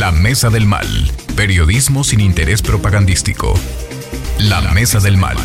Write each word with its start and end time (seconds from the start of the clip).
La 0.00 0.12
Mesa 0.12 0.48
del 0.48 0.64
Mal. 0.64 0.86
Periodismo 1.36 2.04
sin 2.04 2.20
interés 2.20 2.62
propagandístico. 2.62 3.52
La 4.38 4.62
Mesa 4.72 4.98
del 4.98 5.18
Mal. 5.18 5.36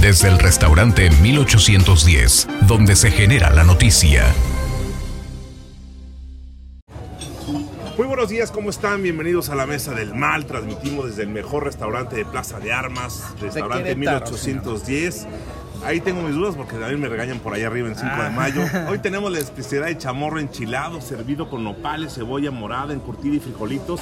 Desde 0.00 0.28
el 0.28 0.38
restaurante 0.38 1.10
1810, 1.20 2.48
donde 2.62 2.96
se 2.96 3.10
genera 3.10 3.50
la 3.50 3.64
noticia. 3.64 4.24
Muy 7.98 8.06
buenos 8.06 8.30
días, 8.30 8.50
¿cómo 8.50 8.70
están? 8.70 9.02
Bienvenidos 9.02 9.50
a 9.50 9.56
la 9.56 9.66
Mesa 9.66 9.92
del 9.92 10.14
Mal. 10.14 10.46
Transmitimos 10.46 11.08
desde 11.08 11.24
el 11.24 11.28
mejor 11.28 11.64
restaurante 11.64 12.16
de 12.16 12.24
Plaza 12.24 12.60
de 12.60 12.72
Armas, 12.72 13.34
restaurante 13.42 13.94
Querétaro, 13.94 14.30
1810. 14.30 15.26
Ahí 15.84 16.00
tengo 16.00 16.22
mis 16.22 16.34
dudas 16.34 16.54
porque 16.54 16.76
también 16.76 17.00
me 17.00 17.08
regañan 17.08 17.40
por 17.40 17.54
allá 17.54 17.66
arriba 17.66 17.88
en 17.88 17.96
5 17.96 18.22
de 18.22 18.30
mayo. 18.30 18.62
Hoy 18.88 18.98
tenemos 19.00 19.32
la 19.32 19.38
especialidad 19.40 19.88
de 19.88 19.98
chamorro 19.98 20.38
enchilado, 20.38 21.00
servido 21.00 21.50
con 21.50 21.64
nopales, 21.64 22.14
cebolla 22.14 22.50
morada, 22.50 22.92
encurtida 22.92 23.34
y 23.36 23.40
frijolitos. 23.40 24.00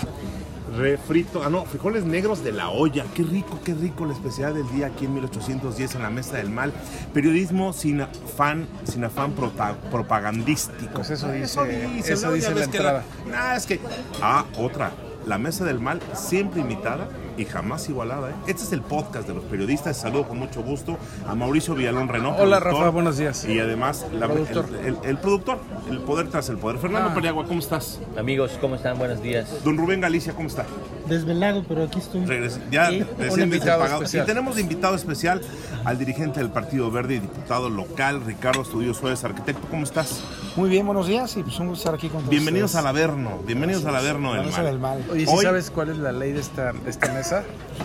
Refrito, 0.76 1.42
ah 1.44 1.48
no, 1.50 1.64
frijoles 1.64 2.04
negros 2.04 2.44
de 2.44 2.52
la 2.52 2.68
olla. 2.68 3.04
Qué 3.14 3.22
rico, 3.24 3.58
qué 3.64 3.74
rico 3.74 4.04
la 4.06 4.12
especialidad 4.12 4.54
del 4.62 4.70
día 4.76 4.86
aquí 4.88 5.06
en 5.06 5.14
1810 5.14 5.96
en 5.96 6.02
la 6.02 6.10
Mesa 6.10 6.36
del 6.36 6.50
Mal. 6.50 6.72
Periodismo 7.12 7.72
sin 7.72 8.02
afán, 8.02 8.68
sin 8.84 9.02
afán 9.02 9.32
prota- 9.32 9.74
propagandístico. 9.90 10.92
Pues 10.94 11.10
eso 11.10 11.32
dice- 11.32 11.60
dice, 11.94 12.12
eso 12.12 12.30
dice 12.32 12.50
la 12.50 12.56
que 12.56 12.62
entrada. 12.76 13.02
Nah, 13.28 13.56
es 13.56 13.66
que. 13.66 13.80
Ah, 14.22 14.44
otra. 14.58 14.92
La 15.26 15.38
Mesa 15.38 15.64
del 15.64 15.80
Mal, 15.80 16.00
siempre 16.14 16.60
imitada 16.60 17.08
y 17.40 17.44
jamás 17.46 17.88
igualada. 17.88 18.30
¿eh? 18.30 18.34
Este 18.46 18.62
es 18.64 18.72
el 18.72 18.82
podcast 18.82 19.26
de 19.26 19.34
los 19.34 19.44
periodistas. 19.44 19.96
Saludo 19.96 20.28
con 20.28 20.38
mucho 20.38 20.62
gusto 20.62 20.98
a 21.26 21.34
Mauricio 21.34 21.74
Villalón 21.74 22.08
Renó. 22.08 22.36
Hola, 22.36 22.60
Rafa, 22.60 22.90
buenos 22.90 23.16
días. 23.16 23.44
Y 23.46 23.58
además, 23.58 24.04
la- 24.12 24.26
Productor. 24.28 24.66
El, 24.80 24.86
el- 24.86 24.98
el 25.04 25.18
productor, 25.18 25.58
el 25.90 25.98
poder 26.00 26.28
tras 26.28 26.48
el 26.50 26.58
poder. 26.58 26.78
Fernando 26.78 27.10
Ah. 27.10 27.14
Periagua, 27.14 27.46
¿cómo 27.46 27.60
estás? 27.60 27.98
Amigos, 28.18 28.52
¿cómo 28.60 28.74
están? 28.76 28.98
Buenos 28.98 29.22
días. 29.22 29.48
Don 29.64 29.76
Rubén 29.78 30.00
Galicia, 30.00 30.34
¿cómo 30.34 30.48
está? 30.48 30.66
Desvelado, 31.08 31.64
pero 31.66 31.84
aquí 31.84 31.98
estoy. 31.98 32.24
Regresa- 32.26 32.60
ya 32.70 32.88
Sí, 32.90 33.04
recién 33.18 33.50
desempagado. 33.50 34.02
Y 34.04 34.20
tenemos 34.26 34.54
de 34.56 34.60
invitado 34.62 34.94
especial 34.94 35.40
al 35.84 35.98
dirigente 35.98 36.40
del 36.40 36.50
Partido 36.50 36.90
Verde 36.90 37.14
y 37.16 37.18
diputado 37.20 37.68
local, 37.70 38.22
Ricardo 38.24 38.62
Estudio 38.62 38.92
Suárez, 38.94 39.24
arquitecto. 39.24 39.66
¿Cómo 39.70 39.82
estás? 39.84 40.22
Muy 40.56 40.68
bien, 40.68 40.84
buenos 40.86 41.06
días 41.06 41.36
y 41.36 41.42
pues 41.42 41.58
un 41.58 41.68
gusto 41.68 41.80
estar 41.84 41.94
aquí 41.94 42.08
con 42.08 42.18
todos 42.20 42.30
Bienvenidos 42.30 42.70
ustedes. 42.72 42.84
al 42.84 42.88
Averno. 42.90 43.38
Bienvenidos 43.46 43.84
al 43.86 43.96
Averno 43.96 44.34
La 44.36 44.42
del 44.42 44.50
Mal. 44.52 44.64
del 44.66 44.78
mal. 44.78 45.04
Oye, 45.10 45.26
¿sí 45.26 45.32
Hoy- 45.34 45.44
sabes 45.44 45.70
cuál 45.70 45.90
es 45.90 45.96
la 45.98 46.12
ley 46.12 46.32
de 46.32 46.40
esta, 46.40 46.72
de 46.72 46.90
esta 46.90 47.12
mesa? 47.12 47.29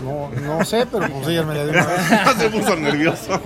No, 0.04 0.30
no 0.42 0.66
sé, 0.66 0.86
pero 0.92 1.08
pues 1.08 1.28
de 1.28 1.40
una 1.40 1.54
vez. 1.54 1.86
Se 2.38 2.50
puso 2.50 2.76
nervioso. 2.76 3.40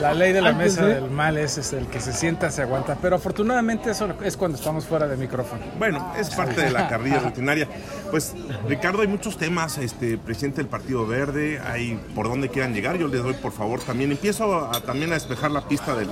La 0.00 0.12
ley 0.12 0.32
de 0.32 0.40
la 0.40 0.48
Antes 0.50 0.72
mesa 0.72 0.86
de- 0.86 0.94
del 0.94 1.10
mal 1.10 1.36
es, 1.38 1.56
es 1.56 1.72
el 1.72 1.86
que 1.86 2.00
se 2.00 2.12
sienta, 2.12 2.50
se 2.50 2.62
aguanta. 2.62 2.96
Pero 3.00 3.16
afortunadamente 3.16 3.90
eso 3.90 4.08
es 4.24 4.36
cuando 4.36 4.58
estamos 4.58 4.86
fuera 4.86 5.06
de 5.06 5.16
micrófono. 5.16 5.62
Bueno, 5.78 6.12
es 6.18 6.30
parte 6.30 6.62
de 6.62 6.70
la 6.72 6.88
carrilla 6.88 7.20
rutinaria. 7.20 7.68
Pues, 8.10 8.34
Ricardo, 8.68 9.02
hay 9.02 9.08
muchos 9.08 9.36
temas, 9.38 9.78
este, 9.78 10.18
presidente 10.18 10.58
del 10.58 10.66
Partido 10.68 11.06
Verde, 11.06 11.60
hay 11.64 11.94
por 12.14 12.28
dónde 12.28 12.48
quieran 12.48 12.74
llegar. 12.74 12.96
Yo 12.96 13.06
les 13.06 13.22
doy, 13.22 13.34
por 13.34 13.52
favor, 13.52 13.80
también 13.80 14.10
empiezo 14.10 14.66
a, 14.68 14.80
también 14.80 15.10
a 15.12 15.14
despejar 15.14 15.50
la 15.52 15.68
pista 15.68 15.94
del, 15.94 16.08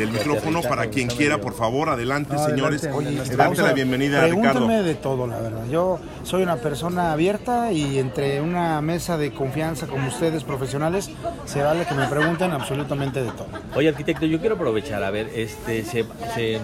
del 0.00 0.10
micrófono 0.12 0.62
para 0.62 0.86
quien 0.88 1.08
quiera, 1.08 1.38
por 1.40 1.52
favor, 1.54 1.90
adelante, 1.90 2.32
No, 2.34 2.44
señores. 2.46 2.84
adelante, 2.84 3.12
Oye, 3.28 3.62
la 3.62 3.72
bienvenida 3.74 4.22
a 4.22 4.26
Ricardo. 4.26 4.66
de 4.66 4.94
todo, 4.94 5.26
la 5.26 5.38
verdad. 5.38 5.64
Yo 5.70 5.98
soy 6.24 6.42
una 6.42 6.56
persona 6.56 7.12
abierta 7.12 7.70
y 7.70 7.98
entre 7.98 8.40
una 8.40 8.80
mesa 8.80 9.18
de 9.18 9.32
confianza 9.32 9.86
como 9.86 10.08
ustedes, 10.08 10.42
profesionales, 10.42 11.10
se 11.44 11.62
vale 11.62 11.84
que 11.84 11.94
me 11.94 12.06
pregunten 12.06 12.50
absolutamente 12.52 13.22
de 13.22 13.30
todo. 13.32 13.48
Oye, 13.76 13.90
arquitecto, 13.90 14.24
yo 14.24 14.40
quiero 14.40 14.54
aprovechar, 14.54 15.04
a 15.04 15.10
ver, 15.10 15.30
este, 15.34 15.84
se, 15.84 16.06
se, 16.34 16.58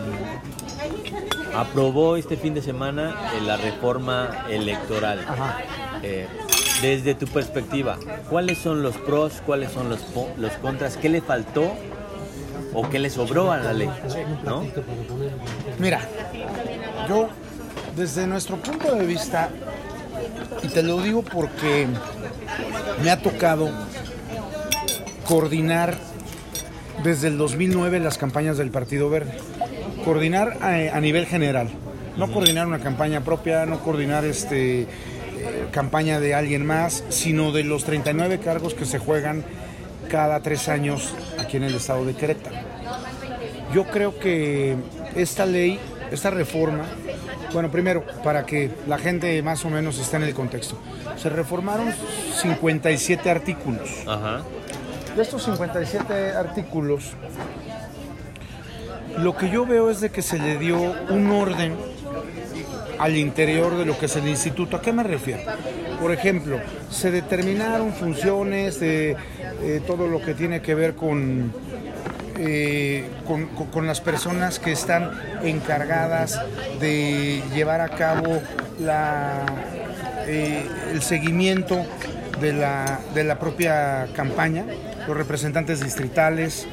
aprobó 1.54 2.16
este 2.16 2.36
fin 2.36 2.54
de 2.54 2.62
semana 2.62 3.14
eh, 3.34 3.40
la 3.46 3.56
reforma 3.58 4.46
electoral. 4.48 5.20
Ajá. 5.28 5.58
Eh, 6.02 6.26
desde 6.82 7.14
tu 7.14 7.26
perspectiva, 7.26 7.96
¿cuáles 8.28 8.58
son 8.58 8.82
los 8.82 8.96
pros, 8.98 9.42
cuáles 9.46 9.72
son 9.72 9.88
los, 9.88 10.00
po- 10.00 10.28
los 10.36 10.52
contras? 10.52 10.96
¿Qué 10.98 11.08
le 11.08 11.22
faltó 11.22 11.72
o 12.76 12.88
qué 12.90 12.98
le 12.98 13.08
sobró 13.08 13.50
a 13.50 13.56
la 13.56 13.72
ley? 13.72 13.90
¿No? 14.44 14.62
Mira, 15.78 16.00
yo 17.08 17.28
desde 17.96 18.26
nuestro 18.26 18.58
punto 18.58 18.94
de 18.94 19.06
vista, 19.06 19.48
y 20.62 20.68
te 20.68 20.82
lo 20.82 21.00
digo 21.00 21.22
porque 21.22 21.86
me 23.02 23.10
ha 23.10 23.20
tocado 23.20 23.70
coordinar 25.26 25.96
desde 27.02 27.28
el 27.28 27.38
2009 27.38 27.98
las 27.98 28.18
campañas 28.18 28.58
del 28.58 28.70
Partido 28.70 29.08
Verde. 29.08 29.38
Coordinar 30.04 30.58
a, 30.60 30.96
a 30.96 31.00
nivel 31.00 31.26
general, 31.26 31.70
no 32.18 32.30
coordinar 32.30 32.66
una 32.66 32.78
campaña 32.78 33.22
propia, 33.22 33.64
no 33.64 33.80
coordinar 33.80 34.24
este 34.26 34.82
eh, 34.82 34.86
campaña 35.72 36.20
de 36.20 36.34
alguien 36.34 36.64
más, 36.66 37.04
sino 37.08 37.52
de 37.52 37.64
los 37.64 37.84
39 37.84 38.38
cargos 38.38 38.74
que 38.74 38.84
se 38.84 38.98
juegan 38.98 39.44
cada 40.10 40.40
tres 40.40 40.68
años 40.68 41.14
aquí 41.38 41.56
en 41.56 41.64
el 41.64 41.74
estado 41.74 42.04
de 42.04 42.14
Querétaro. 42.14 42.65
Yo 43.72 43.84
creo 43.84 44.18
que 44.18 44.76
esta 45.14 45.46
ley, 45.46 45.78
esta 46.10 46.30
reforma, 46.30 46.84
bueno, 47.52 47.70
primero, 47.70 48.04
para 48.22 48.46
que 48.46 48.70
la 48.86 48.98
gente 48.98 49.42
más 49.42 49.64
o 49.64 49.70
menos 49.70 49.98
esté 49.98 50.16
en 50.16 50.24
el 50.24 50.34
contexto, 50.34 50.78
se 51.16 51.28
reformaron 51.28 51.92
57 52.42 53.30
artículos. 53.30 53.90
Ajá. 54.06 54.42
De 55.16 55.22
estos 55.22 55.44
57 55.44 56.32
artículos, 56.32 57.12
lo 59.18 59.36
que 59.36 59.50
yo 59.50 59.64
veo 59.66 59.90
es 59.90 60.00
de 60.00 60.10
que 60.10 60.22
se 60.22 60.38
le 60.38 60.58
dio 60.58 60.76
un 61.08 61.30
orden 61.30 61.74
al 62.98 63.16
interior 63.16 63.76
de 63.76 63.84
lo 63.84 63.98
que 63.98 64.06
es 64.06 64.16
el 64.16 64.28
instituto. 64.28 64.76
¿A 64.76 64.82
qué 64.82 64.92
me 64.92 65.02
refiero? 65.02 65.42
Por 66.00 66.12
ejemplo, 66.12 66.60
se 66.90 67.10
determinaron 67.10 67.92
funciones 67.92 68.80
de 68.80 69.16
eh, 69.62 69.80
todo 69.86 70.06
lo 70.06 70.20
que 70.20 70.34
tiene 70.34 70.60
que 70.60 70.74
ver 70.74 70.94
con, 70.94 71.52
eh, 72.38 73.08
con, 73.72 73.86
las 73.86 74.00
personas 74.00 74.58
que 74.58 74.72
están 74.72 75.10
encargadas 75.42 76.40
de 76.80 77.42
llevar 77.54 77.80
a 77.80 77.88
cabo 77.88 78.40
la, 78.80 79.44
eh, 80.26 80.66
el 80.92 81.02
seguimiento 81.02 81.84
de 82.40 82.52
la, 82.52 83.00
de 83.14 83.24
la 83.24 83.38
propia 83.38 84.08
campaña, 84.14 84.64
los 85.06 85.16
representantes 85.16 85.82
distritales, 85.82 86.66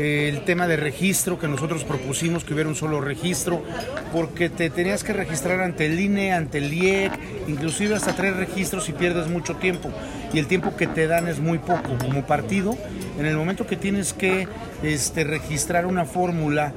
el 0.00 0.44
tema 0.44 0.66
de 0.66 0.76
registro 0.76 1.38
que 1.38 1.46
nosotros 1.46 1.84
propusimos 1.84 2.44
que 2.44 2.54
hubiera 2.54 2.68
un 2.68 2.74
solo 2.74 3.00
registro, 3.00 3.62
porque 4.12 4.48
te 4.48 4.70
tenías 4.70 5.04
que 5.04 5.12
registrar 5.12 5.60
ante 5.60 5.86
el 5.86 6.00
INE, 6.00 6.32
ante 6.32 6.58
el 6.58 6.72
IEC, 6.72 7.12
inclusive 7.48 7.94
hasta 7.94 8.14
tres 8.14 8.34
registros 8.36 8.88
y 8.88 8.92
pierdes 8.92 9.28
mucho 9.28 9.56
tiempo. 9.56 9.90
Y 10.32 10.38
el 10.38 10.46
tiempo 10.46 10.76
que 10.76 10.86
te 10.86 11.06
dan 11.06 11.28
es 11.28 11.38
muy 11.38 11.58
poco. 11.58 11.98
Como 11.98 12.26
partido, 12.26 12.76
en 13.18 13.26
el 13.26 13.36
momento 13.36 13.66
que 13.66 13.76
tienes 13.76 14.12
que 14.12 14.48
este, 14.82 15.24
registrar 15.24 15.86
una 15.86 16.04
fórmula, 16.04 16.72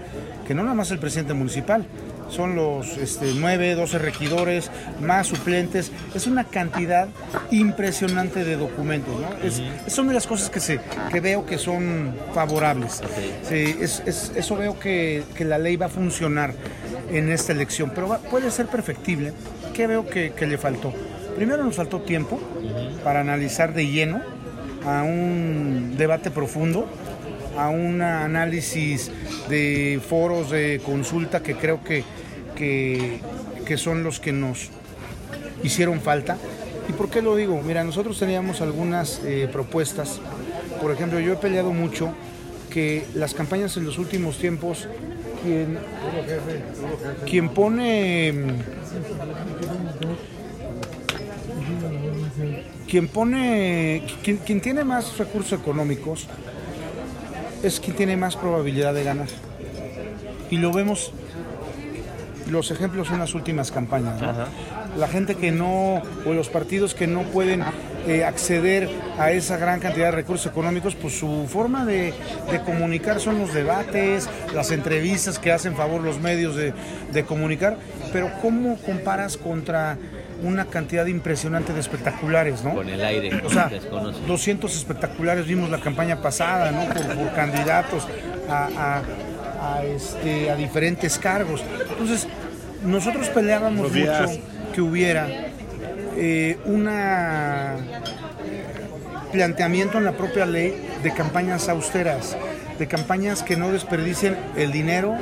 que 0.45 0.53
no 0.53 0.63
nada 0.63 0.75
más 0.75 0.91
el 0.91 0.99
presidente 0.99 1.33
municipal, 1.33 1.85
son 2.33 2.55
los 2.55 2.97
este, 2.97 3.31
9, 3.35 3.75
12 3.75 3.99
regidores, 3.99 4.69
más 5.01 5.27
suplentes. 5.27 5.91
Es 6.15 6.27
una 6.27 6.43
cantidad 6.43 7.07
impresionante 7.51 8.43
de 8.43 8.57
documentos. 8.57 9.13
¿no? 9.19 9.27
Es, 9.47 9.61
Son 9.93 10.07
de 10.07 10.13
las 10.13 10.27
cosas 10.27 10.49
que, 10.49 10.59
se, 10.59 10.79
que 11.11 11.19
veo 11.19 11.45
que 11.45 11.57
son 11.57 12.15
favorables. 12.33 13.01
Sí, 13.47 13.75
es- 13.79 14.01
es- 14.05 14.31
eso 14.35 14.55
veo 14.55 14.79
que, 14.79 15.23
que 15.35 15.45
la 15.45 15.57
ley 15.57 15.75
va 15.75 15.85
a 15.85 15.89
funcionar 15.89 16.53
en 17.11 17.29
esta 17.31 17.51
elección, 17.51 17.91
pero 17.93 18.07
va- 18.09 18.17
puede 18.17 18.49
ser 18.51 18.65
perfectible. 18.67 19.33
¿Qué 19.73 19.87
veo 19.87 20.07
que, 20.07 20.31
que 20.33 20.45
le 20.47 20.57
faltó? 20.57 20.93
Primero 21.35 21.63
nos 21.63 21.75
faltó 21.75 22.01
tiempo 22.01 22.39
para 23.03 23.21
analizar 23.21 23.73
de 23.73 23.87
lleno 23.87 24.21
a 24.85 25.03
un 25.03 25.95
debate 25.97 26.29
profundo 26.31 26.87
a 27.57 27.69
un 27.69 28.01
análisis 28.01 29.11
de 29.47 30.01
foros 30.09 30.49
de 30.49 30.81
consulta 30.83 31.43
que 31.43 31.55
creo 31.55 31.83
que, 31.83 32.03
que, 32.55 33.19
que 33.65 33.77
son 33.77 34.03
los 34.03 34.19
que 34.19 34.31
nos 34.31 34.69
hicieron 35.63 36.01
falta. 36.01 36.37
¿Y 36.89 36.93
por 36.93 37.09
qué 37.09 37.21
lo 37.21 37.35
digo? 37.35 37.61
Mira, 37.61 37.83
nosotros 37.83 38.19
teníamos 38.19 38.61
algunas 38.61 39.21
eh, 39.23 39.47
propuestas. 39.51 40.19
Por 40.81 40.91
ejemplo, 40.91 41.19
yo 41.19 41.33
he 41.33 41.37
peleado 41.37 41.71
mucho 41.71 42.13
que 42.69 43.05
las 43.15 43.33
campañas 43.33 43.77
en 43.77 43.85
los 43.85 43.97
últimos 43.97 44.37
tiempos, 44.37 44.87
quien, 45.43 45.77
quien 47.25 47.49
pone... 47.49 48.33
Quien 52.89 53.07
pone, 53.07 54.03
quien, 54.23 54.37
quien 54.37 54.61
tiene 54.61 54.83
más 54.83 55.17
recursos 55.17 55.59
económicos 55.59 56.27
es 57.63 57.79
quien 57.79 57.95
tiene 57.95 58.17
más 58.17 58.35
probabilidad 58.35 58.93
de 58.93 59.03
ganar. 59.03 59.29
Y 60.51 60.57
lo 60.57 60.71
vemos, 60.71 61.11
los 62.53 62.71
ejemplos 62.71 63.07
son 63.09 63.19
las 63.19 63.33
últimas 63.33 63.71
campañas. 63.71 64.21
¿no? 64.21 64.31
La 64.97 65.07
gente 65.07 65.35
que 65.35 65.51
no, 65.51 66.01
o 66.25 66.33
los 66.33 66.47
partidos 66.49 66.93
que 66.93 67.07
no 67.07 67.23
pueden 67.23 67.63
eh, 68.07 68.23
acceder 68.23 68.89
a 69.17 69.31
esa 69.31 69.57
gran 69.57 69.79
cantidad 69.79 70.05
de 70.05 70.11
recursos 70.11 70.45
económicos, 70.49 70.95
pues 70.95 71.17
su 71.17 71.47
forma 71.51 71.83
de, 71.85 72.13
de 72.51 72.59
comunicar 72.63 73.19
son 73.19 73.39
los 73.39 73.53
debates, 73.53 74.29
las 74.53 74.71
entrevistas 74.71 75.39
que 75.39 75.51
hacen 75.51 75.75
favor 75.75 76.01
los 76.01 76.19
medios 76.21 76.55
de, 76.55 76.73
de 77.11 77.23
comunicar. 77.25 77.77
pero 78.13 78.29
¿cómo 78.41 78.77
comparas 78.77 79.35
contra 79.35 79.97
una 80.43 80.65
cantidad 80.65 81.05
impresionante 81.07 81.73
de 81.73 81.79
espectaculares, 81.79 82.63
¿no? 82.63 82.75
Con 82.75 82.89
el 82.89 83.03
aire, 83.03 83.41
O 83.45 83.49
sea, 83.49 83.69
desconoce. 83.69 84.19
200 84.27 84.75
espectaculares 84.75 85.47
vimos 85.47 85.69
la 85.69 85.79
campaña 85.79 86.21
pasada, 86.21 86.69
¿no? 86.71 86.83
Por, 86.93 87.15
por 87.15 87.33
candidatos 87.33 88.07
a, 88.49 88.69
a- 88.77 89.01
a, 89.77 89.83
este, 89.85 90.51
a 90.51 90.55
diferentes 90.57 91.17
cargos. 91.17 91.63
Entonces, 91.89 92.27
nosotros 92.83 93.29
peleábamos 93.29 93.91
mucho 93.91 94.25
que 94.73 94.81
hubiera 94.81 95.27
eh, 96.17 96.57
una 96.65 97.77
planteamiento 99.31 99.97
en 99.97 100.05
la 100.05 100.11
propia 100.11 100.45
ley 100.45 100.75
de 101.01 101.11
campañas 101.11 101.67
austeras, 101.67 102.37
de 102.77 102.87
campañas 102.87 103.41
que 103.41 103.57
no 103.57 103.71
desperdicien 103.71 104.37
el 104.55 104.71
dinero, 104.71 105.17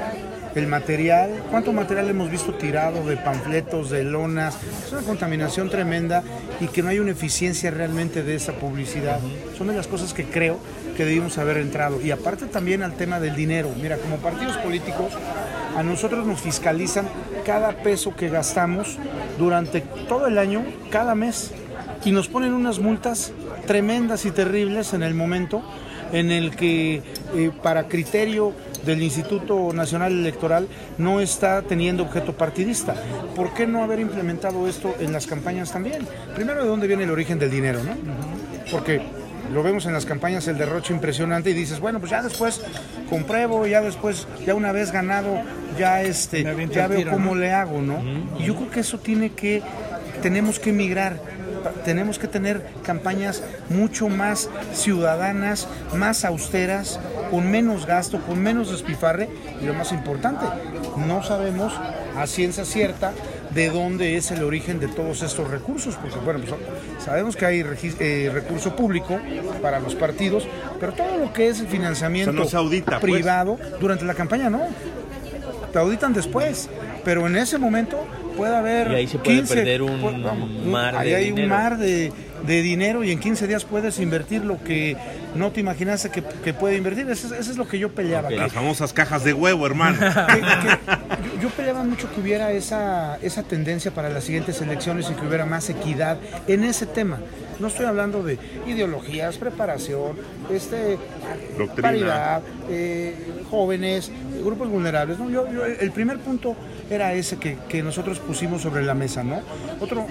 el 0.55 0.67
material. 0.67 1.43
¿Cuánto 1.49 1.73
material 1.73 2.09
hemos 2.09 2.29
visto 2.29 2.53
tirado 2.53 3.05
de 3.05 3.17
panfletos, 3.17 3.89
de 3.89 4.03
lonas? 4.03 4.57
Es 4.85 4.91
una 4.91 5.01
contaminación 5.01 5.69
tremenda 5.69 6.23
y 6.59 6.67
que 6.67 6.81
no 6.83 6.89
hay 6.89 6.99
una 6.99 7.11
eficiencia 7.11 7.71
realmente 7.71 8.23
de 8.23 8.35
esa 8.35 8.53
publicidad. 8.53 9.19
Son 9.57 9.67
de 9.67 9.73
las 9.73 9.87
cosas 9.87 10.13
que 10.13 10.25
creo 10.25 10.59
que 10.95 11.05
debimos 11.05 11.37
haber 11.37 11.57
entrado. 11.57 12.01
Y 12.01 12.11
aparte 12.11 12.45
también 12.45 12.83
al 12.83 12.95
tema 12.95 13.19
del 13.19 13.35
dinero. 13.35 13.69
Mira, 13.81 13.97
como 13.97 14.17
partidos 14.17 14.57
políticos, 14.57 15.13
a 15.75 15.83
nosotros 15.83 16.25
nos 16.25 16.41
fiscalizan 16.41 17.07
cada 17.45 17.71
peso 17.83 18.15
que 18.15 18.29
gastamos 18.29 18.97
durante 19.37 19.81
todo 19.81 20.27
el 20.27 20.37
año, 20.37 20.63
cada 20.89 21.15
mes, 21.15 21.51
y 22.03 22.11
nos 22.11 22.27
ponen 22.27 22.53
unas 22.53 22.79
multas 22.79 23.31
tremendas 23.67 24.25
y 24.25 24.31
terribles 24.31 24.93
en 24.93 25.03
el 25.03 25.13
momento 25.13 25.63
en 26.11 26.31
el 26.31 26.55
que 26.55 27.01
eh, 27.35 27.51
para 27.63 27.87
criterio 27.87 28.53
del 28.85 29.01
Instituto 29.01 29.71
Nacional 29.73 30.11
Electoral 30.13 30.67
no 30.97 31.21
está 31.21 31.61
teniendo 31.61 32.03
objeto 32.03 32.33
partidista. 32.33 32.95
¿Por 33.35 33.53
qué 33.53 33.67
no 33.67 33.83
haber 33.83 33.99
implementado 33.99 34.67
esto 34.67 34.95
en 34.99 35.11
las 35.13 35.27
campañas 35.27 35.71
también? 35.71 36.07
Primero, 36.35 36.63
¿de 36.63 36.69
dónde 36.69 36.87
viene 36.87 37.03
el 37.03 37.11
origen 37.11 37.39
del 37.39 37.51
dinero? 37.51 37.83
¿no? 37.83 37.91
Porque 38.71 39.01
lo 39.51 39.63
vemos 39.63 39.85
en 39.85 39.93
las 39.93 40.05
campañas, 40.05 40.47
el 40.47 40.57
derroche 40.57 40.93
impresionante 40.93 41.49
y 41.49 41.53
dices, 41.53 41.79
bueno, 41.79 41.99
pues 41.99 42.11
ya 42.11 42.21
después 42.21 42.61
compruebo, 43.09 43.67
ya 43.67 43.81
después, 43.81 44.27
ya 44.45 44.55
una 44.55 44.71
vez 44.71 44.91
ganado, 44.91 45.41
ya 45.77 46.01
este, 46.01 46.43
ya 46.71 46.87
veo 46.87 47.09
cómo 47.11 47.35
le 47.35 47.51
hago, 47.51 47.81
¿no? 47.81 48.01
Y 48.39 48.45
yo 48.45 48.55
creo 48.55 48.71
que 48.71 48.79
eso 48.79 48.99
tiene 48.99 49.31
que, 49.31 49.61
tenemos 50.21 50.59
que 50.59 50.71
migrar, 50.71 51.17
tenemos 51.85 52.19
que 52.19 52.27
tener 52.27 52.65
campañas 52.83 53.43
mucho 53.69 54.09
más 54.09 54.49
ciudadanas, 54.73 55.67
más 55.95 56.25
austeras, 56.25 56.99
con 57.29 57.49
menos 57.49 57.85
gasto, 57.85 58.19
con 58.21 58.41
menos 58.41 58.71
despifarre 58.71 59.29
y 59.61 59.65
lo 59.65 59.73
más 59.73 59.91
importante, 59.91 60.45
no 60.97 61.23
sabemos 61.23 61.73
a 62.17 62.27
ciencia 62.27 62.65
cierta 62.65 63.13
de 63.53 63.69
dónde 63.69 64.15
es 64.15 64.31
el 64.31 64.43
origen 64.43 64.79
de 64.79 64.87
todos 64.87 65.21
estos 65.23 65.49
recursos, 65.49 65.95
porque 65.95 66.17
bueno, 66.19 66.39
pues, 66.39 66.53
sabemos 67.03 67.35
que 67.35 67.45
hay 67.45 67.65
eh, 67.99 68.29
recurso 68.33 68.75
público 68.75 69.19
para 69.61 69.79
los 69.79 69.95
partidos, 69.95 70.47
pero 70.79 70.93
todo 70.93 71.17
lo 71.17 71.33
que 71.33 71.49
es 71.49 71.59
el 71.59 71.67
financiamiento 71.67 72.31
O 72.31 72.33
sea, 72.33 72.43
no 72.43 72.49
se 72.49 72.57
audita, 72.57 72.99
pues. 72.99 73.13
privado 73.13 73.57
durante 73.79 74.05
la 74.05 74.13
campaña 74.13 74.49
no 74.49 74.61
te 75.71 75.79
auditan 75.79 76.13
después, 76.13 76.69
pero 77.03 77.25
en 77.27 77.35
ese 77.37 77.57
momento 77.57 78.05
puede 78.31 78.55
haber 78.55 78.91
Y 78.91 78.95
ahí 78.95 79.07
se 79.07 79.17
puede 79.19 79.37
15, 79.37 79.55
perder 79.55 79.81
un 79.81 80.01
vamos, 80.23 80.49
mar 80.65 80.95
ahí 80.95 81.09
de 81.09 81.15
hay 81.15 81.29
un 81.29 81.35
dinero. 81.35 81.55
mar 81.55 81.77
de, 81.77 82.11
de 82.45 82.61
dinero 82.61 83.03
y 83.03 83.11
en 83.11 83.19
15 83.19 83.47
días 83.47 83.63
puedes 83.65 83.99
invertir 83.99 84.43
lo 84.43 84.63
que 84.63 84.97
no 85.35 85.51
te 85.51 85.59
imaginaste 85.61 86.09
que, 86.09 86.23
que 86.43 86.53
puede 86.53 86.77
invertir. 86.77 87.09
Eso, 87.09 87.27
es- 87.27 87.39
eso 87.41 87.51
es 87.51 87.57
lo 87.57 87.67
que 87.67 87.79
yo 87.79 87.89
peleaba. 87.91 88.29
Que- 88.29 88.35
Las 88.37 88.51
famosas 88.51 88.93
cajas 88.93 89.23
de 89.23 89.33
huevo, 89.33 89.65
hermano. 89.65 89.97
que- 90.27 90.41
que 90.41 91.27
yo, 91.37 91.41
yo 91.43 91.49
peleaba 91.49 91.83
mucho 91.83 92.11
que 92.13 92.19
hubiera 92.21 92.51
esa, 92.51 93.17
esa 93.21 93.43
tendencia 93.43 93.91
para 93.91 94.09
las 94.09 94.23
siguientes 94.23 94.59
elecciones 94.61 95.09
y 95.09 95.13
que 95.13 95.25
hubiera 95.25 95.45
más 95.45 95.69
equidad 95.69 96.17
en 96.47 96.63
ese 96.63 96.85
tema. 96.85 97.19
No 97.61 97.67
estoy 97.67 97.85
hablando 97.85 98.23
de 98.23 98.37
ideologías, 98.67 99.37
preparación, 99.37 100.17
este, 100.51 100.97
Doctrina. 101.57 101.81
paridad, 101.81 102.41
eh, 102.69 103.15
jóvenes, 103.49 104.11
grupos 104.43 104.69
vulnerables. 104.69 105.19
¿no? 105.19 105.29
Yo- 105.29 105.51
yo- 105.51 105.65
el 105.65 105.91
primer 105.91 106.17
punto 106.19 106.55
era 106.89 107.13
ese 107.13 107.37
que, 107.37 107.57
que 107.69 107.83
nosotros 107.83 108.19
pusimos 108.19 108.61
sobre 108.63 108.83
la 108.83 108.93
mesa, 108.95 109.23
¿no? 109.23 109.41
Otro, 109.79 110.05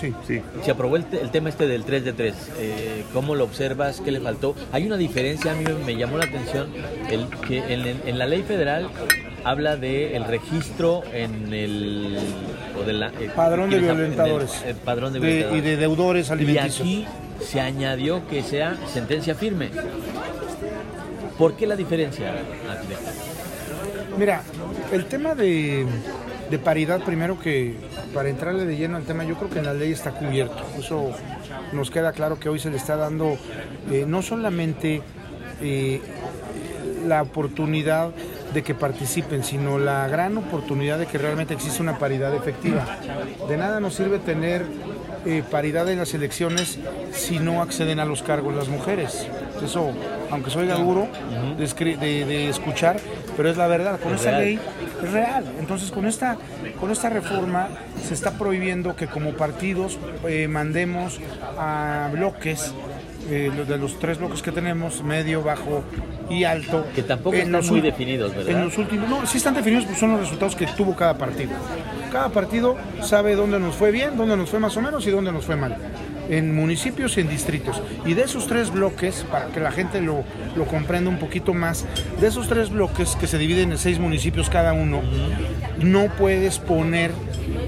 sí. 0.00 0.12
Sí. 0.26 0.42
Se 0.64 0.70
aprobó 0.70 0.96
el, 0.96 1.04
te- 1.04 1.20
el 1.20 1.30
tema 1.30 1.48
este 1.48 1.66
del 1.68 1.84
3 1.84 2.04
de 2.04 2.12
3. 2.12 2.34
Eh, 2.58 3.04
¿Cómo 3.12 3.34
lo 3.34 3.44
observas? 3.44 4.00
¿Qué 4.00 4.10
le 4.10 4.20
faltó? 4.20 4.54
Hay 4.72 4.84
una 4.86 4.96
diferencia, 4.96 5.52
a 5.52 5.54
mí 5.54 5.64
me, 5.86 5.96
llamó 5.96 6.18
la 6.18 6.24
atención, 6.24 6.68
el, 7.10 7.28
que 7.46 7.62
en 7.72 8.18
la 8.18 8.26
ley 8.26 8.42
federal 8.42 8.90
habla 9.44 9.76
del 9.76 10.14
el 10.14 10.24
registro 10.24 11.02
en 11.12 11.52
el... 11.52 12.18
O 12.80 12.84
de 12.84 12.92
la, 12.92 13.08
eh, 13.08 13.30
Padrón 13.34 13.70
de 13.70 13.78
¿quieres 13.78 13.90
hab- 13.90 13.96
violentadores. 13.98 14.54
en 14.56 14.62
el- 14.62 14.68
el 14.68 14.76
padrón 14.76 15.12
de 15.12 15.20
De- 15.20 15.26
violentadores. 15.26 15.64
y 15.64 15.68
de 15.70 15.76
deudores 15.76 16.28
Y 16.28 16.32
alimenticios. 16.32 16.80
aquí 16.80 17.06
se 17.40 17.60
añadió 17.60 18.26
que 18.28 18.42
sea 18.42 18.76
sentencia 18.92 19.34
firme. 19.34 19.70
¿Por 21.38 21.54
qué 21.56 21.66
la 21.66 21.76
diferencia? 21.76 22.32
Mira, 24.18 24.42
el 24.92 25.04
tema 25.06 25.34
de, 25.34 25.86
de 26.50 26.58
paridad, 26.58 27.00
primero 27.04 27.38
que 27.38 27.74
para 28.12 28.28
entrarle 28.28 28.64
de 28.64 28.76
lleno 28.76 28.96
al 28.96 29.04
tema, 29.04 29.24
yo 29.24 29.36
creo 29.36 29.50
que 29.50 29.60
en 29.60 29.66
la 29.66 29.74
ley 29.74 29.92
está 29.92 30.10
cubierto. 30.12 30.56
Eso 30.78 31.12
nos 31.72 31.90
queda 31.90 32.12
claro 32.12 32.38
que 32.40 32.48
hoy 32.48 32.58
se 32.58 32.70
le 32.70 32.76
está 32.76 32.96
dando 32.96 33.36
eh, 33.90 34.04
no 34.06 34.22
solamente 34.22 35.02
eh, 35.60 36.00
la 37.06 37.22
oportunidad 37.22 38.10
de 38.54 38.62
que 38.62 38.74
participen, 38.74 39.44
sino 39.44 39.78
la 39.78 40.08
gran 40.08 40.36
oportunidad 40.38 40.98
de 40.98 41.06
que 41.06 41.18
realmente 41.18 41.54
exista 41.54 41.82
una 41.82 41.98
paridad 41.98 42.34
efectiva. 42.34 42.84
De 43.48 43.56
nada 43.56 43.78
nos 43.80 43.94
sirve 43.94 44.18
tener 44.18 44.64
eh, 45.26 45.42
paridad 45.50 45.88
en 45.90 45.98
las 45.98 46.14
elecciones 46.14 46.78
si 47.12 47.38
no 47.38 47.60
acceden 47.62 48.00
a 48.00 48.04
los 48.04 48.22
cargos 48.22 48.54
las 48.54 48.68
mujeres. 48.68 49.26
Eso, 49.62 49.90
aunque 50.30 50.50
soy 50.50 50.66
duro 50.68 51.08
de, 51.58 51.96
de- 51.96 52.24
de 52.24 52.48
escuchar, 52.48 52.98
pero 53.36 53.50
es 53.50 53.56
la 53.56 53.66
verdad. 53.66 53.98
Con 54.00 54.12
Es 54.14 54.20
esta 54.20 54.30
real. 54.30 54.42
ley 54.44 54.58
es 55.02 55.12
real. 55.12 55.44
Entonces, 55.58 55.90
con 55.90 56.06
esta, 56.06 56.36
con 56.80 56.90
esta 56.90 57.10
reforma 57.10 57.68
se 58.02 58.14
está 58.14 58.32
prohibiendo 58.32 58.96
que 58.96 59.08
como 59.08 59.32
partidos 59.32 59.98
eh, 60.26 60.48
mandemos 60.48 61.20
a 61.58 62.08
bloques, 62.12 62.72
eh, 63.30 63.50
de 63.66 63.78
los 63.78 63.98
tres 63.98 64.18
bloques 64.18 64.42
que 64.42 64.52
tenemos, 64.52 65.02
medio, 65.02 65.42
bajo 65.42 65.82
y 66.30 66.44
alto. 66.44 66.84
Que 66.94 67.02
tampoco 67.02 67.36
en 67.36 67.42
están 67.42 67.52
los 67.52 67.70
muy 67.70 67.80
definidos, 67.80 68.34
¿verdad? 68.34 68.52
En 68.52 68.64
los 68.64 68.78
últimos, 68.78 69.08
no, 69.08 69.26
sí 69.26 69.38
están 69.38 69.54
definidos, 69.54 69.84
pues 69.86 69.98
son 69.98 70.12
los 70.12 70.20
resultados 70.20 70.56
que 70.56 70.66
tuvo 70.66 70.94
cada 70.94 71.16
partido. 71.16 71.52
Cada 72.12 72.30
partido 72.30 72.76
sabe 73.02 73.34
dónde 73.34 73.60
nos 73.60 73.74
fue 73.74 73.90
bien, 73.90 74.16
dónde 74.16 74.36
nos 74.36 74.48
fue 74.48 74.58
más 74.58 74.76
o 74.76 74.80
menos 74.80 75.06
y 75.06 75.10
dónde 75.10 75.32
nos 75.32 75.44
fue 75.44 75.56
mal. 75.56 75.76
En 76.30 76.54
municipios 76.54 77.16
y 77.16 77.20
en 77.20 77.28
distritos. 77.28 77.82
Y 78.04 78.14
de 78.14 78.22
esos 78.22 78.46
tres 78.46 78.70
bloques, 78.70 79.24
para 79.30 79.46
que 79.46 79.60
la 79.60 79.72
gente 79.72 80.00
lo, 80.00 80.24
lo 80.56 80.64
comprenda 80.66 81.10
un 81.10 81.18
poquito 81.18 81.54
más, 81.54 81.86
de 82.20 82.26
esos 82.26 82.48
tres 82.48 82.70
bloques 82.70 83.16
que 83.16 83.26
se 83.26 83.38
dividen 83.38 83.72
en 83.72 83.78
seis 83.78 83.98
municipios 83.98 84.50
cada 84.50 84.72
uno, 84.72 85.02
no 85.82 86.06
puedes 86.18 86.58
poner, 86.58 87.12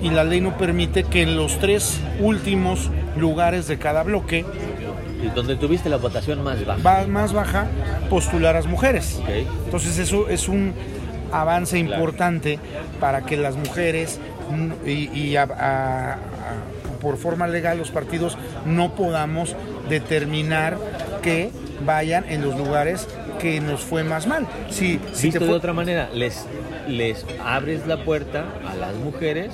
y 0.03 0.11
la 0.11 0.25
ley 0.25 0.41
no 0.41 0.57
permite 0.59 1.05
que 1.05 1.23
en 1.23 1.37
los 1.37 1.59
tres 1.59 2.01
últimos 2.21 2.91
lugares 3.17 3.67
de 3.67 3.79
cada 3.79 4.03
bloque, 4.03 4.45
donde 5.35 5.57
tuviste 5.57 5.89
la 5.89 5.97
votación 5.97 6.43
más 6.43 6.65
baja. 6.65 7.07
más 7.07 7.33
baja, 7.33 7.67
postular 8.09 8.55
a 8.57 8.59
las 8.61 8.67
mujeres. 8.67 9.21
Entonces 9.65 9.99
eso 9.99 10.29
es 10.29 10.49
un 10.49 10.73
avance 11.33 11.79
importante 11.79 12.59
para 13.01 13.23
que 13.23 13.37
las 13.37 13.57
mujeres 13.57 14.19
y, 14.85 15.09
y 15.17 15.37
a- 15.37 15.43
a- 15.45 16.13
a- 16.15 16.19
por 17.01 17.17
forma 17.17 17.47
legal 17.47 17.79
los 17.79 17.91
partidos 17.91 18.37
no 18.67 18.95
podamos 18.95 19.55
determinar 19.89 20.77
que 21.23 21.51
vayan 21.87 22.25
en 22.29 22.43
los 22.43 22.57
lugares 22.57 23.07
que 23.41 23.61
nos 23.61 23.81
fue 23.81 24.05
más 24.05 24.27
mal. 24.27 24.47
Si, 24.71 25.01
si 25.15 25.27
Visto 25.29 25.39
te 25.39 25.45
de 25.45 25.51
fue- 25.51 25.57
otra 25.57 25.73
manera, 25.73 26.11
les, 26.13 26.45
les 26.89 27.25
abres 27.45 27.87
la 27.87 28.05
puerta 28.05 28.45
a 28.71 28.75
las 28.77 28.95
mujeres 28.97 29.51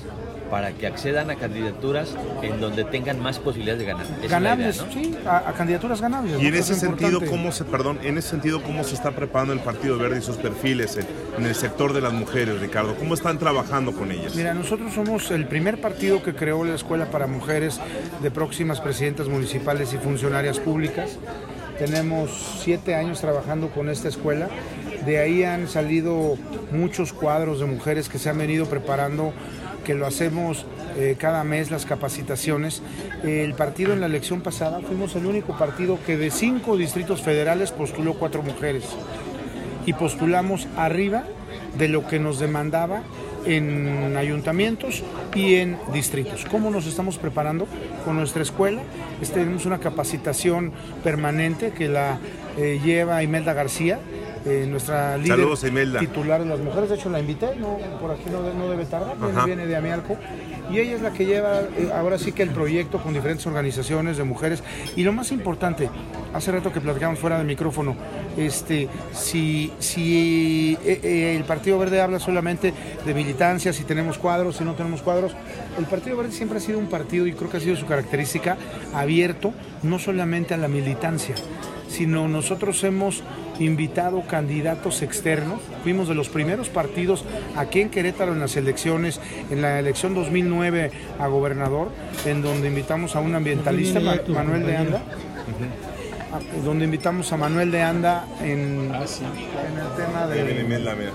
para 0.50 0.72
que 0.72 0.86
accedan 0.86 1.30
a 1.30 1.36
candidaturas 1.36 2.14
en 2.42 2.60
donde 2.60 2.84
tengan 2.84 3.20
más 3.20 3.38
posibilidades 3.38 3.80
de 3.80 3.86
ganar. 3.86 4.06
Es 4.22 4.30
ganables, 4.30 4.76
idea, 4.76 4.86
¿no? 4.86 4.92
sí, 4.92 5.16
a, 5.26 5.48
a 5.50 5.52
candidaturas 5.52 6.00
ganables. 6.00 6.40
Y 6.40 6.46
en 6.46 6.54
ese 6.54 6.72
es 6.72 6.80
sentido, 6.80 7.10
importante. 7.10 7.30
¿cómo 7.30 7.52
se, 7.52 7.64
perdón, 7.64 7.98
en 8.02 8.18
ese 8.18 8.30
sentido, 8.30 8.62
cómo 8.62 8.84
se 8.84 8.94
está 8.94 9.12
preparando 9.12 9.52
el 9.52 9.60
Partido 9.60 9.98
Verde 9.98 10.18
y 10.18 10.22
sus 10.22 10.36
perfiles 10.36 10.96
en, 10.96 11.06
en 11.38 11.46
el 11.46 11.54
sector 11.54 11.92
de 11.92 12.00
las 12.00 12.12
mujeres, 12.12 12.60
Ricardo? 12.60 12.94
¿Cómo 12.96 13.14
están 13.14 13.38
trabajando 13.38 13.92
con 13.92 14.10
ellas? 14.10 14.34
Mira, 14.34 14.54
nosotros 14.54 14.92
somos 14.92 15.30
el 15.30 15.46
primer 15.46 15.80
partido 15.80 16.22
que 16.22 16.34
creó 16.34 16.64
la 16.64 16.74
Escuela 16.74 17.06
para 17.06 17.26
Mujeres 17.26 17.80
de 18.22 18.30
próximas 18.30 18.80
presidentas 18.80 19.28
municipales 19.28 19.92
y 19.92 19.98
funcionarias 19.98 20.58
públicas. 20.58 21.18
Tenemos 21.78 22.58
siete 22.62 22.94
años 22.94 23.20
trabajando 23.20 23.68
con 23.68 23.90
esta 23.90 24.08
escuela. 24.08 24.48
De 25.04 25.18
ahí 25.18 25.44
han 25.44 25.68
salido 25.68 26.36
muchos 26.72 27.12
cuadros 27.12 27.60
de 27.60 27.66
mujeres 27.66 28.08
que 28.08 28.18
se 28.18 28.30
han 28.30 28.38
venido 28.38 28.66
preparando, 28.66 29.32
que 29.86 29.94
lo 29.94 30.04
hacemos 30.04 30.66
eh, 30.96 31.14
cada 31.16 31.44
mes, 31.44 31.70
las 31.70 31.86
capacitaciones. 31.86 32.82
El 33.22 33.54
partido 33.54 33.92
en 33.92 34.00
la 34.00 34.06
elección 34.06 34.40
pasada 34.40 34.80
fuimos 34.80 35.14
el 35.14 35.26
único 35.26 35.56
partido 35.56 35.98
que 36.04 36.16
de 36.16 36.32
cinco 36.32 36.76
distritos 36.76 37.22
federales 37.22 37.70
postuló 37.70 38.14
cuatro 38.14 38.42
mujeres 38.42 38.84
y 39.86 39.92
postulamos 39.92 40.66
arriba 40.76 41.22
de 41.78 41.88
lo 41.88 42.04
que 42.08 42.18
nos 42.18 42.40
demandaba 42.40 43.02
en 43.44 44.16
ayuntamientos 44.16 45.04
y 45.36 45.54
en 45.54 45.78
distritos. 45.92 46.46
¿Cómo 46.50 46.72
nos 46.72 46.86
estamos 46.86 47.16
preparando 47.18 47.68
con 48.04 48.16
nuestra 48.16 48.42
escuela? 48.42 48.82
Este, 49.22 49.38
tenemos 49.38 49.66
una 49.66 49.78
capacitación 49.78 50.72
permanente 51.04 51.70
que 51.70 51.88
la 51.88 52.18
eh, 52.58 52.80
lleva 52.84 53.22
Imelda 53.22 53.52
García, 53.52 54.00
eh, 54.46 54.66
nuestra 54.68 55.16
líder 55.16 55.38
Saludos, 55.38 55.98
titular 55.98 56.40
de 56.42 56.46
las 56.46 56.60
mujeres. 56.60 56.88
De 56.88 56.94
hecho, 56.94 57.10
la 57.10 57.20
invité, 57.20 57.56
no, 57.56 57.78
por 58.00 58.12
aquí 58.12 58.30
no, 58.30 58.40
no 58.54 58.70
debe 58.70 58.86
tardar, 58.86 59.16
viene, 59.18 59.44
viene 59.44 59.66
de 59.66 59.76
Amialco. 59.76 60.16
Y 60.70 60.78
ella 60.78 60.94
es 60.96 61.02
la 61.02 61.12
que 61.12 61.26
lleva 61.26 61.60
eh, 61.60 61.90
ahora 61.94 62.18
sí 62.18 62.32
que 62.32 62.42
el 62.42 62.50
proyecto 62.50 62.98
con 62.98 63.12
diferentes 63.12 63.46
organizaciones 63.46 64.16
de 64.16 64.24
mujeres. 64.24 64.62
Y 64.96 65.02
lo 65.02 65.12
más 65.12 65.32
importante, 65.32 65.90
hace 66.32 66.52
rato 66.52 66.72
que 66.72 66.80
platicamos 66.80 67.18
fuera 67.18 67.38
del 67.38 67.46
micrófono, 67.46 67.96
este, 68.36 68.88
si, 69.12 69.72
si 69.78 70.78
eh, 70.84 71.34
el 71.36 71.44
Partido 71.44 71.78
Verde 71.78 72.00
habla 72.00 72.18
solamente 72.20 72.72
de 73.04 73.14
militancia, 73.14 73.72
si 73.72 73.84
tenemos 73.84 74.18
cuadros, 74.18 74.56
si 74.56 74.64
no 74.64 74.74
tenemos 74.74 75.02
cuadros, 75.02 75.32
el 75.78 75.86
Partido 75.86 76.16
Verde 76.16 76.32
siempre 76.32 76.58
ha 76.58 76.60
sido 76.60 76.78
un 76.78 76.86
partido, 76.88 77.26
y 77.26 77.32
creo 77.32 77.50
que 77.50 77.56
ha 77.56 77.60
sido 77.60 77.76
su 77.76 77.86
característica, 77.86 78.56
abierto 78.94 79.52
no 79.82 79.98
solamente 79.98 80.54
a 80.54 80.56
la 80.56 80.68
militancia, 80.68 81.34
sino 81.88 82.28
nosotros 82.28 82.82
hemos 82.84 83.22
invitado 83.58 84.22
candidatos 84.22 85.02
externos. 85.02 85.60
Fuimos 85.82 86.08
de 86.08 86.14
los 86.14 86.28
primeros 86.28 86.68
partidos 86.68 87.24
aquí 87.56 87.80
en 87.80 87.88
Querétaro 87.90 88.32
en 88.32 88.40
las 88.40 88.56
elecciones, 88.56 89.20
en 89.50 89.62
la 89.62 89.78
elección 89.78 90.14
2009 90.14 90.90
a 91.18 91.26
gobernador, 91.28 91.88
en 92.26 92.42
donde 92.42 92.68
invitamos 92.68 93.16
a 93.16 93.20
un 93.20 93.34
ambientalista, 93.34 94.00
Ma- 94.00 94.16
Manuel 94.28 94.66
de 94.66 94.76
Anda, 94.76 95.02
a- 96.32 96.64
donde 96.64 96.84
invitamos 96.84 97.32
a 97.32 97.36
Manuel 97.36 97.70
de 97.70 97.82
Anda 97.82 98.26
en, 98.42 98.90
Ah, 98.94 99.06
sí. 99.06 99.22
en 99.24 99.78
el 99.78 100.04
tema 100.06 100.26
de 100.26 100.64
mira. 100.64 101.12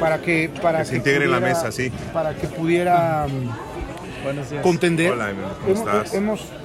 para 0.00 0.18
que 0.20 0.50
para 0.62 0.78
Que 0.80 0.84
se 0.86 0.96
integre 0.96 1.24
en 1.26 1.30
la 1.30 1.38
pudiera- 1.38 1.54
mesa, 1.58 1.72
sí. 1.72 1.92
para 2.12 2.34
que 2.34 2.46
pudiera 2.48 3.26
Buenos 4.24 4.50
días. 4.50 4.62
contender. 4.62 5.12
Hola, 5.12 5.30
¿cómo 5.60 5.74
hemos, 5.74 5.78
estás? 5.78 6.14
hemos, 6.14 6.40
hemos 6.40 6.61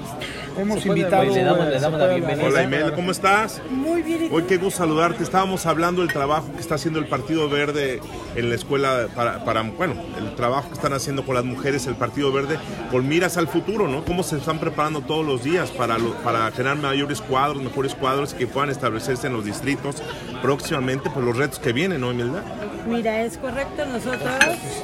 Puede 0.65 0.87
invitado 0.87 1.23
le 1.23 1.43
damos- 1.43 1.65
le 1.67 1.73
se 1.75 1.79
damos 1.79 1.99
la 1.99 2.07
bienvenida. 2.07 2.47
Hola. 2.47 2.63
Imelda, 2.63 2.95
¿cómo 2.95 3.11
estás? 3.11 3.61
Muy 3.69 4.01
bien, 4.01 4.25
¿y 4.25 4.29
tú? 4.29 4.35
Hoy 4.35 4.43
qué 4.43 4.57
gusto 4.57 4.79
saludarte. 4.79 5.23
Estábamos 5.23 5.65
hablando 5.65 6.01
del 6.01 6.11
trabajo 6.11 6.51
que 6.53 6.59
está 6.59 6.75
haciendo 6.75 6.99
el 6.99 7.05
Partido 7.07 7.47
Verde 7.49 7.99
en 8.35 8.49
la 8.49 8.55
escuela 8.55 9.07
para, 9.15 9.43
para, 9.45 9.61
bueno, 9.61 9.95
el 10.17 10.35
trabajo 10.35 10.67
que 10.69 10.73
están 10.75 10.93
haciendo 10.93 11.25
con 11.25 11.35
las 11.35 11.45
mujeres 11.45 11.85
el 11.87 11.95
Partido 11.95 12.31
Verde 12.31 12.57
con 12.91 13.07
miras 13.07 13.37
al 13.37 13.47
futuro, 13.47 13.87
¿no? 13.87 14.03
Cómo 14.03 14.23
se 14.23 14.37
están 14.37 14.59
preparando 14.59 15.01
todos 15.01 15.25
los 15.25 15.43
días 15.43 15.69
para, 15.71 15.97
lo- 15.97 16.13
para 16.23 16.49
generar 16.51 16.77
mayores 16.77 17.21
cuadros, 17.21 17.61
mejores 17.61 17.93
cuadros 17.95 18.33
y 18.33 18.37
que 18.37 18.47
puedan 18.47 18.69
establecerse 18.69 19.27
en 19.27 19.33
los 19.33 19.45
distritos 19.45 20.01
próximamente 20.41 21.09
por 21.09 21.23
los 21.23 21.37
retos 21.37 21.59
que 21.59 21.73
vienen, 21.73 22.01
¿no, 22.01 22.11
Imelda? 22.11 22.43
Mira, 22.87 23.21
es 23.23 23.37
correcto. 23.37 23.85
Nosotros, 23.85 24.21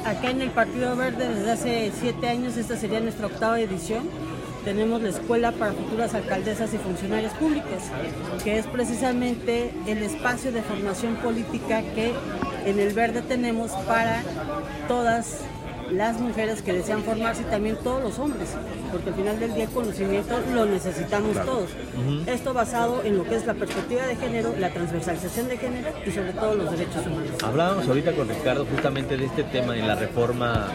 acá 0.04 0.30
en 0.30 0.42
el 0.42 0.50
Partido 0.50 0.94
Verde, 0.96 1.28
desde 1.34 1.50
hace 1.52 1.92
siete 1.98 2.28
años, 2.28 2.56
esta 2.56 2.76
sería 2.76 3.00
nuestra 3.00 3.26
octava 3.26 3.58
edición. 3.60 4.08
Tenemos 4.64 5.02
la 5.02 5.10
Escuela 5.10 5.52
para 5.52 5.72
Futuras 5.72 6.14
Alcaldesas 6.14 6.72
y 6.72 6.78
Funcionarias 6.78 7.34
Públicas, 7.34 7.90
que 8.42 8.58
es 8.58 8.66
precisamente 8.66 9.72
el 9.86 10.02
espacio 10.02 10.52
de 10.52 10.62
formación 10.62 11.16
política 11.16 11.82
que 11.94 12.12
en 12.64 12.80
el 12.80 12.94
Verde 12.94 13.20
tenemos 13.20 13.72
para 13.86 14.22
todas 14.88 15.40
las 15.90 16.18
mujeres 16.20 16.62
que 16.62 16.72
desean 16.72 17.02
formarse 17.02 17.42
y 17.42 17.44
también 17.46 17.76
todos 17.82 18.02
los 18.02 18.18
hombres, 18.18 18.50
porque 18.92 19.10
al 19.10 19.14
final 19.14 19.38
del 19.40 19.54
día 19.54 19.64
el 19.64 19.70
conocimiento 19.70 20.34
lo 20.54 20.64
necesitamos 20.66 21.34
todos. 21.44 21.70
Esto 22.26 22.52
basado 22.54 23.02
en 23.04 23.16
lo 23.16 23.24
que 23.24 23.36
es 23.36 23.46
la 23.46 23.54
perspectiva 23.54 24.06
de 24.06 24.16
género, 24.16 24.54
la 24.58 24.70
transversalización 24.70 25.48
de 25.48 25.56
género 25.58 25.88
y 26.06 26.10
sobre 26.10 26.32
todo 26.32 26.54
los 26.54 26.70
derechos 26.70 27.06
humanos. 27.06 27.30
Hablábamos 27.42 27.86
ahorita 27.88 28.12
con 28.12 28.28
Ricardo 28.28 28.66
justamente 28.66 29.16
de 29.16 29.24
este 29.26 29.42
tema 29.44 29.76
en 29.76 29.86
la 29.86 29.94
reforma 29.94 30.68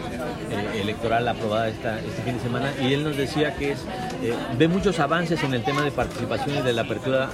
eh, 0.50 0.80
electoral 0.80 1.26
aprobada 1.28 1.68
esta, 1.68 1.98
este 2.00 2.22
fin 2.22 2.36
de 2.36 2.42
semana 2.42 2.72
y 2.82 2.92
él 2.92 3.04
nos 3.04 3.16
decía 3.16 3.54
que 3.56 3.72
es, 3.72 3.78
eh, 4.22 4.34
ve 4.58 4.68
muchos 4.68 4.98
avances 5.00 5.42
en 5.44 5.54
el 5.54 5.62
tema 5.64 5.82
de 5.82 5.90
participación 5.90 6.58
y 6.58 6.62
de 6.62 6.72
la 6.72 6.82
apertura 6.82 7.28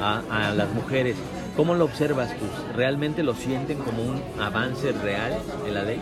a, 0.00 0.20
a- 0.30 0.48
a 0.48 0.54
las 0.54 0.68
mujeres. 0.70 1.16
¿Cómo 1.56 1.74
lo 1.74 1.86
observas 1.86 2.28
tú? 2.38 2.44
¿Realmente 2.76 3.24
lo 3.24 3.34
sienten 3.34 3.78
como 3.78 4.02
un 4.04 4.22
avance 4.40 4.92
real 4.92 5.32
en 5.66 5.74
la 5.74 5.82
ley? 5.82 6.00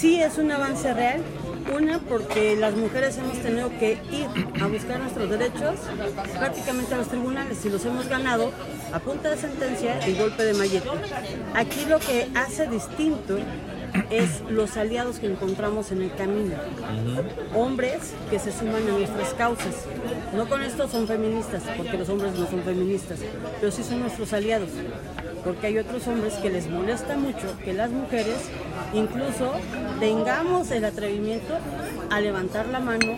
Sí 0.00 0.18
es 0.22 0.38
un 0.38 0.50
avance 0.50 0.94
real. 0.94 1.20
Una, 1.76 1.98
porque 1.98 2.56
las 2.56 2.74
mujeres 2.74 3.18
hemos 3.18 3.36
tenido 3.40 3.68
que 3.78 3.98
ir 4.10 4.62
a 4.62 4.66
buscar 4.66 4.98
nuestros 4.98 5.28
derechos 5.28 5.78
prácticamente 6.38 6.94
a 6.94 6.96
los 6.96 7.08
tribunales 7.08 7.62
y 7.66 7.68
los 7.68 7.84
hemos 7.84 8.08
ganado 8.08 8.50
a 8.94 8.98
punta 8.98 9.28
de 9.28 9.36
sentencia 9.36 10.08
y 10.08 10.14
golpe 10.14 10.42
de 10.42 10.54
mallete. 10.54 10.88
Aquí 11.54 11.84
lo 11.84 11.98
que 11.98 12.28
hace 12.34 12.66
distinto 12.66 13.36
es 14.10 14.42
los 14.48 14.76
aliados 14.76 15.18
que 15.18 15.26
encontramos 15.26 15.92
en 15.92 16.02
el 16.02 16.14
camino. 16.14 16.54
Hombres 17.54 18.14
que 18.30 18.38
se 18.38 18.52
suman 18.52 18.86
a 18.88 18.92
nuestras 18.92 19.34
causas. 19.34 19.86
No 20.34 20.48
con 20.48 20.62
esto 20.62 20.88
son 20.88 21.06
feministas, 21.06 21.62
porque 21.76 21.96
los 21.96 22.08
hombres 22.08 22.38
no 22.38 22.48
son 22.48 22.62
feministas, 22.62 23.20
pero 23.60 23.72
sí 23.72 23.82
son 23.82 24.00
nuestros 24.00 24.32
aliados 24.32 24.70
porque 25.44 25.68
hay 25.68 25.78
otros 25.78 26.06
hombres 26.06 26.34
que 26.34 26.50
les 26.50 26.68
molesta 26.68 27.16
mucho 27.16 27.56
que 27.64 27.72
las 27.72 27.90
mujeres 27.90 28.36
incluso 28.92 29.52
tengamos 29.98 30.70
el 30.70 30.84
atrevimiento 30.84 31.58
a 32.10 32.20
levantar 32.20 32.68
la 32.68 32.80
mano 32.80 33.16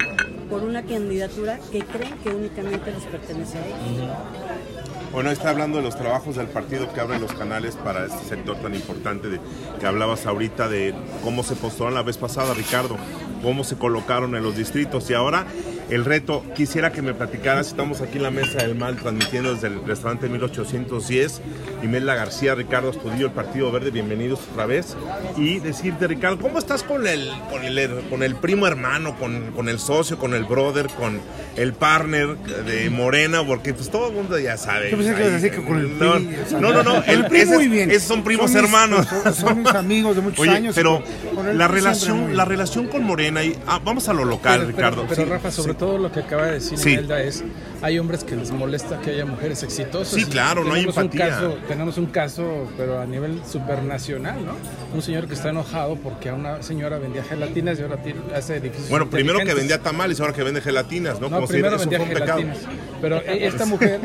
por 0.48 0.62
una 0.62 0.82
candidatura 0.82 1.58
que 1.70 1.80
creen 1.80 2.18
que 2.18 2.28
únicamente 2.30 2.92
les 2.92 3.04
pertenece 3.04 3.58
a 3.58 3.66
ellos. 3.66 4.81
Bueno, 5.12 5.30
está 5.30 5.50
hablando 5.50 5.76
de 5.76 5.84
los 5.84 5.94
trabajos 5.94 6.36
del 6.36 6.46
partido 6.46 6.90
que 6.90 6.98
abre 6.98 7.18
los 7.18 7.34
canales 7.34 7.76
para 7.76 8.06
este 8.06 8.24
sector 8.24 8.56
tan 8.56 8.74
importante 8.74 9.28
de, 9.28 9.40
que 9.78 9.86
hablabas 9.86 10.24
ahorita 10.24 10.70
de 10.70 10.94
cómo 11.22 11.42
se 11.42 11.54
postularon 11.54 11.94
la 11.94 12.02
vez 12.02 12.16
pasada, 12.16 12.54
Ricardo, 12.54 12.96
cómo 13.42 13.62
se 13.62 13.76
colocaron 13.76 14.34
en 14.36 14.42
los 14.42 14.56
distritos. 14.56 15.10
Y 15.10 15.14
ahora 15.14 15.46
el 15.90 16.04
reto, 16.06 16.42
quisiera 16.56 16.90
que 16.92 17.02
me 17.02 17.12
platicaras, 17.12 17.66
estamos 17.68 18.00
aquí 18.00 18.16
en 18.16 18.22
la 18.22 18.30
Mesa 18.30 18.58
del 18.58 18.74
Mal 18.74 18.96
transmitiendo 18.96 19.52
desde 19.54 19.66
el 19.68 19.84
restaurante 19.84 20.28
1810, 20.28 21.42
Imelda 21.82 22.14
García, 22.14 22.54
Ricardo 22.54 22.90
Astudillo, 22.90 23.26
el 23.26 23.32
Partido 23.32 23.70
Verde, 23.70 23.90
bienvenidos 23.90 24.40
otra 24.52 24.64
vez 24.66 24.96
y 25.36 25.58
decirte, 25.58 26.06
Ricardo, 26.06 26.38
¿cómo 26.38 26.58
estás 26.58 26.82
con 26.82 27.06
el, 27.06 27.30
con 27.50 27.62
el, 27.64 27.90
con 28.08 28.22
el 28.22 28.36
primo 28.36 28.66
hermano, 28.66 29.16
con, 29.18 29.50
con 29.52 29.68
el 29.68 29.78
socio, 29.78 30.16
con 30.18 30.32
el 30.32 30.44
brother, 30.44 30.86
con 30.88 31.20
el 31.56 31.74
partner 31.74 32.36
de 32.38 32.88
Morena? 32.88 33.44
Porque 33.44 33.74
pues 33.74 33.90
todo 33.90 34.08
el 34.08 34.14
mundo 34.14 34.38
ya 34.38 34.56
sabe. 34.56 34.90
Yo 34.90 34.96
pensé 34.96 35.14
que 35.14 35.28
decir 35.28 35.50
que 35.50 35.62
con 35.64 35.76
el 35.78 35.98
no, 35.98 36.14
PRI, 36.14 36.36
o 36.46 36.48
sea, 36.48 36.60
no, 36.60 36.72
no, 36.72 36.82
no, 36.82 36.94
con 37.02 37.04
el 37.10 37.20
el- 37.20 37.26
PRI 37.26 37.40
ese- 37.40 37.54
muy 37.56 37.68
bien. 37.68 37.90
Esos 37.90 38.08
son 38.08 38.24
primos 38.24 38.50
Son 38.50 38.62
mis- 38.62 38.70
hermanos. 38.70 39.06
son- 39.08 39.34
son 39.34 39.58
mis 39.62 39.74
amigos 39.74 40.16
de 40.16 40.22
muchos 40.22 40.40
Oye, 40.40 40.50
años 40.52 40.74
Pero 40.74 41.02
con- 41.26 41.36
con 41.36 41.48
el 41.48 41.58
la 41.58 41.68
relación, 41.68 42.34
la 42.36 42.44
relación 42.46 42.86
con 42.86 43.04
Morena 43.04 43.42
y 43.44 43.54
ah, 43.66 43.78
vamos 43.84 44.08
a 44.08 44.14
lo 44.14 44.24
local, 44.24 44.60
Pero, 44.60 44.70
Ricardo. 44.70 45.02
pero, 45.02 45.08
pero, 45.16 45.22
Sí, 45.24 45.30
Rafa, 45.30 45.50
sobre 45.50 45.71
todo 45.74 45.98
lo 45.98 46.10
que 46.12 46.20
acaba 46.20 46.46
de 46.46 46.52
decir 46.54 46.78
Sí. 46.78 46.92
Imelda 46.92 47.22
es, 47.22 47.44
hay 47.82 47.98
hombres 47.98 48.24
que 48.24 48.36
les 48.36 48.50
molesta 48.50 49.00
que 49.00 49.10
haya 49.10 49.24
mujeres 49.26 49.62
exitosas. 49.62 50.14
Sí, 50.14 50.22
y 50.22 50.24
claro, 50.30 50.62
no 50.64 50.70
hay 50.74 50.80
tenemos 50.82 50.96
un 50.96 51.02
empatía. 51.04 51.28
caso- 51.28 51.58
tenemos 51.68 51.98
un 51.98 52.06
caso, 52.06 52.68
pero 52.76 53.00
a 53.00 53.06
nivel 53.06 53.40
supernacional, 53.50 54.44
¿no? 54.44 54.52
Un 54.94 55.02
señor 55.02 55.26
que 55.26 55.34
está 55.34 55.50
enojado 55.50 55.96
porque 55.96 56.28
a 56.28 56.34
una 56.34 56.62
señora 56.62 56.98
vendía 56.98 57.24
gelatinas 57.24 57.78
y 57.78 57.82
ahora 57.82 57.98
hace 58.34 58.56
edificios 58.56 58.88
Bueno, 58.90 59.08
primero 59.10 59.38
que 59.40 59.54
vendía 59.54 59.80
tamales, 59.80 60.20
ahora 60.20 60.32
que 60.32 60.42
vende 60.42 60.60
gelatinas, 60.60 61.20
¿no? 61.20 61.28
No, 61.28 61.36
Como 61.36 61.48
primero 61.48 61.78
vendía 61.78 61.98
pecado. 61.98 62.40
gelatinas. 62.40 62.58
Pero 63.00 63.16
e- 63.22 63.46
esta 63.46 63.64
mujer 63.72 64.00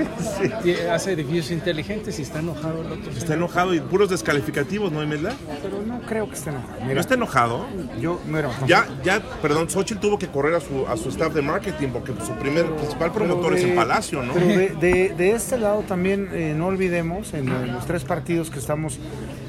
hace 0.92 1.12
edificios 1.14 1.52
inteligentes 1.52 2.18
y 2.20 2.22
está 2.24 2.40
enojado 2.40 2.82
el 2.82 2.92
otro. 2.94 3.10
Está 3.10 3.22
señor. 3.22 3.38
enojado 3.38 3.74
y 3.74 3.80
puros 3.80 4.10
descalificativos, 4.10 4.92
¿no, 4.92 5.04
Imelda? 5.04 5.34
Pero 5.62 5.82
no 5.86 6.00
creo 6.02 6.28
que 6.30 6.36
esté 6.36 6.50
enojado. 6.50 6.86
¿No 6.94 7.00
está 7.00 7.14
enojado? 7.14 7.66
yo, 8.02 8.20
mira, 8.28 8.50
Ya, 8.68 8.88
ya, 9.04 9.22
perdón, 9.42 9.70
Xochitl 9.70 10.00
tuvo 10.00 10.18
que 10.18 10.28
correr 10.28 10.56
a 10.56 10.60
su, 10.60 10.86
a 10.88 10.98
su 10.98 11.10
staff 11.10 11.34
de 11.34 11.42
marketing 11.42 11.57
porque 11.92 12.14
su 12.26 12.34
primer 12.34 12.66
principal 12.76 13.12
promotor 13.12 13.56
es 13.56 13.64
en 13.64 13.76
Palacio, 13.76 14.24
¿no? 14.24 14.34
Pero 14.34 14.48
de, 14.48 14.70
de- 14.76 15.14
de 15.16 15.32
este 15.32 15.58
lado 15.58 15.82
también 15.82 16.30
eh, 16.34 16.54
no 16.56 16.68
olvidemos, 16.68 17.34
en, 17.34 17.48
en 17.50 17.74
los 17.74 17.86
tres 17.86 18.04
partidos 18.04 18.50
que 18.50 18.60
estamos 18.60 19.00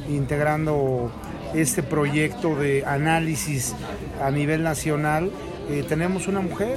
integrando 0.09 1.11
este 1.55 1.83
proyecto 1.83 2.57
de 2.57 2.85
análisis 2.85 3.75
a 4.23 4.31
nivel 4.31 4.63
nacional, 4.63 5.31
eh, 5.71 5.85
tenemos 5.89 6.29
una 6.29 6.41
mujer 6.41 6.77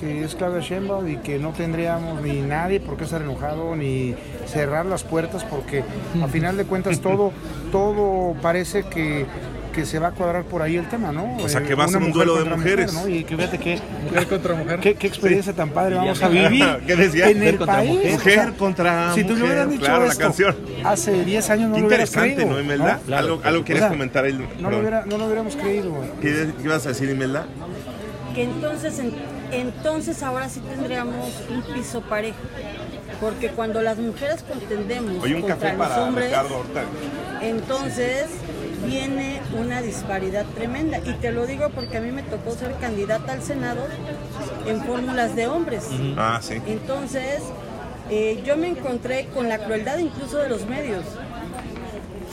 que 0.00 0.22
es 0.22 0.36
Claudia 0.36 0.60
Sheinbaum 0.60 1.08
y 1.08 1.16
que 1.16 1.38
no 1.40 1.50
tendríamos 1.50 2.22
ni 2.22 2.40
nadie 2.40 2.78
por 2.78 2.96
qué 2.96 3.02
estar 3.04 3.20
enojado 3.20 3.74
ni 3.74 4.14
cerrar 4.46 4.86
las 4.86 5.02
puertas 5.02 5.42
porque 5.44 5.82
a 6.22 6.28
final 6.28 6.56
de 6.56 6.64
cuentas 6.64 7.00
todo 7.00 7.32
todo 7.72 8.34
parece 8.40 8.84
que 8.84 9.26
que 9.78 9.86
se 9.86 10.00
va 10.00 10.08
a 10.08 10.10
cuadrar 10.10 10.42
por 10.42 10.60
ahí 10.60 10.76
el 10.76 10.88
tema, 10.88 11.12
¿no? 11.12 11.36
O 11.36 11.48
sea, 11.48 11.60
Eh, 11.60 11.64
que 11.64 11.74
va 11.76 11.84
a 11.84 11.88
ser 11.88 12.02
un 12.02 12.10
duelo 12.10 12.34
de 12.42 12.50
mujeres. 12.50 12.92
mujer, 12.92 13.08
¿no? 13.10 13.14
Y 13.16 13.22
que 13.22 13.36
fíjate 13.36 13.58
que 13.58 13.78
Mujer 14.08 14.26
contra 14.26 14.54
mujer. 14.56 14.80
¿Qué, 14.80 14.94
qué 14.96 15.06
experiencia 15.06 15.52
tan 15.52 15.70
padre 15.70 15.94
vamos 15.94 16.20
a 16.20 16.28
vivir 16.28 16.64
¿Qué 16.86 16.96
decía? 16.96 17.28
en 17.28 17.36
Mujer 17.38 17.48
el 17.52 17.58
contra 17.58 17.76
país. 17.76 17.90
mujer. 17.90 18.06
O 18.06 18.18
sea, 18.18 18.36
Mujer 18.42 18.52
contra 18.58 19.14
si 19.14 19.22
te 19.22 19.30
mujer, 19.30 19.44
hubieran 19.44 19.70
dicho 19.70 19.84
claro, 19.84 20.00
la 20.04 20.10
esto 20.12 20.20
canción. 20.24 20.56
hace 20.84 21.24
10 21.24 21.50
años 21.50 21.68
no 21.68 21.74
Qué 21.76 21.80
lo 21.82 21.86
hubieras 21.86 22.08
interesante, 22.08 22.34
creído. 22.42 22.54
¿no, 22.56 22.60
Imelda? 22.60 22.94
¿no? 22.94 23.00
Claro, 23.06 23.22
algo 23.26 23.40
algo 23.44 23.64
quieres 23.64 23.84
supuesto. 23.84 23.88
comentar 23.94 24.24
ahí. 24.24 24.48
No, 24.58 24.70
lo 24.70 24.78
hubiera- 24.80 25.04
no 25.06 25.16
lo 25.18 25.24
hubiéramos 25.26 25.54
creído. 25.56 25.90
güey. 25.92 26.08
¿Qué, 26.20 26.48
qué 26.58 26.64
ibas 26.64 26.84
a 26.86 26.88
decir, 26.88 27.08
Imelda? 27.08 27.46
Que 28.34 28.42
entonces, 28.42 28.98
en- 28.98 29.14
entonces 29.52 30.22
ahora 30.24 30.48
sí 30.48 30.60
tendríamos 30.60 31.32
un 31.50 31.62
piso 31.72 32.00
parejo. 32.00 32.36
Porque 33.20 33.48
cuando 33.50 33.80
las 33.82 33.98
mujeres 33.98 34.42
contendemos 34.42 35.22
Oye, 35.22 35.34
un 35.36 35.40
contra 35.42 35.56
café 35.58 35.76
los 35.76 35.88
para 35.88 36.02
hombres, 36.02 36.26
Ricardo 36.28 36.62
entonces 37.40 38.26
tiene 38.88 39.40
una 39.58 39.82
disparidad 39.82 40.46
tremenda. 40.54 40.98
Y 40.98 41.12
te 41.14 41.32
lo 41.32 41.46
digo 41.46 41.70
porque 41.70 41.98
a 41.98 42.00
mí 42.00 42.10
me 42.10 42.22
tocó 42.22 42.52
ser 42.52 42.74
candidata 42.80 43.32
al 43.32 43.42
Senado 43.42 43.86
en 44.66 44.82
fórmulas 44.84 45.36
de 45.36 45.46
hombres. 45.46 45.88
Ah, 46.16 46.40
sí. 46.42 46.60
Entonces, 46.66 47.42
eh, 48.10 48.42
yo 48.44 48.56
me 48.56 48.68
encontré 48.68 49.26
con 49.34 49.48
la 49.48 49.58
crueldad 49.58 49.98
incluso 49.98 50.38
de 50.38 50.48
los 50.48 50.66
medios 50.66 51.04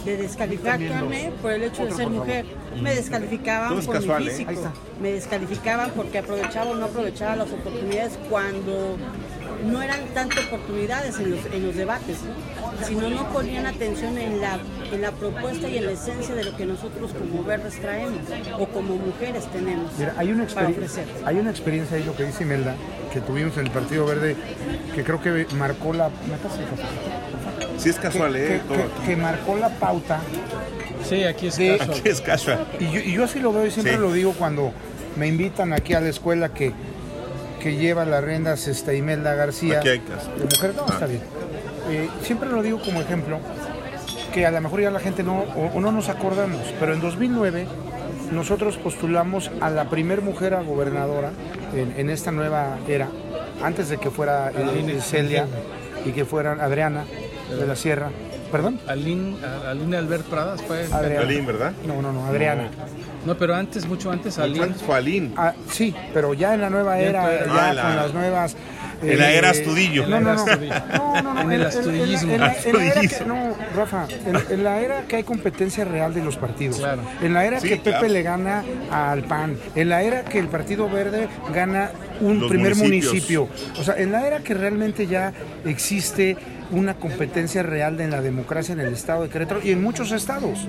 de 0.05 0.17
descalificarme 0.17 1.33
por 1.41 1.51
el 1.51 1.63
hecho 1.63 1.85
de 1.85 1.91
ser 1.91 2.09
mujer. 2.09 2.45
Me 2.79 2.95
descalificaban 2.95 3.81
por 3.81 3.95
casual, 3.95 4.23
mi 4.23 4.29
¿eh? 4.29 4.31
físico. 4.31 4.71
Me 5.01 5.11
descalificaban 5.13 5.91
porque 5.91 6.19
aprovechaba 6.19 6.71
o 6.71 6.75
no 6.75 6.85
aprovechaba 6.85 7.35
las 7.35 7.51
oportunidades 7.51 8.17
cuando 8.29 8.97
no 9.65 9.81
eran 9.81 9.99
tanto 10.13 10.39
oportunidades 10.41 11.19
en 11.19 11.31
los, 11.31 11.45
en 11.45 11.65
los 11.65 11.75
debates, 11.75 12.17
¿no? 12.23 12.85
sino 12.87 13.09
no 13.09 13.29
ponían 13.31 13.65
atención 13.65 14.17
en 14.17 14.41
la, 14.41 14.59
en 14.91 15.01
la 15.01 15.11
propuesta 15.11 15.67
y 15.69 15.77
en 15.77 15.85
la 15.85 15.91
esencia 15.93 16.35
de 16.35 16.43
lo 16.43 16.55
que 16.57 16.65
nosotros 16.65 17.11
como 17.13 17.43
verdes 17.43 17.79
traemos 17.79 18.19
o 18.59 18.65
como 18.67 18.95
mujeres 18.97 19.45
tenemos 19.51 19.91
Mira, 19.97 20.13
hay 20.17 20.31
una, 20.31 20.45
para 20.47 20.67
experiencia, 20.69 21.03
ofrecer. 21.03 21.25
hay 21.27 21.37
una 21.39 21.49
experiencia 21.51 21.97
ahí, 21.97 22.03
lo 22.03 22.15
que 22.15 22.25
dice 22.25 22.43
Imelda, 22.43 22.75
que 23.13 23.21
tuvimos 23.21 23.57
en 23.57 23.65
el 23.67 23.71
Partido 23.71 24.05
Verde, 24.05 24.35
que 24.93 25.03
creo 25.03 25.21
que 25.21 25.47
marcó 25.55 25.93
la... 25.93 26.09
Sí 27.77 27.89
es 27.89 27.95
Que, 27.95 28.01
casual, 28.01 28.35
¿eh? 28.35 28.61
que- 28.67 28.73
Todo 28.75 29.05
que- 29.05 29.15
marcó 29.15 29.57
la 29.57 29.69
pauta. 29.69 30.19
Sí, 31.07 31.23
aquí 31.23 31.47
es 31.47 31.57
De- 31.57 31.77
casual. 31.77 31.97
Aquí 31.99 32.09
es 32.09 32.21
casual. 32.21 32.67
Y 32.79 32.91
yo, 32.91 32.99
y 32.99 33.13
yo 33.13 33.23
así 33.25 33.39
lo 33.39 33.53
veo 33.53 33.65
y 33.65 33.71
siempre 33.71 33.93
Sí. 33.93 33.99
lo 33.99 34.11
digo 34.11 34.33
cuando 34.33 34.71
me 35.17 35.27
invitan 35.27 35.71
aquí 35.73 35.93
a 35.93 36.01
la 36.01 36.09
escuela 36.09 36.49
que, 36.49 36.73
que 37.65 37.75
lleva 37.77 38.05
las 38.05 38.23
rendas 38.23 38.67
este, 38.67 38.95
Imelda 38.95 39.33
García. 39.33 39.79
Aquí 39.79 39.89
hay. 39.89 39.97
De 39.97 40.43
mujer, 40.43 40.75
no, 40.75 40.83
Ah. 40.83 40.91
está 40.93 41.07
bien. 41.07 41.21
Eh, 41.89 42.07
siempre 42.21 42.47
lo 42.47 42.61
digo 42.61 42.79
como 42.79 43.01
ejemplo, 43.01 43.39
que 44.31 44.45
a 44.45 44.51
lo 44.51 44.61
mejor 44.61 44.81
ya 44.81 44.91
la 44.91 44.99
gente 44.99 45.23
no, 45.23 45.39
o, 45.39 45.71
o 45.73 45.81
no 45.81 45.91
nos 45.91 46.07
acordamos, 46.09 46.61
pero 46.79 46.93
en 46.93 47.01
2009 47.01 47.65
nosotros 48.31 48.77
postulamos 48.77 49.49
a 49.61 49.71
la 49.71 49.89
primer 49.89 50.21
mujer 50.21 50.53
a 50.53 50.61
gobernadora 50.61 51.31
en, 51.73 51.95
en 51.97 52.11
esta 52.11 52.31
nueva 52.31 52.77
era, 52.87 53.07
antes 53.63 53.89
de 53.89 53.97
que 53.97 54.11
fuera 54.11 54.51
eh, 54.55 54.99
Celia 55.01 55.47
y 56.05 56.11
que 56.11 56.23
fuera 56.23 56.51
Adriana 56.51 57.05
de 57.49 57.65
la 57.65 57.75
Sierra. 57.75 58.11
¿Perdón? 58.55 58.79
Aline, 58.87 59.35
Aline 59.67 59.97
Albert 59.97 60.23
Pradas 60.25 60.61
fue. 60.61 60.85
Adriana. 60.91 61.21
Alín, 61.21 61.45
¿verdad? 61.45 61.73
No, 61.85 62.01
no, 62.01 62.11
no, 62.13 62.25
Adriana. 62.27 62.69
No, 63.25 63.35
pero 63.37 63.55
antes, 63.55 63.85
mucho 63.87 64.11
antes, 64.11 64.37
Aline. 64.39 64.63
Antes 64.65 64.81
fue 64.81 64.95
Alín. 64.95 65.33
Ah, 65.35 65.53
sí, 65.71 65.93
pero 66.13 66.33
ya 66.33 66.53
en 66.53 66.61
la 66.61 66.69
nueva 66.69 66.99
era, 66.99 67.39
en- 67.39 67.45
ya 67.47 67.69
Ah, 67.69 67.73
la- 67.73 67.81
con 67.81 67.95
las 67.97 68.13
nuevas... 68.13 68.55
en 69.01 69.19
la 69.19 69.31
eh, 69.33 69.37
era 69.37 69.49
Astudillo. 69.49 70.07
No, 70.07 70.19
no, 70.21 70.33
no. 70.35 70.41
Astudillo. 70.43 70.73
No, 70.95 71.21
no, 71.21 71.33
no, 71.33 71.41
En 71.41 71.51
el 71.51 71.65
astudillismo. 71.65 72.31
en 72.33 72.39
la- 72.39 72.55
en 72.63 72.77
la 72.77 72.85
era 72.85 73.01
que- 73.01 73.25
no, 73.25 73.55
Rafa, 73.75 74.07
en, 74.25 74.35
en 74.51 74.63
la 74.63 74.79
era 74.79 75.01
que 75.07 75.15
hay 75.17 75.23
competencia 75.23 75.83
real 75.85 76.13
de 76.13 76.23
los 76.23 76.37
partidos. 76.37 76.77
Claro. 76.77 77.01
En 77.21 77.33
la 77.33 77.45
era 77.45 77.59
Sí, 77.59 77.67
que 77.67 77.75
Pepe 77.77 77.89
claro. 77.91 78.07
le 78.07 78.23
gana 78.23 78.63
al 78.91 79.23
PAN. 79.23 79.57
En 79.75 79.89
la 79.89 80.01
era 80.03 80.23
que 80.23 80.39
el 80.39 80.47
Partido 80.47 80.87
Verde 80.89 81.27
gana 81.53 81.89
un 82.21 82.39
Los 82.39 82.49
primer 82.49 82.75
municipios. 82.75 83.49
municipio. 83.49 83.81
O 83.81 83.83
sea, 83.83 83.95
en 83.97 84.11
la 84.13 84.25
era 84.25 84.39
que 84.39 84.53
realmente 84.53 85.07
ya 85.07 85.33
existe 85.65 86.37
una 86.71 86.95
competencia 86.95 87.63
real 87.63 87.99
en 88.01 88.11
la 88.11 88.21
democracia 88.21 88.73
en 88.73 88.79
el 88.79 88.93
estado 88.93 89.23
de 89.23 89.29
Querétaro 89.29 89.61
y 89.63 89.71
en 89.71 89.81
muchos 89.81 90.11
estados. 90.11 90.67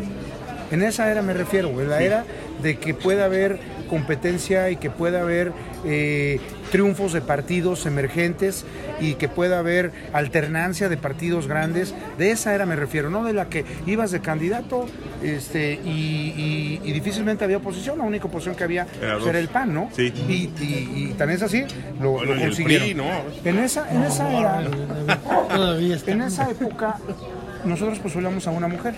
En 0.70 0.82
esa 0.82 1.10
era 1.10 1.22
me 1.22 1.32
refiero, 1.32 1.68
en 1.80 1.88
la 1.88 2.02
era 2.02 2.24
de 2.62 2.78
que 2.78 2.94
pueda 2.94 3.26
haber 3.26 3.58
competencia 3.88 4.70
y 4.70 4.76
que 4.76 4.90
pueda 4.90 5.20
haber 5.20 5.52
eh, 5.84 6.40
triunfos 6.70 7.12
de 7.12 7.20
partidos 7.20 7.86
emergentes 7.86 8.64
y 9.00 9.14
que 9.14 9.28
pueda 9.28 9.58
haber 9.58 9.92
alternancia 10.12 10.88
de 10.88 10.96
partidos 10.96 11.46
grandes. 11.46 11.94
De 12.18 12.30
esa 12.30 12.54
era 12.54 12.66
me 12.66 12.76
refiero, 12.76 13.10
no 13.10 13.24
de 13.24 13.32
la 13.32 13.48
que 13.48 13.64
ibas 13.86 14.10
de 14.10 14.20
candidato 14.20 14.86
este, 15.22 15.74
y, 15.84 15.88
y- 16.36 16.80
y 16.84 16.92
difícilmente 16.92 17.44
había 17.44 17.58
oposición. 17.58 17.98
La 17.98 18.04
única 18.04 18.26
oposición 18.26 18.54
que 18.56 18.64
había 18.64 18.86
Era 19.00 19.14
pues, 19.14 19.26
era 19.26 19.38
el 19.38 19.48
PAN, 19.48 19.72
¿no? 19.74 19.90
Sí. 19.94 20.12
Y, 20.28 20.32
y, 20.62 21.08
y 21.10 21.14
tan 21.16 21.30
es 21.30 21.42
así, 21.42 21.64
lo, 22.00 22.12
Bueno, 22.12 22.34
lo 22.34 22.40
y 22.40 22.42
el 22.42 22.48
consiguieron. 22.48 22.84
PRI, 22.86 22.94
¿no? 22.94 23.04
En 23.44 23.58
esa, 23.58 23.90
en 23.90 24.02
esa 24.02 24.30
era, 24.38 24.62
en 26.06 26.22
esa 26.22 26.50
época, 26.50 26.98
nosotros 27.64 27.98
postulamos 27.98 28.46
a 28.46 28.50
una 28.50 28.68
mujer, 28.68 28.94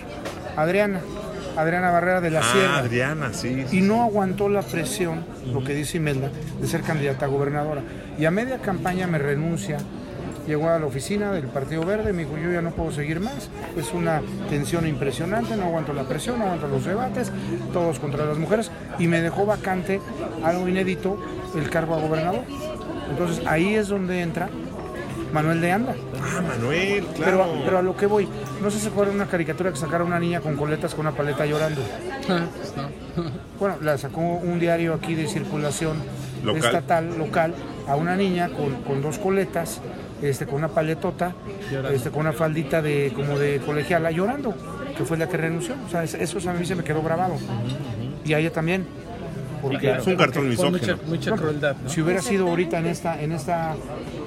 Adriana, 0.55 0.99
Adriana 1.57 1.91
Barrera 1.91 2.21
de 2.21 2.31
la 2.31 2.39
Ah, 2.39 2.43
Sierra. 2.51 2.77
Adriana, 2.79 3.29
sí. 3.33 3.65
sí. 3.67 3.77
Y 3.77 3.81
no 3.81 4.03
aguantó 4.03 4.49
la 4.49 4.61
presión, 4.61 5.25
lo 5.51 5.63
que 5.63 5.73
dice 5.73 5.97
Imelda, 5.97 6.29
de 6.61 6.67
ser 6.67 6.81
candidata 6.81 7.25
a 7.25 7.29
gobernadora. 7.29 7.81
Y 8.17 8.25
a 8.25 8.31
media 8.31 8.59
campaña 8.59 9.07
me 9.07 9.17
renuncia. 9.17 9.77
Llegó 10.47 10.69
a 10.69 10.79
la 10.79 10.87
oficina 10.87 11.31
del 11.31 11.45
Partido 11.45 11.85
Verde, 11.85 12.11
me 12.11 12.23
dijo, 12.23 12.35
yo 12.37 12.51
ya 12.51 12.61
no 12.61 12.71
puedo 12.71 12.91
seguir 12.91 13.19
más. 13.19 13.49
Es 13.77 13.93
una 13.93 14.21
tensión 14.49 14.87
impresionante, 14.87 15.55
no 15.55 15.65
aguanto 15.65 15.93
la 15.93 16.03
presión, 16.03 16.39
no 16.39 16.45
aguanto 16.45 16.67
los 16.67 16.85
debates, 16.85 17.31
todos 17.71 17.99
contra 17.99 18.25
las 18.25 18.37
mujeres. 18.39 18.71
Y 18.97 19.07
me 19.07 19.21
dejó 19.21 19.45
vacante, 19.45 20.01
algo 20.43 20.67
inédito, 20.67 21.19
el 21.55 21.69
cargo 21.69 21.93
a 21.95 21.99
gobernador. 21.99 22.41
Entonces 23.11 23.45
ahí 23.45 23.75
es 23.75 23.89
donde 23.89 24.21
entra 24.21 24.49
Manuel 25.33 25.61
de 25.61 25.71
Anda. 25.71 25.95
Ah, 26.21 26.41
Manuel, 26.41 27.05
Pero, 27.17 27.37
claro. 27.37 27.61
pero 27.65 27.77
a 27.77 27.81
lo 27.81 27.95
que 27.95 28.05
voy, 28.07 28.27
no 28.61 28.71
sé 28.71 28.79
si 28.79 28.89
fue 28.89 29.09
una 29.09 29.25
caricatura 29.27 29.71
que 29.71 29.77
sacaron 29.77 30.07
una 30.07 30.19
niña 30.19 30.41
con 30.41 30.55
coletas 30.55 30.93
con 30.95 31.05
una 31.07 31.15
paleta 31.15 31.45
llorando. 31.45 31.81
Ah, 32.29 32.45
no. 33.15 33.29
Bueno, 33.59 33.75
la 33.81 33.97
sacó 33.97 34.21
un 34.21 34.57
diario 34.59 34.93
aquí 34.93 35.13
de 35.15 35.27
circulación 35.27 35.97
Local. 36.45 36.63
estatal, 36.63 37.17
local, 37.17 37.53
a 37.89 37.97
una 37.97 38.15
niña 38.15 38.47
con, 38.49 38.75
con 38.83 39.01
dos 39.01 39.19
coletas, 39.19 39.81
este, 40.21 40.45
con 40.45 40.55
una 40.55 40.69
paletota, 40.69 41.33
este, 41.91 42.09
con 42.11 42.21
una 42.21 42.31
faldita 42.31 42.81
de 42.81 43.11
como 43.13 43.37
de 43.37 43.59
colegiala, 43.65 44.11
llorando, 44.11 44.53
que 44.97 45.03
fue 45.03 45.17
la 45.17 45.27
que 45.27 45.35
renunció. 45.35 45.75
O 45.85 45.89
sea, 45.91 46.03
es- 46.05 46.13
eso 46.13 46.49
a 46.49 46.53
mí 46.53 46.65
se 46.65 46.75
me 46.75 46.83
quedó 46.85 47.01
grabado. 47.03 47.33
Y 48.23 48.31
a 48.33 48.39
ella 48.39 48.51
también. 48.53 48.85
Porque, 49.61 49.91
Es 49.91 50.07
un 50.07 50.15
cartón 50.15 50.55
Con 50.55 50.71
mucha, 50.71 50.85
misógino. 50.93 50.97
mucha 51.07 51.31
crueldad. 51.35 51.75
¿no? 51.83 51.89
si 51.89 51.99
hubiera 52.01 52.21
sido 52.21 52.47
ahorita 52.47 52.79
en 52.79 52.85
esta, 52.85 53.21
en 53.21 53.33
esta, 53.33 53.75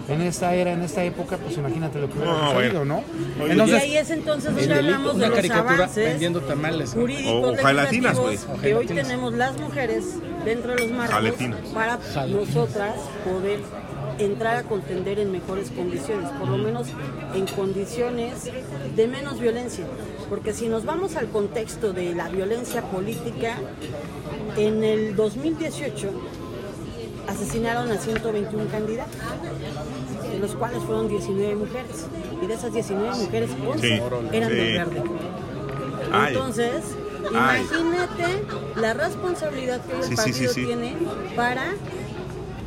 en 0.09 0.21
esta 0.23 0.55
era, 0.55 0.73
en 0.73 0.83
esta 0.83 1.05
época, 1.05 1.37
pues 1.39 1.57
imagínate 1.57 2.01
lo 2.01 2.09
que 2.09 2.19
hubiera 2.19 2.33
No, 2.33 2.51
sucedido, 2.53 2.85
¿no? 2.85 2.97
Oye, 3.41 3.49
y 3.49 3.51
Entonces, 3.53 3.83
ahí 3.83 3.97
es 3.97 4.11
entonces 4.11 4.55
donde 4.57 4.75
hablamos 4.75 5.13
de 5.13 5.19
una 5.19 5.27
los 5.29 5.37
caricatura 5.37 5.75
avances 5.75 6.05
vendiendo 6.05 6.41
tamales. 6.43 6.95
¿no? 6.95 7.01
jurídicos, 7.01 7.59
O 7.59 7.63
jalatinas, 7.63 8.19
güey. 8.19 8.39
que 8.61 8.75
hoy 8.75 8.87
tenemos 8.87 9.33
las 9.35 9.59
mujeres 9.59 10.05
dentro 10.45 10.73
de 10.75 10.79
los 10.81 10.91
marcos 10.91 11.15
Jalatinas. 11.15 11.61
para 11.73 11.99
nosotras 12.29 12.95
poder 13.25 13.61
entrar 14.19 14.57
a 14.57 14.63
contender 14.65 15.19
en 15.19 15.33
mejores 15.33 15.71
condiciones, 15.71 16.29
por 16.33 16.49
lo 16.49 16.59
menos 16.59 16.89
en 17.35 17.47
condiciones 17.47 18.51
de 18.95 19.09
menos 19.09 19.41
violencia. 19.41 19.87
Porque 20.29 20.53
si 20.53 20.69
nos 20.69 20.85
vamos 20.85 21.17
al 21.17 21.29
contexto 21.29 21.93
de 21.93 22.15
la 22.15 22.29
violencia 22.29 22.83
política, 22.83 23.57
en 24.57 24.85
el 24.85 25.17
2018 25.17 26.11
asesinaron 27.29 27.91
a 27.91 27.97
121 27.99 28.67
candidatos, 28.71 29.17
de 30.31 30.39
los 30.39 30.55
cuales 30.55 30.83
fueron 30.83 31.09
19 31.09 31.55
mujeres. 31.57 32.07
Y 32.43 32.47
de 32.47 32.55
esas 32.55 32.73
19 32.73 33.17
mujeres, 33.17 33.51
11 33.67 33.81
Sí, 33.89 34.03
eran 34.33 34.51
sí. 34.51 34.57
del 34.57 34.73
verde. 34.73 35.03
Entonces, 36.29 36.83
Ay. 37.35 37.63
imagínate 37.63 38.45
la 38.77 38.95
responsabilidad 38.95 39.81
que 39.85 39.93
el 40.09 40.17
partido 40.17 40.53
tiene 40.53 40.97
para 41.37 41.65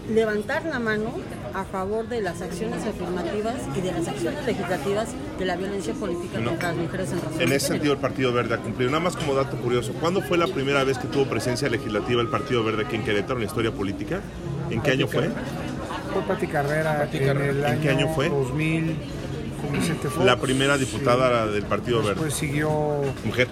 levantar 0.09 0.65
la 0.65 0.79
mano 0.79 1.11
a 1.55 1.63
favor 1.63 2.07
de 2.09 2.21
las 2.21 2.41
acciones 2.41 2.85
afirmativas 2.85 3.55
y 3.77 3.79
de 3.81 3.91
las 3.93 4.07
acciones 4.09 4.45
legislativas 4.45 5.07
de 5.39 5.45
la 5.45 5.55
violencia 5.55 5.93
política 5.93 6.39
No. 6.39 6.49
contra 6.51 6.69
las 6.69 6.77
mujeres 6.77 7.11
en 7.13 7.21
razón 7.21 7.41
En 7.41 7.51
ese 7.53 7.67
sentido, 7.67 7.93
el 7.93 7.99
Partido 7.99 8.33
Verde 8.33 8.55
ha 8.55 8.57
cumplido. 8.57 8.91
Nada 8.91 9.03
más 9.03 9.15
como 9.15 9.33
dato 9.33 9.55
curioso, 9.57 9.93
¿cuándo 9.93 10.21
fue 10.21 10.37
la 10.37 10.47
primera 10.47 10.83
vez 10.83 10.97
que 10.97 11.07
tuvo 11.07 11.25
presencia 11.25 11.69
legislativa 11.69 12.21
el 12.21 12.27
Partido 12.27 12.61
Verde 12.63 12.83
aquí 12.85 12.97
en 12.97 13.03
Querétaro 13.05 13.35
en 13.35 13.39
la 13.41 13.45
historia 13.45 13.71
política? 13.71 14.19
¿En 14.69 14.81
qué 14.81 14.91
año 14.91 15.07
fue? 15.07 15.29
fue 16.13 16.21
Pati 16.27 16.47
Carrera 16.47 16.99
Pati 16.99 17.17
en 17.17 17.25
Carrera. 17.25 17.51
el 17.51 17.57
¿En 17.59 17.65
año 17.65 17.81
qué 17.81 17.89
año 17.89 18.07
fue? 18.13 18.29
2000, 18.29 18.95
con 19.61 19.71
Vicente 19.79 20.07
Fox. 20.09 20.25
La 20.25 20.37
primera 20.37 20.77
diputada 20.77 21.47
del 21.47 21.63
Partido 21.63 21.99
Verde. 21.99 22.09
Después 22.15 22.33
siguió 22.33 22.69
Mujer. 23.23 23.47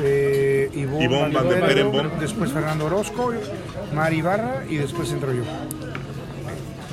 eh, 0.00 0.70
Ivonne, 0.74 1.04
Ivonne 1.04 1.34
Van 1.34 2.20
después 2.20 2.52
Fernando 2.52 2.86
Orozco, 2.86 3.32
Mari 3.94 4.22
Barra 4.22 4.62
y 4.68 4.76
después 4.76 5.10
entro 5.12 5.32
yo. 5.32 5.42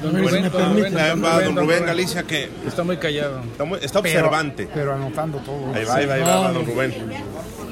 Don 0.01 0.11
Bueno, 0.11 0.27
Rubén, 0.27 0.43
don 0.51 0.73
Rubén, 0.75 0.93
don 0.93 1.21
Rubén, 1.55 1.55
Rubén. 1.55 1.85
Galicia 1.85 2.23
que 2.23 2.49
Está 2.67 2.83
muy 2.83 2.97
callado. 2.97 3.41
está, 3.43 3.63
muy- 3.63 3.79
está 3.81 4.01
Pero- 4.01 4.19
observante. 4.25 4.67
Pero, 4.73 4.93
anotando 4.93 5.37
todo. 5.39 5.73
Ahí 5.73 5.85
va, 5.85 5.95
ahí 5.95 6.05
va, 6.05 6.13
ahí 6.15 6.21
va, 6.21 6.39
va 6.41 6.51
don 6.51 6.65
Rubén. 6.65 6.93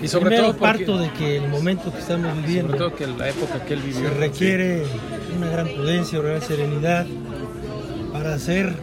Y 0.02 0.08
sobre 0.08 0.26
Primero 0.32 0.48
todo 0.52 0.58
porque, 0.60 0.78
parto 0.86 0.98
de 0.98 1.12
que 1.12 1.38
el 1.38 1.50
momento 1.50 1.92
que 1.92 2.00
estamos 2.00 2.30
sobre 2.30 2.42
viviendo 2.48 2.76
todo 2.78 2.96
que 2.96 3.08
la 3.08 3.30
época 3.30 3.64
que 3.66 3.74
él 3.74 3.82
vivió. 3.82 4.10
se 4.10 4.16
requiere 4.16 4.84
una 5.38 5.48
gran 5.50 5.68
prudencia, 5.68 6.20
una 6.20 6.30
gran 6.30 6.42
serenidad 6.42 7.06
para 8.12 8.34
hacer 8.34 8.74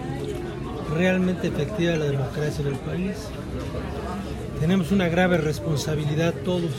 realmente 0.95 1.49
efectiva 1.49 1.97
la 1.97 2.05
democracia 2.07 2.61
en 2.63 2.67
el 2.69 2.79
país. 2.79 3.17
Tenemos 4.61 4.93
una 4.93 5.09
grave 5.09 5.39
responsabilidad 5.39 6.35
todos 6.45 6.71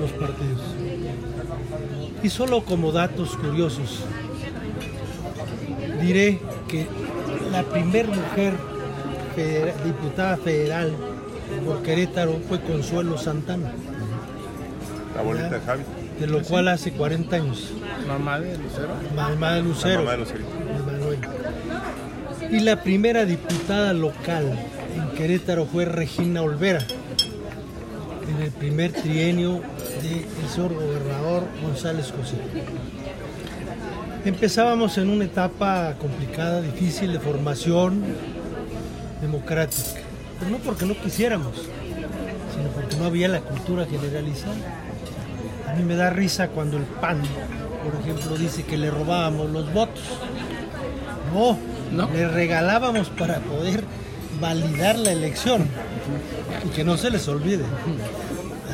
los 0.00 0.10
partidos. 0.12 0.60
Y 2.22 2.28
solo 2.28 2.62
como 2.64 2.92
datos 2.92 3.36
curiosos, 3.36 4.00
diré 6.00 6.38
que 6.68 6.86
la 7.52 7.62
primer 7.62 8.08
mujer 8.08 8.54
diputada 9.84 10.36
federal 10.36 10.92
por 11.64 11.82
Querétaro 11.82 12.38
fue 12.48 12.60
Consuelo 12.60 13.18
Santana. 13.18 13.72
La 15.14 15.20
abuelita 15.20 15.50
de 15.50 15.60
Javi. 15.60 15.82
de 16.20 16.26
lo 16.26 16.42
cual 16.42 16.68
hace 16.68 16.92
40 16.92 17.36
años. 17.36 17.72
Mamá 18.06 18.40
de 18.40 18.56
Lucero. 18.58 18.88
Mamá 19.14 19.54
de 19.54 19.60
La 19.62 19.68
Lucero. 19.68 19.98
mamá 20.00 20.12
de 20.12 20.18
Lucero. 20.18 20.40
de. 22.48 22.56
Y 22.56 22.60
la 22.60 22.82
primera 22.82 23.24
diputada 23.24 23.92
local 23.92 24.58
en 24.96 25.16
Querétaro 25.16 25.66
fue 25.66 25.84
Regina 25.84 26.42
Olvera, 26.42 26.84
en 28.28 28.42
el 28.42 28.50
primer 28.50 28.92
trienio 28.92 29.60
del 30.02 30.48
señor 30.50 30.74
gobernador 30.74 31.44
González 31.62 32.12
José. 32.16 32.36
Empezábamos 34.24 34.98
en 34.98 35.08
una 35.08 35.24
etapa 35.24 35.94
complicada, 35.98 36.60
difícil 36.60 37.12
de 37.12 37.20
formación 37.20 38.02
democrática, 39.22 40.00
pero 40.38 40.50
no 40.50 40.58
porque 40.58 40.84
no 40.84 40.94
quisiéramos, 40.94 41.54
sino 41.56 42.68
porque 42.74 42.96
no 42.96 43.06
había 43.06 43.28
la 43.28 43.40
cultura 43.40 43.86
generalizada. 43.86 44.54
A 45.68 45.74
mí 45.74 45.84
me 45.84 45.96
da 45.96 46.10
risa 46.10 46.48
cuando 46.48 46.76
el 46.76 46.82
PAN, 46.84 47.22
por 47.82 47.98
ejemplo, 48.00 48.36
dice 48.36 48.62
que 48.64 48.76
le 48.76 48.90
robábamos 48.90 49.50
los 49.50 49.72
votos. 49.72 50.02
No, 51.32 51.56
No. 51.90 52.10
le 52.12 52.28
regalábamos 52.28 53.08
para 53.10 53.38
poder 53.38 53.84
validar 54.40 54.98
la 54.98 55.12
elección 55.12 55.66
y 56.66 56.68
que 56.70 56.84
no 56.84 56.96
se 56.98 57.10
les 57.10 57.26
olvide. 57.28 57.64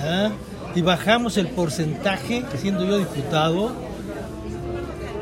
Ah, 0.05 0.31
Y 0.75 0.83
bajamos 0.83 1.39
el 1.39 1.47
porcentaje, 1.49 2.45
siendo 2.61 2.85
yo 2.85 2.99
diputado, 2.99 3.73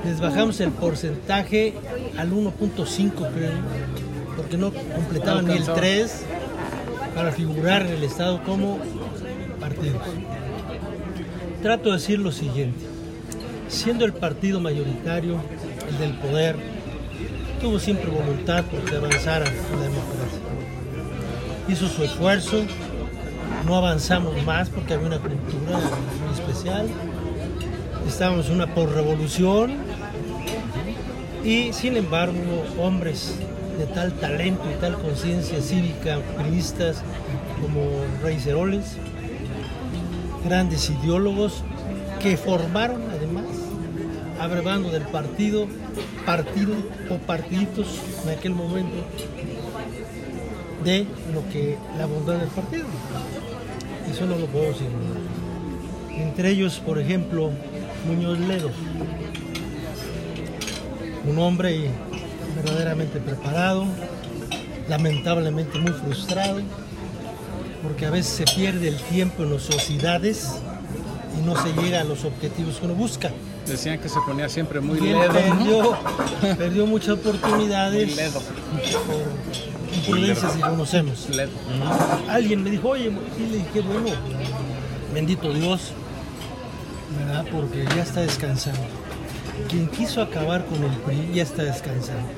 les 0.05 0.21
bajamos 0.21 0.61
el 0.61 0.71
porcentaje 0.71 1.75
al 2.19 2.33
1.5 2.33 3.13
creo, 3.33 3.53
porque 4.37 4.57
no 4.57 4.73
completaban 4.73 5.47
ni 5.47 5.53
el 5.53 5.59
alcanzaba. 5.59 5.81
3 5.81 6.25
para 7.15 7.33
figurar 7.33 7.83
en 7.83 7.93
el 7.93 8.05
Estado 8.05 8.43
como 8.43 8.79
partidos. 9.61 10.03
Trato 11.63 11.91
de 11.91 11.97
decir 11.97 12.19
lo 12.19 12.33
siguiente, 12.33 12.85
siendo 13.69 14.05
el 14.05 14.13
partido 14.13 14.61
mayoritario, 14.61 15.41
el 15.89 15.99
del 15.99 16.13
poder, 16.19 16.57
tuvo 17.61 17.79
siempre 17.79 18.11
voluntad 18.11 18.65
por 18.65 18.81
que 18.81 18.97
avanzara 18.97 19.47
la 19.47 19.83
democracia. 19.83 20.41
Hizo 21.69 21.89
su 21.89 22.05
esfuerzo, 22.05 22.63
no 23.65 23.77
avanzamos 23.77 24.43
más 24.45 24.69
porque 24.69 24.95
había 24.95 25.07
una 25.07 25.19
cultura 25.19 25.79
muy 25.79 26.35
especial, 26.35 26.87
estábamos 28.07 28.49
en 28.49 28.57
una 28.57 28.75
porrevolución 28.75 29.84
y 31.45 31.73
sin 31.73 31.97
embargo 31.97 32.65
hombres 32.81 33.35
de 33.79 33.87
tal 33.87 34.13
talento 34.15 34.63
y 34.71 34.81
tal 34.81 34.97
conciencia 34.99 35.61
cívica, 35.61 36.19
priistas 36.39 37.03
como 37.61 37.83
Rey 38.23 38.39
Ceroles, 38.39 38.97
grandes 40.45 40.91
ideólogos 40.91 41.63
que 42.21 42.37
formaron 42.37 43.03
además, 43.11 43.45
abrevando 44.41 44.91
del 44.91 45.03
partido, 45.03 45.67
partido 46.25 46.75
o 47.11 47.19
partiditos 47.19 48.01
en 48.25 48.31
aquel 48.31 48.55
momento 48.55 48.97
de 50.83 51.07
lo 51.33 51.47
que 51.51 51.77
la 51.99 52.07
bondad 52.07 52.39
del 52.39 52.49
partido. 52.49 52.85
Eso 54.11 54.27
no 54.27 54.37
lo 54.37 54.47
puedo 54.47 54.67
decir. 54.67 54.89
Entre 56.11 56.51
ellos, 56.51 56.81
por 56.85 56.99
ejemplo, 56.99 57.51
Muñoz 58.07 58.39
Ledo, 58.39 58.71
un 61.27 61.39
hombre 61.39 61.91
verdaderamente 62.57 63.21
preparado, 63.21 63.87
lamentablemente 64.89 65.79
muy 65.79 65.93
frustrado, 65.93 66.61
porque 67.83 68.07
a 68.07 68.11
veces 68.11 68.33
se 68.35 68.45
pierde 68.57 68.89
el 68.89 68.97
tiempo 68.97 69.43
en 69.43 69.53
ociosidades 69.53 70.53
y 71.39 71.45
no 71.47 71.61
se 71.61 71.73
llega 71.83 72.01
a 72.01 72.05
los 72.05 72.25
objetivos 72.25 72.77
que 72.77 72.87
uno 72.87 72.95
busca. 72.95 73.31
Decían 73.67 73.99
que 73.99 74.09
se 74.09 74.21
ponía 74.27 74.49
siempre 74.49 74.81
muy 74.81 75.01
ledo. 75.01 75.97
perdió 76.59 76.87
muchas 76.87 77.11
oportunidades 77.11 78.07
Muy 78.09 78.17
ledo. 78.17 78.41
por 78.41 79.95
imprudencias 79.97 80.53
que 80.53 80.61
conocemos. 80.61 81.29
Ledo. 81.31 81.51
Alguien 82.29 82.63
me 82.63 82.71
dijo, 82.71 82.91
oye, 82.91 83.11
y 83.39 83.51
le 83.51 83.57
dije, 83.59 83.81
bueno, 83.81 84.11
bendito 85.15 85.53
Dios, 85.53 85.93
¿verdad? 87.19 87.47
Porque 87.51 87.85
ya 87.97 88.03
está 88.03 88.21
descansando. 88.21 88.83
Quien 89.69 89.89
quiso 89.89 90.23
acabar 90.23 90.65
con 90.67 90.83
el 90.83 90.91
PRI 90.99 91.31
ya 91.35 91.43
está 91.43 91.63
descansando. 91.65 92.29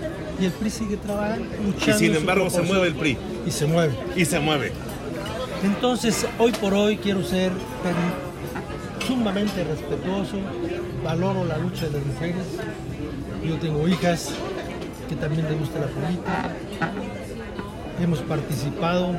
Y 0.40 0.46
el 0.46 0.52
PRI 0.52 0.70
sigue 0.70 0.96
trabajando, 0.96 1.46
luchando. 1.64 1.96
Y 1.96 2.06
sin 2.06 2.16
embargo 2.16 2.50
se 2.50 2.62
mueve 2.62 2.88
el 2.88 2.94
PRI. 2.94 3.18
Y 3.46 3.50
se 3.50 3.66
mueve. 3.66 3.94
Y 4.14 4.24
se 4.24 4.38
mueve. 4.40 4.72
Entonces, 5.64 6.26
hoy 6.38 6.52
por 6.52 6.74
hoy 6.74 6.96
quiero 6.96 7.24
ser 7.24 7.50
sumamente 9.06 9.64
respetuoso, 9.64 10.38
valoro 11.02 11.44
la 11.44 11.58
lucha 11.58 11.86
de 11.86 11.92
las 11.92 12.06
mujeres. 12.06 12.44
Yo 13.46 13.56
tengo 13.58 13.86
hijas 13.88 14.32
que 15.08 15.16
también 15.16 15.46
les 15.48 15.58
gusta 15.58 15.78
la 15.80 15.86
política. 15.86 16.54
Hemos 18.02 18.18
participado 18.20 19.16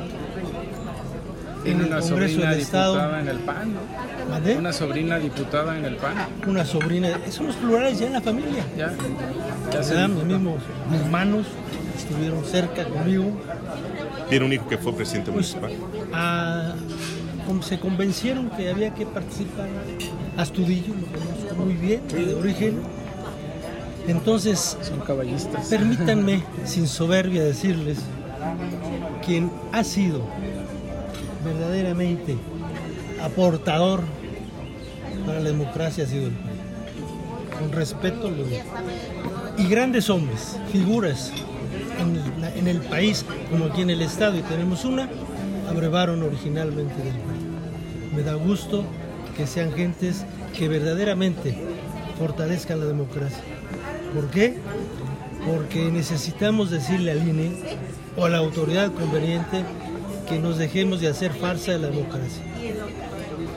en 1.64 1.80
el 1.80 1.88
Congreso 1.88 2.40
del 2.40 2.60
Estado. 2.60 3.18
en 3.18 3.28
el 3.28 3.38
PAN, 3.38 3.74
¿no? 3.74 4.07
¿Mandé? 4.28 4.56
Una 4.56 4.72
sobrina 4.72 5.18
diputada 5.18 5.76
en 5.78 5.84
el 5.84 5.96
PAN. 5.96 6.14
Una 6.46 6.64
sobrina. 6.64 7.08
Somos 7.30 7.56
plurales 7.56 7.98
ya 7.98 8.06
en 8.06 8.12
la 8.14 8.20
familia. 8.20 8.64
Ya. 8.76 8.92
Ya 9.72 9.82
se 9.82 9.94
¿verdad? 9.94 10.08
Mis 10.08 10.24
mismos 10.24 10.62
mis 10.90 11.00
hermanos 11.00 11.46
estuvieron 11.96 12.44
cerca 12.44 12.84
conmigo. 12.84 13.24
Tiene 14.28 14.44
un 14.46 14.52
hijo 14.52 14.68
que 14.68 14.76
fue 14.78 14.92
presidente 14.94 15.30
Pues, 15.32 15.56
municipal. 15.56 15.88
a- 16.12 16.74
como 17.46 17.62
se 17.62 17.80
convencieron 17.80 18.50
que 18.50 18.68
había 18.70 18.92
que 18.92 19.06
participar. 19.06 19.68
Astudillo, 20.36 20.92
lo 20.94 21.06
conozco 21.06 21.54
muy 21.56 21.72
bien, 21.74 22.02
de 22.08 22.34
origen. 22.34 22.80
Entonces, 24.06 24.76
son 24.82 25.00
caballistas. 25.00 25.66
permítanme, 25.68 26.42
sin 26.64 26.86
soberbia, 26.86 27.42
decirles, 27.42 27.98
quien 29.24 29.50
ha 29.72 29.82
sido 29.84 30.20
verdaderamente 31.44 32.36
aportador 33.22 34.02
para 35.28 35.40
la 35.40 35.50
democracia 35.50 36.04
ha 36.04 36.06
sido 36.06 36.28
el 36.28 36.32
PRI. 36.32 37.58
Con 37.58 37.72
respeto 37.72 38.30
lo 38.30 38.44
digo. 38.44 38.62
Y 39.58 39.68
grandes 39.68 40.08
hombres, 40.08 40.56
figuras 40.72 41.32
en, 42.56 42.66
el 42.66 42.80
país, 42.80 43.26
como 43.50 43.66
aquí 43.66 43.82
en 43.82 43.90
el 43.90 44.00
Estado, 44.00 44.38
y 44.38 44.42
tenemos 44.42 44.86
una, 44.86 45.06
abrevaron 45.68 46.22
originalmente 46.22 46.94
del 46.94 47.12
PRI. 47.12 48.16
Me 48.16 48.22
da 48.22 48.34
gusto 48.34 48.84
que 49.36 49.46
sean 49.46 49.72
gentes 49.72 50.24
que 50.56 50.66
verdaderamente 50.66 51.58
fortalezcan 52.18 52.80
la 52.80 52.86
democracia. 52.86 53.44
¿Por 54.14 54.30
qué? 54.30 54.56
Porque 55.46 55.90
necesitamos 55.92 56.70
decirle 56.70 57.10
al 57.10 57.28
INE 57.28 57.52
o 58.16 58.24
a 58.24 58.30
la 58.30 58.38
autoridad 58.38 58.90
conveniente 58.92 59.62
que 60.26 60.38
nos 60.38 60.56
dejemos 60.56 61.02
de 61.02 61.08
hacer 61.08 61.34
farsa 61.34 61.72
de 61.72 61.80
la 61.80 61.88
democracia. 61.88 62.42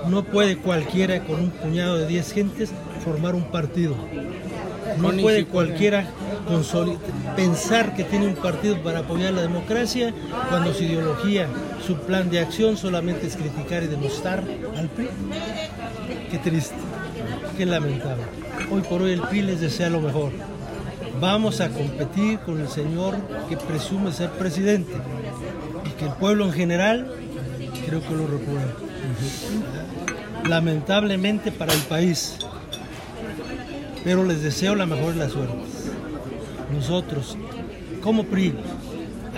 No 0.07 0.23
puede 0.23 0.57
cualquiera 0.57 1.23
con 1.23 1.39
un 1.39 1.49
puñado 1.51 1.97
de 1.97 2.07
10 2.07 2.33
gentes 2.33 2.71
formar 3.03 3.35
un 3.35 3.45
partido. 3.45 3.95
No 4.99 5.11
puede 5.11 5.45
cualquiera 5.45 6.05
pensar 7.35 7.95
que 7.95 8.03
tiene 8.03 8.27
un 8.27 8.35
partido 8.35 8.81
para 8.81 8.99
apoyar 8.99 9.33
la 9.33 9.41
democracia 9.41 10.13
cuando 10.49 10.73
su 10.73 10.83
ideología, 10.83 11.47
su 11.85 11.95
plan 11.97 12.29
de 12.29 12.39
acción 12.39 12.77
solamente 12.77 13.27
es 13.27 13.35
criticar 13.35 13.83
y 13.83 13.87
demostrar 13.87 14.43
al 14.75 14.89
PRI. 14.89 15.07
Qué 16.29 16.37
triste, 16.39 16.75
qué 17.57 17.65
lamentable. 17.65 18.23
Hoy 18.71 18.81
por 18.81 19.01
hoy 19.01 19.13
el 19.13 19.21
PRI 19.21 19.43
les 19.43 19.61
desea 19.61 19.89
lo 19.89 20.01
mejor. 20.01 20.31
Vamos 21.19 21.61
a 21.61 21.69
competir 21.69 22.39
con 22.39 22.59
el 22.59 22.67
señor 22.67 23.15
que 23.47 23.57
presume 23.57 24.11
ser 24.11 24.31
presidente 24.31 24.93
y 25.85 25.89
que 25.91 26.05
el 26.05 26.11
pueblo 26.13 26.45
en 26.45 26.53
general 26.53 27.13
creo 27.85 28.01
que 28.01 28.15
lo 28.15 28.27
reprueba. 28.27 28.90
Lamentablemente 30.47 31.51
para 31.51 31.73
el 31.73 31.81
país, 31.81 32.37
pero 34.03 34.23
les 34.23 34.41
deseo 34.41 34.75
la 34.75 34.85
mejor 34.85 35.13
de 35.13 35.19
las 35.19 35.31
suertes. 35.31 35.91
Nosotros, 36.73 37.37
como 38.01 38.23
PRI, 38.23 38.53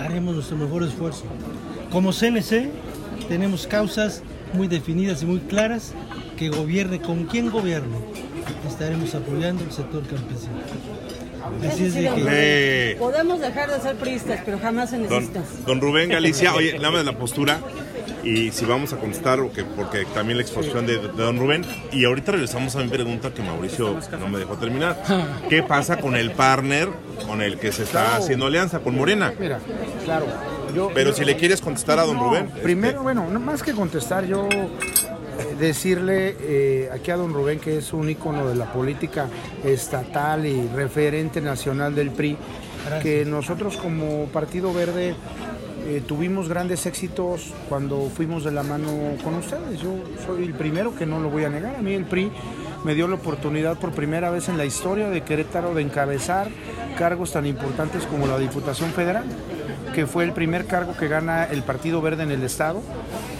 haremos 0.00 0.34
nuestro 0.34 0.56
mejor 0.56 0.82
esfuerzo. 0.82 1.24
Como 1.90 2.12
CNC, 2.12 2.70
tenemos 3.28 3.66
causas 3.66 4.22
muy 4.52 4.68
definidas 4.68 5.22
y 5.22 5.26
muy 5.26 5.40
claras 5.40 5.92
que 6.36 6.48
gobierne 6.48 7.00
con 7.00 7.24
quien 7.24 7.50
gobierne. 7.50 7.96
Estaremos 8.68 9.14
apoyando 9.14 9.64
el 9.64 9.72
sector 9.72 10.02
campesino. 10.06 10.54
Así 11.70 11.84
es 11.84 11.94
de 11.94 12.02
que... 12.02 12.96
Podemos 12.98 13.40
dejar 13.40 13.70
de 13.70 13.80
ser 13.80 13.96
priistas, 13.96 14.40
pero 14.44 14.58
jamás 14.58 14.90
se 14.90 14.98
don, 14.98 15.30
don 15.66 15.80
Rubén 15.80 16.08
Galicia, 16.08 16.54
oye, 16.54 16.78
nada 16.78 16.90
más 16.90 17.04
la 17.04 17.18
postura. 17.18 17.60
Y 18.24 18.50
si 18.52 18.64
vamos 18.64 18.92
a 18.92 18.96
contestar, 18.96 19.40
o 19.40 19.52
que- 19.52 19.64
porque 19.64 20.04
también 20.14 20.38
la 20.38 20.42
exposición 20.42 20.86
de, 20.86 20.98
de 20.98 21.08
don 21.08 21.38
Rubén. 21.38 21.62
Y 21.92 22.04
ahorita 22.06 22.32
regresamos 22.32 22.74
a 22.76 22.80
mi 22.80 22.88
pregunta 22.88 23.32
que 23.34 23.42
Mauricio 23.42 23.98
no 24.18 24.28
me 24.28 24.38
dejó 24.38 24.54
terminar. 24.56 25.02
¿Qué 25.50 25.62
pasa 25.62 25.98
con 25.98 26.16
el 26.16 26.30
partner 26.32 26.88
con 27.26 27.42
el 27.42 27.58
que 27.58 27.70
se 27.72 27.82
está 27.82 28.16
haciendo 28.16 28.46
alianza, 28.46 28.80
con 28.80 28.96
Morena? 28.96 29.32
Mira, 29.38 29.58
claro. 30.04 30.26
Yo, 30.74 30.90
Pero 30.94 31.10
yo- 31.10 31.16
si 31.16 31.24
le 31.24 31.36
quieres 31.36 31.60
contestar 31.60 31.98
a 31.98 32.04
don 32.04 32.16
No, 32.16 32.24
Rubén. 32.30 32.48
Primero, 32.62 32.92
este, 32.94 33.02
bueno, 33.02 33.28
no 33.30 33.38
más 33.40 33.62
que 33.62 33.72
contestar, 33.72 34.24
yo 34.26 34.48
decirle 35.58 36.36
eh, 36.40 36.90
aquí 36.92 37.10
a 37.10 37.16
don 37.16 37.32
Rubén, 37.32 37.60
que 37.60 37.78
es 37.78 37.92
un 37.92 38.08
ícono 38.08 38.48
de 38.48 38.54
la 38.56 38.72
política 38.72 39.28
estatal 39.64 40.46
y 40.46 40.66
referente 40.68 41.40
nacional 41.40 41.94
del 41.94 42.10
PRI, 42.10 42.36
que 43.02 43.24
nosotros 43.24 43.76
como 43.76 44.26
Partido 44.26 44.72
Verde 44.72 45.14
eh, 45.86 46.02
tuvimos 46.06 46.48
grandes 46.48 46.86
éxitos 46.86 47.52
cuando 47.68 48.08
fuimos 48.08 48.42
de 48.42 48.52
la 48.52 48.62
mano 48.62 48.88
con 49.22 49.34
ustedes. 49.34 49.80
Yo 49.80 49.94
soy 50.24 50.44
el 50.44 50.54
primero 50.54 50.94
que 50.94 51.04
no 51.04 51.20
lo 51.20 51.28
voy 51.28 51.44
a 51.44 51.50
negar. 51.50 51.76
A 51.76 51.82
mí 51.82 51.92
el 51.92 52.04
PRI 52.04 52.30
me 52.84 52.94
dio 52.94 53.06
la 53.06 53.16
oportunidad 53.16 53.78
por 53.78 53.92
primera 53.92 54.30
vez 54.30 54.48
en 54.48 54.56
la 54.56 54.64
historia 54.64 55.10
de 55.10 55.22
Querétaro 55.22 55.74
de 55.74 55.82
encabezar 55.82 56.48
cargos 56.98 57.32
tan 57.32 57.46
importantes 57.46 58.04
como 58.06 58.26
la 58.26 58.38
Diputación 58.38 58.90
Federal, 58.92 59.24
que 59.94 60.06
fue 60.06 60.24
el 60.24 60.32
primer 60.32 60.66
cargo 60.66 60.96
que 60.96 61.08
gana 61.08 61.44
el 61.44 61.62
Partido 61.62 62.00
Verde 62.00 62.22
en 62.22 62.30
el 62.30 62.42
Estado, 62.42 62.80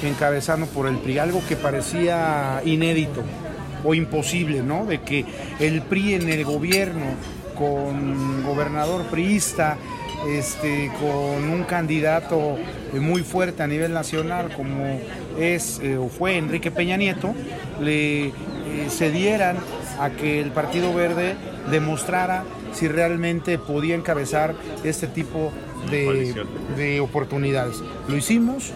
encabezando 0.03 0.67
por 0.67 0.87
el 0.87 0.99
PRI, 0.99 1.19
algo 1.19 1.41
que 1.49 1.57
parecía 1.57 2.61
inédito 2.65 3.23
o 3.85 3.95
imposible, 3.95 4.63
¿no? 4.63 4.85
De 4.85 5.01
que 5.01 5.25
el 5.61 5.83
PRI 5.83 6.15
en 6.15 6.29
el 6.29 6.45
gobierno, 6.45 7.07
con 7.55 8.43
gobernador 8.45 9.05
priista, 9.05 9.79
este, 10.29 10.91
con 11.01 11.49
un 11.49 11.65
candidato 11.65 12.57
muy 12.93 13.23
fuerte 13.23 13.63
a 13.63 13.67
nivel 13.67 13.93
nacional 13.93 14.53
como 14.57 15.01
es 15.39 15.81
eh, 15.83 15.97
o 15.97 16.09
fue 16.09 16.37
Enrique 16.37 16.71
Peña 16.71 16.97
Nieto, 16.97 17.35
le 17.81 18.27
eh, 18.27 18.33
cedieran 18.89 19.57
a 20.01 20.11
que 20.11 20.41
el 20.41 20.51
Partido 20.51 20.95
Verde 20.95 21.35
demostrara 21.71 22.45
si 22.73 22.89
realmente 22.89 23.59
podía 23.59 23.95
encabezar 23.95 24.55
este 24.83 25.07
tipo 25.07 25.53
de 25.91 27.01
oportunidades. 27.01 27.83
Lo 28.09 28.17
hicimos, 28.17 28.73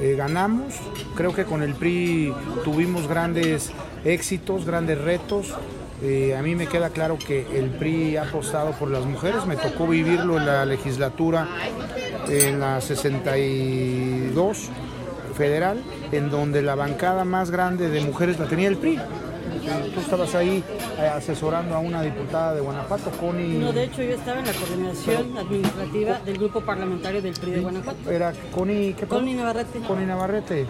eh, 0.00 0.14
ganamos, 0.16 0.74
creo 1.16 1.34
que 1.34 1.44
con 1.44 1.62
el 1.62 1.74
PRI 1.74 2.32
tuvimos 2.62 3.08
grandes 3.08 3.72
éxitos, 4.04 4.64
grandes 4.64 4.98
retos. 4.98 5.54
Eh, 6.02 6.36
a 6.36 6.42
mí 6.42 6.54
me 6.54 6.66
queda 6.66 6.90
claro 6.90 7.18
que 7.18 7.46
el 7.58 7.70
PRI 7.70 8.16
ha 8.16 8.22
apostado 8.22 8.70
por 8.72 8.90
las 8.90 9.04
mujeres, 9.04 9.46
me 9.46 9.56
tocó 9.56 9.86
vivirlo 9.86 10.36
en 10.38 10.46
la 10.46 10.64
legislatura 10.64 11.48
en 12.28 12.60
la 12.60 12.80
62 12.80 14.68
federal, 15.36 15.82
en 16.12 16.30
donde 16.30 16.62
la 16.62 16.74
bancada 16.74 17.24
más 17.24 17.50
grande 17.50 17.88
de 17.88 18.00
mujeres 18.00 18.38
la 18.38 18.46
tenía 18.46 18.68
el 18.68 18.76
PRI. 18.76 18.96
Eh, 18.96 19.90
Tú 19.92 20.00
estabas 20.00 20.34
ahí 20.34 20.62
eh, 20.98 21.06
asesorando 21.06 21.74
a 21.74 21.78
una 21.80 22.00
diputada 22.02 22.54
de 22.54 22.60
Guanajuato, 22.60 23.10
Connie. 23.12 23.58
No, 23.58 23.72
de 23.72 23.84
hecho 23.84 24.02
yo 24.02 24.14
estaba 24.14 24.38
en 24.38 24.46
la 24.46 24.52
coordinación 24.52 25.36
administrativa 25.36 26.20
del 26.24 26.38
grupo 26.38 26.60
parlamentario 26.60 27.20
del 27.20 27.34
PRI 27.34 27.50
de 27.52 27.60
Guanajuato. 27.60 28.10
Era 28.10 28.32
Connie, 28.54 28.94
¿qué 28.94 29.06
Connie 29.06 29.34
Navarrete. 29.34 29.80
Connie 29.80 30.06
Navarrete, 30.06 30.66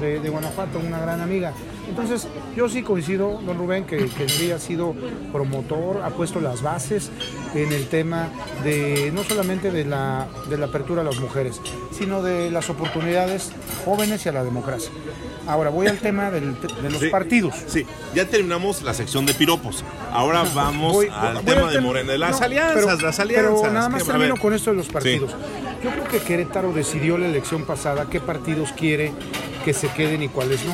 de, 0.00 0.20
de 0.20 0.28
Guanajuato, 0.28 0.78
una 0.80 1.00
gran 1.00 1.20
amiga. 1.20 1.52
Entonces, 1.88 2.26
yo 2.56 2.68
sí 2.68 2.82
coincido, 2.82 3.40
don 3.44 3.58
Rubén, 3.58 3.84
que, 3.84 4.06
que 4.08 4.28
sí 4.28 4.50
ha 4.50 4.58
sido 4.58 4.94
promotor, 5.32 6.02
ha 6.02 6.10
puesto 6.10 6.40
las 6.40 6.62
bases 6.62 7.10
en 7.54 7.72
el 7.72 7.86
tema 7.88 8.28
de 8.64 9.10
no 9.14 9.24
solamente 9.24 9.70
de 9.70 9.84
la, 9.84 10.26
de 10.48 10.56
la 10.58 10.66
apertura 10.66 11.02
a 11.02 11.04
las 11.04 11.18
mujeres, 11.18 11.60
sino 11.90 12.22
de 12.22 12.50
las 12.50 12.70
oportunidades 12.70 13.50
jóvenes 13.84 14.24
y 14.24 14.28
a 14.28 14.32
la 14.32 14.44
democracia. 14.44 14.90
Ahora 15.46 15.70
voy 15.70 15.88
al 15.88 15.98
tema 15.98 16.30
del- 16.30 16.54
de 16.60 16.90
los 16.90 17.00
Sí. 17.00 17.08
partidos. 17.08 17.54
Sí, 17.66 17.84
ya 18.14 18.26
terminamos 18.26 18.82
la 18.82 18.94
sección 18.94 19.26
de 19.26 19.34
piropos. 19.34 19.84
Ahora 20.12 20.44
vamos 20.54 20.92
Voy- 20.92 21.08
al 21.12 21.34
voy 21.34 21.44
tema 21.44 21.70
de 21.70 21.80
Morena, 21.80 22.12
de 22.12 22.18
las 22.18 22.38
no, 22.38 22.46
alianzas, 22.46 22.74
pero- 22.74 22.86
las 23.06 23.18
alianzas. 23.18 23.52
Pero 23.60 23.72
nada 23.72 23.88
más 23.88 24.04
¿Qué- 24.04 24.08
a 24.10 24.12
termino 24.14 24.36
con 24.36 24.54
esto 24.54 24.70
de 24.70 24.76
los 24.76 24.86
Sí. 24.86 24.92
partidos. 24.92 25.32
Yo 25.82 25.90
creo 25.90 26.04
que 26.04 26.18
Querétaro 26.20 26.72
decidió 26.72 27.18
la 27.18 27.26
elección 27.26 27.64
pasada 27.64 28.06
qué 28.08 28.20
partidos 28.20 28.70
quiere 28.72 29.12
que 29.64 29.74
se 29.74 29.88
queden 29.88 30.22
y 30.22 30.28
cuáles 30.28 30.64
no. 30.64 30.72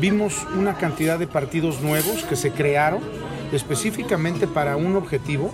Vimos 0.00 0.46
una 0.56 0.76
cantidad 0.76 1.18
de 1.18 1.26
partidos 1.26 1.80
nuevos 1.80 2.22
que 2.22 2.36
se 2.36 2.52
crearon 2.52 3.00
específicamente 3.52 4.46
para 4.46 4.76
un 4.76 4.94
objetivo, 4.94 5.50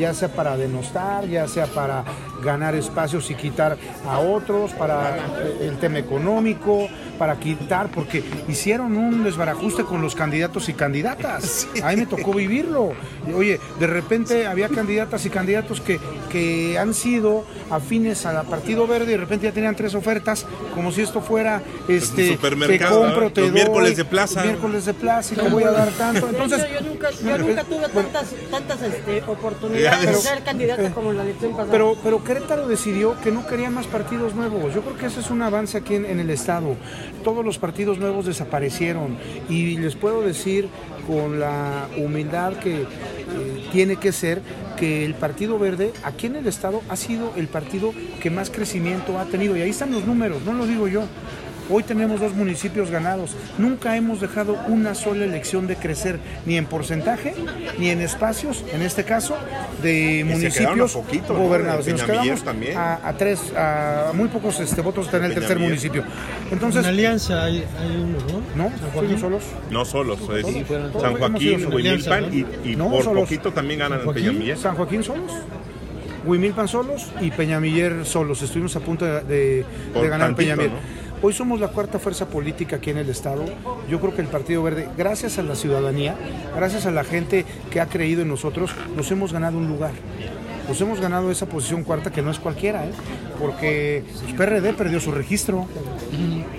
ya 0.00 0.14
sea 0.14 0.28
para 0.28 0.56
denostar, 0.56 1.28
ya 1.28 1.46
sea 1.46 1.66
para 1.66 2.04
ganar 2.42 2.74
espacios 2.74 3.30
y 3.30 3.34
quitar 3.34 3.76
a 4.08 4.18
otros, 4.18 4.72
para 4.72 5.16
el 5.60 5.78
tema 5.78 5.98
económico, 5.98 6.88
para 7.18 7.38
quitar, 7.38 7.90
porque 7.90 8.24
hicieron 8.48 8.96
un 8.96 9.22
desbarajuste 9.24 9.84
con 9.84 10.00
los 10.00 10.14
candidatos 10.14 10.70
y 10.70 10.72
candidatas. 10.72 11.68
A 11.82 11.90
mí 11.90 11.96
me 11.96 12.06
tocó 12.06 12.32
vivirlo. 12.32 12.92
Oye, 13.36 13.60
de 13.78 13.86
repente 13.86 14.46
había 14.46 14.70
candidatas 14.70 15.26
y 15.26 15.30
candidatos 15.30 15.82
que, 15.82 16.00
que 16.30 16.78
han 16.78 16.94
sido 16.94 17.44
afines 17.70 18.24
al 18.24 18.46
Partido 18.46 18.86
Verde 18.86 19.08
y 19.08 19.10
de 19.12 19.18
repente 19.18 19.46
ya 19.46 19.52
tenían 19.52 19.76
tres 19.76 19.94
ofertas, 19.94 20.46
como 20.74 20.92
si 20.92 21.02
esto 21.02 21.20
fuera 21.20 21.62
este 21.88 22.28
te 22.28 22.32
supermercado, 22.32 23.02
compro, 23.02 23.24
¿no? 23.24 23.32
te 23.32 23.40
Los 23.42 23.50
doy, 23.50 23.60
miércoles 23.60 23.96
de 23.98 24.04
plaza. 24.06 24.42
miércoles 24.42 24.84
de 24.86 24.94
plaza 24.94 25.34
y 25.34 25.36
te 25.36 25.48
voy 25.48 25.64
a 25.64 25.70
dar 25.72 25.88
tanto. 25.90 26.26
Entonces, 26.30 26.64
hecho, 26.64 26.72
yo 26.72 26.88
nunca, 26.88 27.10
yo 27.10 27.38
nunca 27.38 27.64
tuve 27.64 27.88
tantas, 27.94 28.34
tantas 28.50 28.82
este, 28.82 29.22
oportunidades 29.26 29.89
Pero- 30.04 30.44
candidata 30.44 30.90
como 30.90 31.10
en 31.10 31.16
la 31.18 31.22
elección 31.24 31.52
pasada. 31.52 31.70
Pero, 31.70 31.96
pero 32.02 32.22
Querétaro 32.24 32.68
decidió 32.68 33.18
que 33.20 33.30
no 33.30 33.46
quería 33.46 33.70
más 33.70 33.86
partidos 33.86 34.34
nuevos. 34.34 34.74
Yo 34.74 34.82
creo 34.82 34.96
que 34.96 35.06
ese 35.06 35.20
es 35.20 35.30
un 35.30 35.42
avance 35.42 35.78
aquí 35.78 35.94
en, 35.94 36.04
en 36.04 36.20
el 36.20 36.30
Estado. 36.30 36.76
Todos 37.24 37.44
los 37.44 37.58
partidos 37.58 37.98
nuevos 37.98 38.26
desaparecieron. 38.26 39.18
Y 39.48 39.76
les 39.78 39.96
puedo 39.96 40.22
decir 40.22 40.68
con 41.06 41.40
la 41.40 41.88
humildad 41.96 42.54
que 42.54 42.82
eh, 42.82 42.86
tiene 43.72 43.96
que 43.96 44.12
ser 44.12 44.42
que 44.76 45.04
el 45.04 45.14
Partido 45.14 45.58
Verde 45.58 45.92
aquí 46.04 46.26
en 46.26 46.36
el 46.36 46.46
Estado 46.46 46.82
ha 46.88 46.96
sido 46.96 47.32
el 47.36 47.48
partido 47.48 47.92
que 48.20 48.30
más 48.30 48.50
crecimiento 48.50 49.18
ha 49.18 49.24
tenido. 49.26 49.56
Y 49.56 49.62
ahí 49.62 49.70
están 49.70 49.92
los 49.92 50.04
números, 50.06 50.42
no 50.44 50.52
lo 50.54 50.66
digo 50.66 50.88
yo. 50.88 51.02
Hoy 51.70 51.84
tenemos 51.84 52.18
dos 52.20 52.34
municipios 52.34 52.90
ganados. 52.90 53.36
Nunca 53.56 53.96
hemos 53.96 54.20
dejado 54.20 54.56
una 54.66 54.94
sola 54.96 55.24
elección 55.24 55.66
de 55.68 55.76
crecer, 55.76 56.18
ni 56.44 56.56
en 56.56 56.66
porcentaje, 56.66 57.34
ni 57.78 57.90
en 57.90 58.00
espacios, 58.00 58.64
en 58.72 58.82
este 58.82 59.04
caso, 59.04 59.36
de 59.82 60.24
municipios 60.26 60.92
poquito, 60.94 61.32
¿no? 61.32 61.38
gobernados. 61.40 61.86
En 61.86 61.94
Y 61.94 61.98
nos 61.98 62.06
quedamos 62.10 62.42
también. 62.42 62.76
a, 62.76 62.94
a 63.06 63.12
tres, 63.16 63.52
a 63.56 64.10
muy 64.14 64.28
pocos 64.28 64.58
este, 64.58 64.80
votos 64.82 65.06
está 65.06 65.18
en 65.18 65.24
el 65.24 65.34
tercer 65.34 65.58
municipio. 65.60 66.02
En 66.02 66.52
Entonces, 66.54 66.84
alianza 66.84 67.44
hay, 67.44 67.58
hay 67.78 67.96
uno, 67.96 68.18
¿no? 68.56 68.64
no, 68.64 68.76
San 68.78 68.90
Joaquín. 68.90 69.18
solos. 69.20 69.42
No 69.70 69.84
solos, 69.84 70.18
es 70.36 70.46
Sí, 70.46 70.64
San 71.00 71.16
Joaquín, 71.18 71.66
Huimilpan 71.72 72.24
y, 72.34 72.70
y 72.72 72.76
¿no? 72.76 72.90
por 72.90 73.04
solos. 73.04 73.22
poquito 73.22 73.52
también 73.52 73.78
ganan 73.78 74.00
en 74.00 74.12
Peñamiller. 74.12 74.58
San 74.58 74.74
Joaquín 74.74 75.04
solos, 75.04 75.30
Huimilpan 76.26 76.66
solos 76.68 77.06
y 77.20 77.30
Peñamiller 77.30 78.04
solos. 78.04 78.42
Estuvimos 78.42 78.74
a 78.76 78.80
punto 78.80 79.04
de, 79.06 79.20
de- 79.22 79.64
de 79.94 80.08
ganar 80.08 80.28
tantito, 80.34 80.36
Peñamiller. 80.36 80.70
¿no? 80.72 80.99
Hoy 81.22 81.34
somos 81.34 81.60
la 81.60 81.68
cuarta 81.68 81.98
fuerza 81.98 82.26
política 82.28 82.76
aquí 82.76 82.88
en 82.88 82.96
el 82.96 83.10
Estado. 83.10 83.44
Yo 83.90 84.00
creo 84.00 84.14
que 84.14 84.22
el 84.22 84.28
Partido 84.28 84.62
Verde, 84.62 84.88
gracias 84.96 85.38
a 85.38 85.42
la 85.42 85.54
ciudadanía, 85.54 86.16
gracias 86.56 86.86
a 86.86 86.90
la 86.90 87.04
gente 87.04 87.44
que 87.70 87.78
ha 87.78 87.86
creído 87.86 88.22
en 88.22 88.28
nosotros, 88.28 88.70
nos 88.96 89.10
hemos 89.10 89.30
ganado 89.30 89.58
un 89.58 89.68
lugar. 89.68 89.92
Nos 90.68 90.80
hemos 90.80 91.00
ganado 91.00 91.30
esa 91.30 91.46
posición 91.46 91.82
cuarta 91.84 92.10
que 92.12 92.22
no 92.22 92.30
es 92.30 92.38
cualquiera, 92.38 92.84
¿eh? 92.84 92.90
porque 93.38 94.04
pues, 94.22 94.34
PRD 94.34 94.72
perdió 94.74 95.00
su 95.00 95.10
registro, 95.10 95.66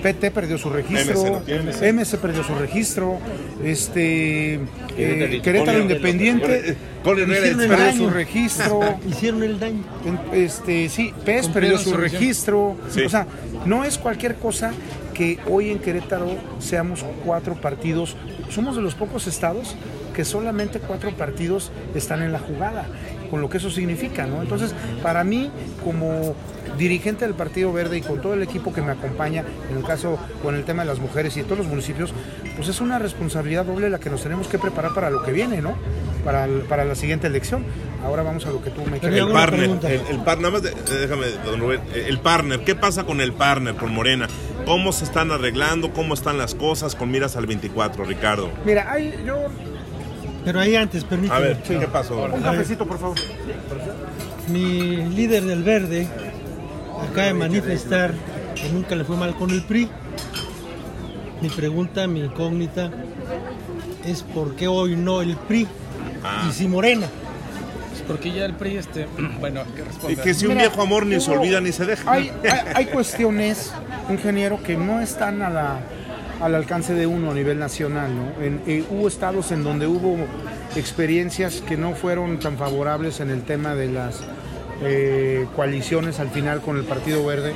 PT 0.03 0.31
perdió 0.31 0.57
su 0.57 0.69
registro, 0.69 1.41
MC 1.47 1.81
no. 1.81 1.93
MC 1.93 2.17
perdió 2.17 2.43
su 2.43 2.55
registro, 2.55 3.19
este 3.63 4.55
eh? 4.97 5.39
Querétaro 5.43 5.73
Con- 5.73 5.81
Independiente 5.83 6.75
perdió 7.03 7.93
su 7.93 8.09
registro. 8.09 8.81
Hicieron 9.09 9.43
el 9.43 9.59
daño. 9.59 9.83
Este, 10.33 10.89
sí, 10.89 11.13
PES 11.25 11.47
perdió 11.49 11.77
su 11.77 11.93
registro. 11.93 12.75
Sí. 12.89 13.01
O 13.01 13.09
sea, 13.09 13.27
no 13.65 13.83
es 13.83 13.97
cualquier 13.97 14.35
cosa 14.35 14.71
que 15.13 15.39
hoy 15.49 15.69
en 15.69 15.79
Querétaro 15.79 16.35
seamos 16.59 17.05
cuatro 17.25 17.55
partidos. 17.55 18.15
Somos 18.49 18.75
de 18.75 18.81
los 18.81 18.95
pocos 18.95 19.27
estados 19.27 19.75
que 20.15 20.25
solamente 20.25 20.79
cuatro 20.79 21.11
partidos 21.15 21.71
están 21.95 22.21
en 22.21 22.31
la 22.31 22.39
jugada, 22.39 22.85
con 23.31 23.41
lo 23.41 23.49
que 23.49 23.57
eso 23.57 23.71
significa, 23.71 24.27
¿no? 24.27 24.41
Entonces, 24.41 24.75
para 25.01 25.23
mí, 25.23 25.49
como 25.83 26.35
dirigente 26.77 27.25
del 27.25 27.33
Partido 27.33 27.73
Verde 27.73 27.97
y 27.97 28.01
con 28.01 28.21
todo 28.21 28.33
el 28.33 28.43
equipo 28.43 28.71
que 28.73 28.81
me 28.81 28.91
acompaña, 28.91 29.43
en 29.71 29.77
el 29.77 29.83
caso 29.83 30.19
con 30.43 30.55
el 30.55 30.63
tema 30.63 30.83
de 30.83 30.89
las 30.89 30.99
mujeres 30.99 31.35
y 31.35 31.39
de 31.41 31.45
todos 31.45 31.59
los 31.59 31.67
municipios, 31.67 32.13
pues 32.55 32.67
es 32.67 32.79
una 32.81 32.99
responsabilidad 32.99 33.65
doble 33.65 33.89
la 33.89 33.99
que 33.99 34.09
nos 34.09 34.21
tenemos 34.21 34.47
que 34.47 34.59
preparar 34.59 34.93
para 34.93 35.09
lo 35.09 35.23
que 35.23 35.31
viene, 35.31 35.61
¿no? 35.61 35.75
Para, 36.23 36.45
el- 36.45 36.61
para 36.61 36.85
la 36.85 36.93
siguiente 36.95 37.25
elección. 37.27 37.65
Ahora 38.05 38.23
vamos 38.23 38.45
a 38.45 38.51
lo 38.51 38.61
que 38.63 38.69
tú 38.71 38.81
me 38.89 38.99
quieres. 38.99 39.19
El 39.19 39.31
partner, 39.31 39.69
el, 39.83 40.01
el 40.15 40.23
par- 40.23 40.37
nada 40.39 40.51
más 40.51 40.63
de- 40.63 40.71
déjame, 40.99 41.27
don 41.45 41.59
Rubén, 41.59 41.81
eh, 41.93 42.05
el 42.09 42.19
partner, 42.19 42.63
¿qué 42.63 42.75
pasa 42.75 43.03
con 43.05 43.21
el 43.21 43.33
partner, 43.33 43.75
con 43.75 43.93
Morena? 43.93 44.27
¿Cómo 44.65 44.91
se 44.91 45.03
están 45.03 45.31
arreglando? 45.31 45.91
¿Cómo 45.93 46.13
están 46.13 46.37
las 46.37 46.53
cosas 46.55 46.95
con 46.95 47.09
miras 47.11 47.35
al 47.35 47.45
24, 47.47 48.03
Ricardo? 48.05 48.49
Mira, 48.65 48.91
hay, 48.91 49.13
yo 49.25 49.35
Pero 50.43 50.59
ahí 50.59 50.75
antes, 50.75 51.03
permíteme. 51.03 51.37
A 51.37 51.39
ver, 51.39 51.57
¿qué 51.63 51.87
pasó? 51.87 52.23
Un 52.25 52.41
cafecito, 52.41 52.85
por 52.87 52.99
favor. 52.99 53.17
Mi 54.47 54.97
líder 55.09 55.43
del 55.43 55.63
Verde 55.63 56.07
acaba 57.09 57.27
de 57.27 57.33
manifestar 57.33 58.13
que 58.55 58.69
nunca 58.69 58.95
le 58.95 59.03
fue 59.03 59.15
mal 59.17 59.35
con 59.35 59.51
el 59.51 59.63
PRI. 59.63 59.87
Mi 61.41 61.49
pregunta, 61.49 62.07
mi 62.07 62.21
incógnita, 62.21 62.91
es 64.05 64.23
por 64.23 64.55
qué 64.55 64.67
hoy 64.67 64.95
no 64.95 65.21
el 65.21 65.35
PRI 65.37 65.67
Ah. 66.23 66.45
y 66.49 66.53
si 66.53 66.67
Morena. 66.67 67.07
Porque 68.07 68.31
ya 68.31 68.45
el 68.45 68.53
PRI, 68.53 68.77
este, 68.77 69.07
bueno, 69.39 69.63
que 69.75 69.81
Y 69.81 69.85
responda. 69.85 70.23
que 70.23 70.33
si 70.33 70.45
un 70.45 70.53
Mira, 70.53 70.67
viejo 70.67 70.81
amor 70.81 71.05
ni 71.05 71.19
se 71.21 71.31
olvida 71.31 71.61
ni 71.61 71.71
se 71.71 71.85
deja. 71.85 72.11
Hay, 72.11 72.31
hay, 72.43 72.59
hay 72.75 72.85
cuestiones, 72.87 73.71
ingeniero, 74.09 74.61
que 74.61 74.75
no 74.75 75.01
están 75.01 75.41
a 75.41 75.49
la, 75.49 75.79
al 76.41 76.55
alcance 76.55 76.93
de 76.93 77.07
uno 77.07 77.31
a 77.31 77.33
nivel 77.33 77.59
nacional. 77.59 78.11
¿no? 78.15 78.43
En- 78.43 78.61
eh, 78.67 78.83
hubo 78.89 79.07
estados 79.07 79.51
en 79.51 79.63
donde 79.63 79.87
hubo 79.87 80.17
experiencias 80.75 81.61
que 81.61 81.77
no 81.77 81.93
fueron 81.93 82.39
tan 82.39 82.57
favorables 82.57 83.19
en 83.19 83.29
el 83.29 83.43
tema 83.43 83.75
de 83.75 83.91
las 83.91 84.21
eh, 84.83 85.45
coaliciones 85.55 86.19
al 86.19 86.29
final 86.29 86.61
con 86.61 86.77
el 86.77 86.83
Partido 86.83 87.23
Verde. 87.25 87.53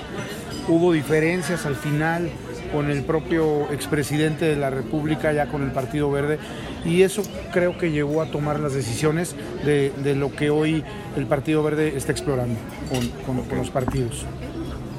Hubo 0.67 0.93
diferencias 0.93 1.65
al 1.65 1.75
final 1.75 2.29
con 2.71 2.89
el 2.91 3.03
propio 3.03 3.71
expresidente 3.71 4.45
de 4.45 4.55
la 4.55 4.69
República, 4.69 5.31
ya 5.31 5.47
con 5.47 5.63
el 5.63 5.71
Partido 5.71 6.11
Verde, 6.11 6.39
y 6.83 7.03
eso 7.03 7.21
creo 7.53 7.77
que 7.77 7.91
llevó 7.91 8.21
a 8.21 8.25
tomar 8.31 8.59
las 8.59 8.73
decisiones 8.73 9.35
de, 9.63 9.91
de 10.03 10.15
lo 10.15 10.31
que 10.35 10.49
hoy 10.49 10.83
el 11.15 11.25
Partido 11.25 11.63
Verde 11.63 11.93
está 11.95 12.11
explorando 12.11 12.55
con, 12.89 13.07
con- 13.37 13.45
con 13.47 13.57
los 13.59 13.69
partidos. 13.69 14.25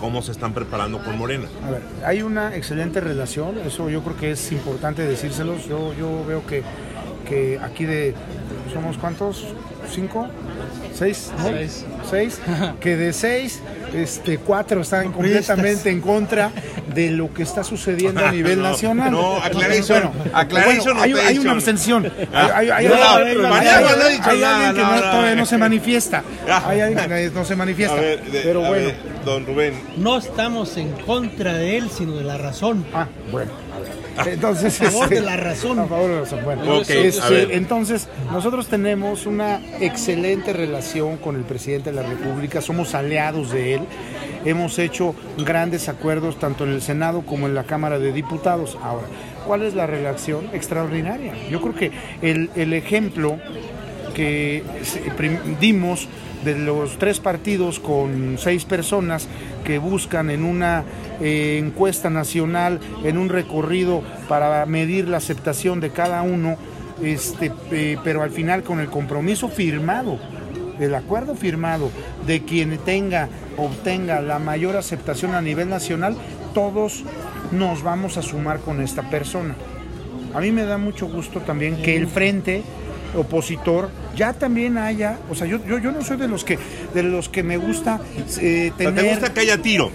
¿Cómo 0.01 0.21
se 0.23 0.33
están 0.33 0.53
preparando 0.53 0.99
con 1.03 1.17
Morena? 1.19 1.47
A 1.67 1.71
ver, 1.71 1.81
hay 2.05 2.23
una 2.23 2.55
excelente 2.55 3.01
relación, 3.01 3.59
eso 3.67 3.89
yo 3.89 4.03
creo 4.03 4.17
que 4.17 4.31
es 4.33 4.53
importante 4.53 5.03
decírselos. 5.07 5.67
Yo, 5.67 5.95
yo 5.95 6.25
veo 6.27 6.47
que, 6.47 6.63
que 7.29 7.59
aquí 7.63 7.85
de, 7.87 8.15
¿somos 8.73 8.99
cuántos? 8.99 9.45
¿Cinco? 9.91 10.29
¿Seis? 10.95 11.31
¿No? 11.39 11.45
Seis. 11.49 11.85
¿Seis? 12.11 12.41
que 12.81 12.97
de 12.97 13.13
seis, 13.13 13.61
este, 13.95 14.39
cuatro 14.39 14.81
están 14.83 15.13
completamente 15.13 15.91
en 15.91 16.01
contra 16.01 16.51
de 16.95 17.11
lo 17.11 17.33
que 17.33 17.43
está 17.43 17.63
sucediendo 17.65 18.25
a 18.25 18.31
nivel 18.33 18.59
No, 18.63 18.71
nacional. 18.71 19.11
no, 19.13 19.37
aclaration, 19.37 20.11
aclaration 20.33 20.97
bueno, 20.99 21.19
hay, 21.27 21.39
una 21.39 21.53
abstención. 21.53 22.11
Hay, 22.33 22.67
No, 22.69 22.75
alguien 22.75 23.37
que 23.37 23.43
no, 23.43 24.89
no- 24.89 24.95
no, 24.95 25.01
todavía 25.01 25.35
no. 25.37 25.47
se 25.47 25.59
manifiesta. 25.59 26.23
Ah. 26.49 26.65
Hay 26.67 26.81
alguien 26.81 27.09
que 27.09 27.31
no 27.35 27.45
se 27.45 27.57
manifiesta. 27.57 27.97
A 27.97 28.01
ver, 28.01 28.23
de- 28.25 28.41
Pero 28.41 28.65
a 28.65 28.69
bueno. 28.69 28.87
ver, 28.87 28.97
don 29.27 29.45
Rubén, 29.45 29.75
No 29.99 30.17
estamos 30.17 30.77
en 30.79 30.93
contra 30.93 31.55
de 31.55 31.77
él, 31.77 31.91
sino 31.91 32.13
de 32.17 32.25
la 32.25 32.39
razón. 32.39 32.85
Ah, 32.95 33.09
bueno. 33.31 33.51
Entonces, 34.25 34.81
A 34.81 34.85
favor 34.87 35.03
este, 35.05 35.15
de 35.17 35.21
la 35.21 35.37
razón. 35.37 35.79
A 35.79 35.87
favor 35.87 36.09
de 36.09 36.15
la 36.15 36.21
razón. 36.23 36.41
Bueno, 36.45 36.77
Ok, 36.79 36.89
este, 36.89 37.21
a 37.23 37.29
ver. 37.29 37.53
entonces, 37.53 38.09
nosotros 38.33 38.69
tenemos 38.69 39.27
una 39.27 39.61
excelente 39.81 40.55
relación 40.55 41.19
con 41.19 41.37
el 41.37 41.43
presidente 41.43 41.91
de 41.91 41.97
la 42.01 42.09
República, 42.09 42.63
somos 42.63 42.95
aliados 42.95 43.51
de 43.51 43.75
él. 43.75 43.81
Hemos 44.47 44.79
hecho 44.79 45.15
grandes 45.39 45.89
acuerdos 45.89 46.39
tanto 46.39 46.65
en 46.65 46.71
el 46.71 46.81
Senado 46.81 47.23
como 47.23 47.47
en 47.47 47.55
la 47.55 47.65
Cámara 47.65 47.99
de 47.99 48.13
Diputados. 48.13 48.79
Ahora, 48.83 49.07
¿cuál 49.47 49.63
es 49.63 49.75
la 49.75 49.87
relación? 49.87 50.49
Extraordinaria. 50.53 51.35
Yo 51.51 51.61
creo 51.61 51.75
que 51.75 51.91
el, 52.23 52.49
el 52.55 52.73
ejemplo 52.73 53.39
que 54.17 54.63
dimos 55.61 56.09
de 56.43 56.59
los 56.59 56.99
tres 56.99 57.21
partidos 57.21 57.79
con 57.79 58.37
seis 58.39 58.65
personas 58.65 59.29
que 59.63 59.77
buscan 59.77 60.31
en 60.31 60.43
una 60.43 60.85
eh, 61.21 61.61
encuesta 61.63 62.09
nacional, 62.09 62.81
en 63.05 63.19
un 63.19 63.29
recorrido 63.29 64.03
para 64.27 64.65
medir 64.65 65.07
la 65.07 65.19
aceptación 65.19 65.81
de 65.81 65.91
cada 65.91 66.23
uno, 66.23 66.57
este, 67.03 67.53
eh, 67.71 67.99
pero 68.03 68.23
al 68.23 68.31
final 68.31 68.63
con 68.63 68.81
el 68.81 68.89
compromiso 68.89 69.49
firmado, 69.49 70.19
el 70.81 70.95
acuerdo 70.95 71.35
firmado 71.35 71.91
de 72.27 72.43
quien 72.43 72.79
tenga, 72.79 73.29
obtenga 73.59 74.23
la 74.23 74.39
mayor 74.39 74.77
aceptación 74.77 75.35
a 75.35 75.43
nivel 75.43 75.69
nacional, 75.69 76.17
todos 76.55 77.05
nos 77.53 77.83
vamos 77.83 78.17
a 78.17 78.23
sumar 78.23 78.61
con 78.61 78.81
esta 78.81 79.11
persona. 79.11 79.55
A 80.33 80.41
mí 80.41 80.53
me 80.53 80.65
da 80.65 80.79
mucho 80.79 81.07
gusto 81.07 81.41
también 81.41 81.83
que 81.83 81.97
el 81.97 82.07
frente 82.07 82.63
opositor 83.15 83.91
ya 84.17 84.33
también 84.33 84.79
haya, 84.79 85.19
o 85.31 85.35
sea, 85.35 85.47
yo, 85.47 85.59
yo, 85.67 85.79
yo 85.79 85.93
no 85.93 86.03
soy 86.03 86.17
de 86.17 86.27
los 86.27 86.43
que 86.45 86.59
de 86.95 87.03
los 87.03 87.29
que 87.29 87.43
me 87.43 87.57
gusta 87.59 88.01
eh, 88.41 88.73
¿te 88.77 88.85
tener 88.87 89.05
gusta 89.05 89.33
que 89.33 89.41
haya 89.41 89.59
tiro? 89.63 89.91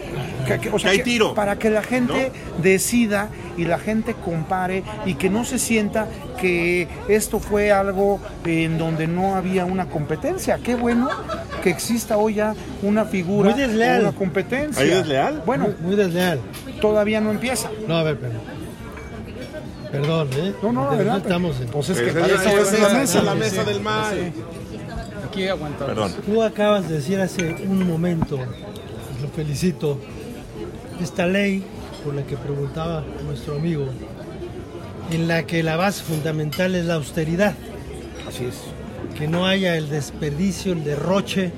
que- 0.47 0.60
que- 0.60 0.69
o 0.69 0.79
sea, 0.79 0.89
que 0.89 0.91
hay 0.91 0.97
que- 0.99 1.03
tiro? 1.03 1.34
para 1.34 1.57
que 1.60 1.69
la 1.69 1.84
gente 1.84 2.31
decida 2.62 3.29
y 3.57 3.65
la 3.65 3.77
gente 3.79 4.13
compare 4.13 4.84
y 5.05 5.15
que 5.15 5.29
no 5.29 5.43
se 5.43 5.60
sienta 5.60 6.07
que 6.39 6.88
esto 7.10 7.39
fue 7.39 7.71
algo 7.71 8.19
en 8.45 8.77
donde 8.77 9.07
no 9.07 9.36
había 9.36 9.65
una 9.65 9.86
competencia. 9.88 10.57
Qué 10.63 10.75
bueno 10.75 11.10
que 11.63 11.69
exista 11.69 12.17
hoy 12.17 12.36
ya 12.36 12.55
una 12.81 13.05
figura, 13.05 13.51
Muy 13.51 13.60
desleal. 13.60 14.01
una 14.01 14.12
competencia. 14.13 14.81
¿Ahí 14.84 14.89
desleal? 14.89 15.43
Bueno, 15.45 15.65
Muy, 15.65 15.75
muy 15.89 15.95
desleal. 15.95 16.39
todavía 16.79 17.19
no 17.21 17.29
empieza. 17.31 17.69
No, 17.88 17.97
a 17.97 18.03
ver, 18.03 18.17
perdón. 18.17 18.39
Perdón, 19.91 20.30
¿eh? 20.38 20.54
No, 20.63 20.71
no, 20.71 20.89
verdad. 20.89 21.17
Estamos 21.17 21.60
en... 21.60 21.67
Pues 21.67 21.89
es 21.89 21.99
que 21.99 22.12
para 22.12 22.25
es 22.27 22.32
eso 22.34 22.43
la- 22.45 22.62
es 22.62 22.71
la 22.71 22.77
esa 22.88 22.93
mesa. 22.97 23.19
es 23.19 23.23
la 23.25 23.36
mesa 23.36 23.63
del 23.63 23.82
mal. 23.82 24.32
Aquí 25.27 25.47
aguantamos. 25.47 25.88
Perdón. 25.88 26.13
Tú 26.25 26.41
acabas 26.43 26.88
de 26.89 26.95
decir 26.95 27.19
hace 27.19 27.56
un 27.67 27.88
momento, 27.88 28.38
lo 28.38 29.27
felicito, 29.36 29.99
esta 31.01 31.25
ley 31.25 31.63
por 32.06 32.13
la 32.15 32.23
que 32.23 32.38
preguntaba 32.38 33.04
nuestro 33.25 33.56
amigo, 33.56 33.86
en 35.12 35.27
la 35.27 35.43
que 35.43 35.62
la 35.63 35.75
base 35.75 36.04
fundamental 36.04 36.73
es 36.75 36.86
la 36.86 36.95
austeridad, 36.95 37.54
Así 38.27 38.45
es. 38.45 38.56
que 39.17 39.27
no 39.27 39.45
haya 39.45 39.75
el 39.77 39.89
desperdicio, 39.89 40.73
el 40.73 40.84
derroche 40.84 41.51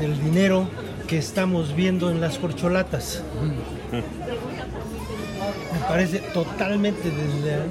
del 0.00 0.20
dinero 0.22 0.68
que 1.08 1.18
estamos 1.18 1.74
viendo 1.74 2.10
en 2.10 2.20
las 2.20 2.38
corcholatas. 2.38 3.22
Me 3.90 4.02
parece 5.88 6.18
totalmente 6.18 7.10
desleal. 7.10 7.68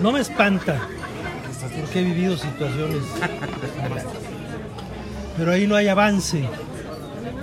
No 0.00 0.12
me 0.12 0.20
espanta, 0.20 0.78
porque 1.80 2.00
he 2.00 2.04
vivido 2.04 2.36
situaciones. 2.36 3.02
Pero 5.36 5.52
ahí 5.52 5.66
no 5.66 5.76
hay 5.76 5.88
avance, 5.88 6.44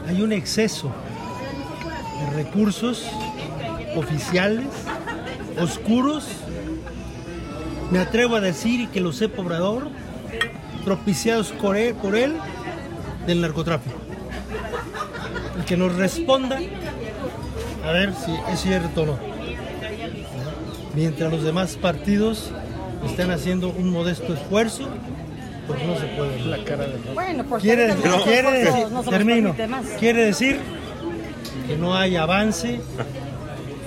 hay 0.08 0.22
un 0.22 0.32
exceso 0.34 0.92
de 2.20 2.44
recursos 2.44 3.06
oficiales, 3.96 4.68
oscuros. 5.60 6.28
Me 7.92 8.00
atrevo 8.00 8.36
a 8.36 8.42
decir 8.42 8.90
que 8.90 9.00
lo 9.00 9.14
sé 9.14 9.30
Obrador, 9.38 9.90
propiciados 10.84 11.52
por 11.52 11.78
él, 11.78 11.96
por 11.96 12.16
él 12.16 12.36
del 13.26 13.42
narcotráfico. 13.42 13.98
El 15.58 15.66
que 15.66 15.78
nos 15.78 15.96
responda 15.96 16.60
a 17.86 17.92
ver 17.92 18.14
si 18.14 18.32
es 18.52 18.60
cierto 18.60 19.04
o 19.04 19.06
no. 19.06 19.35
Mientras 20.96 21.32
los 21.32 21.44
demás 21.44 21.78
partidos 21.82 22.52
están 23.06 23.32
haciendo 23.32 23.70
un 23.70 23.90
modesto 23.92 24.34
esfuerzo, 24.34 24.88
porque 25.68 25.86
no 25.86 25.96
se 25.98 26.06
puede. 26.08 26.40
La 26.46 26.64
cara 26.64 26.86
de 26.86 26.94
Bueno, 27.14 27.44
por 27.44 27.60
Quiere, 27.62 27.90
ahorita 27.92 28.10
los 28.10 28.24
quiere 28.24 28.52
decir, 28.52 28.88
no 28.92 29.04
termino, 29.04 29.56
quiere 30.00 30.26
decir 30.26 30.60
que 31.68 31.76
no 31.78 31.96
hay 31.96 32.16
avance 32.16 32.80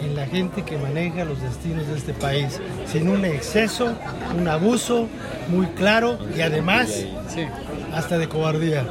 en 0.02 0.16
la 0.16 0.26
gente 0.26 0.62
que 0.62 0.76
maneja 0.78 1.24
los 1.24 1.40
destinos 1.40 1.86
de 1.86 1.96
este 1.96 2.12
país, 2.12 2.60
sin 2.90 3.08
un 3.08 3.24
exceso, 3.24 3.94
un 4.36 4.46
abuso 4.48 5.08
muy 5.48 5.66
claro 5.68 6.18
y 6.36 6.40
además 6.40 6.88
Sí. 7.28 7.46
hasta 7.94 8.18
de 8.18 8.28
cobardía. 8.28 8.84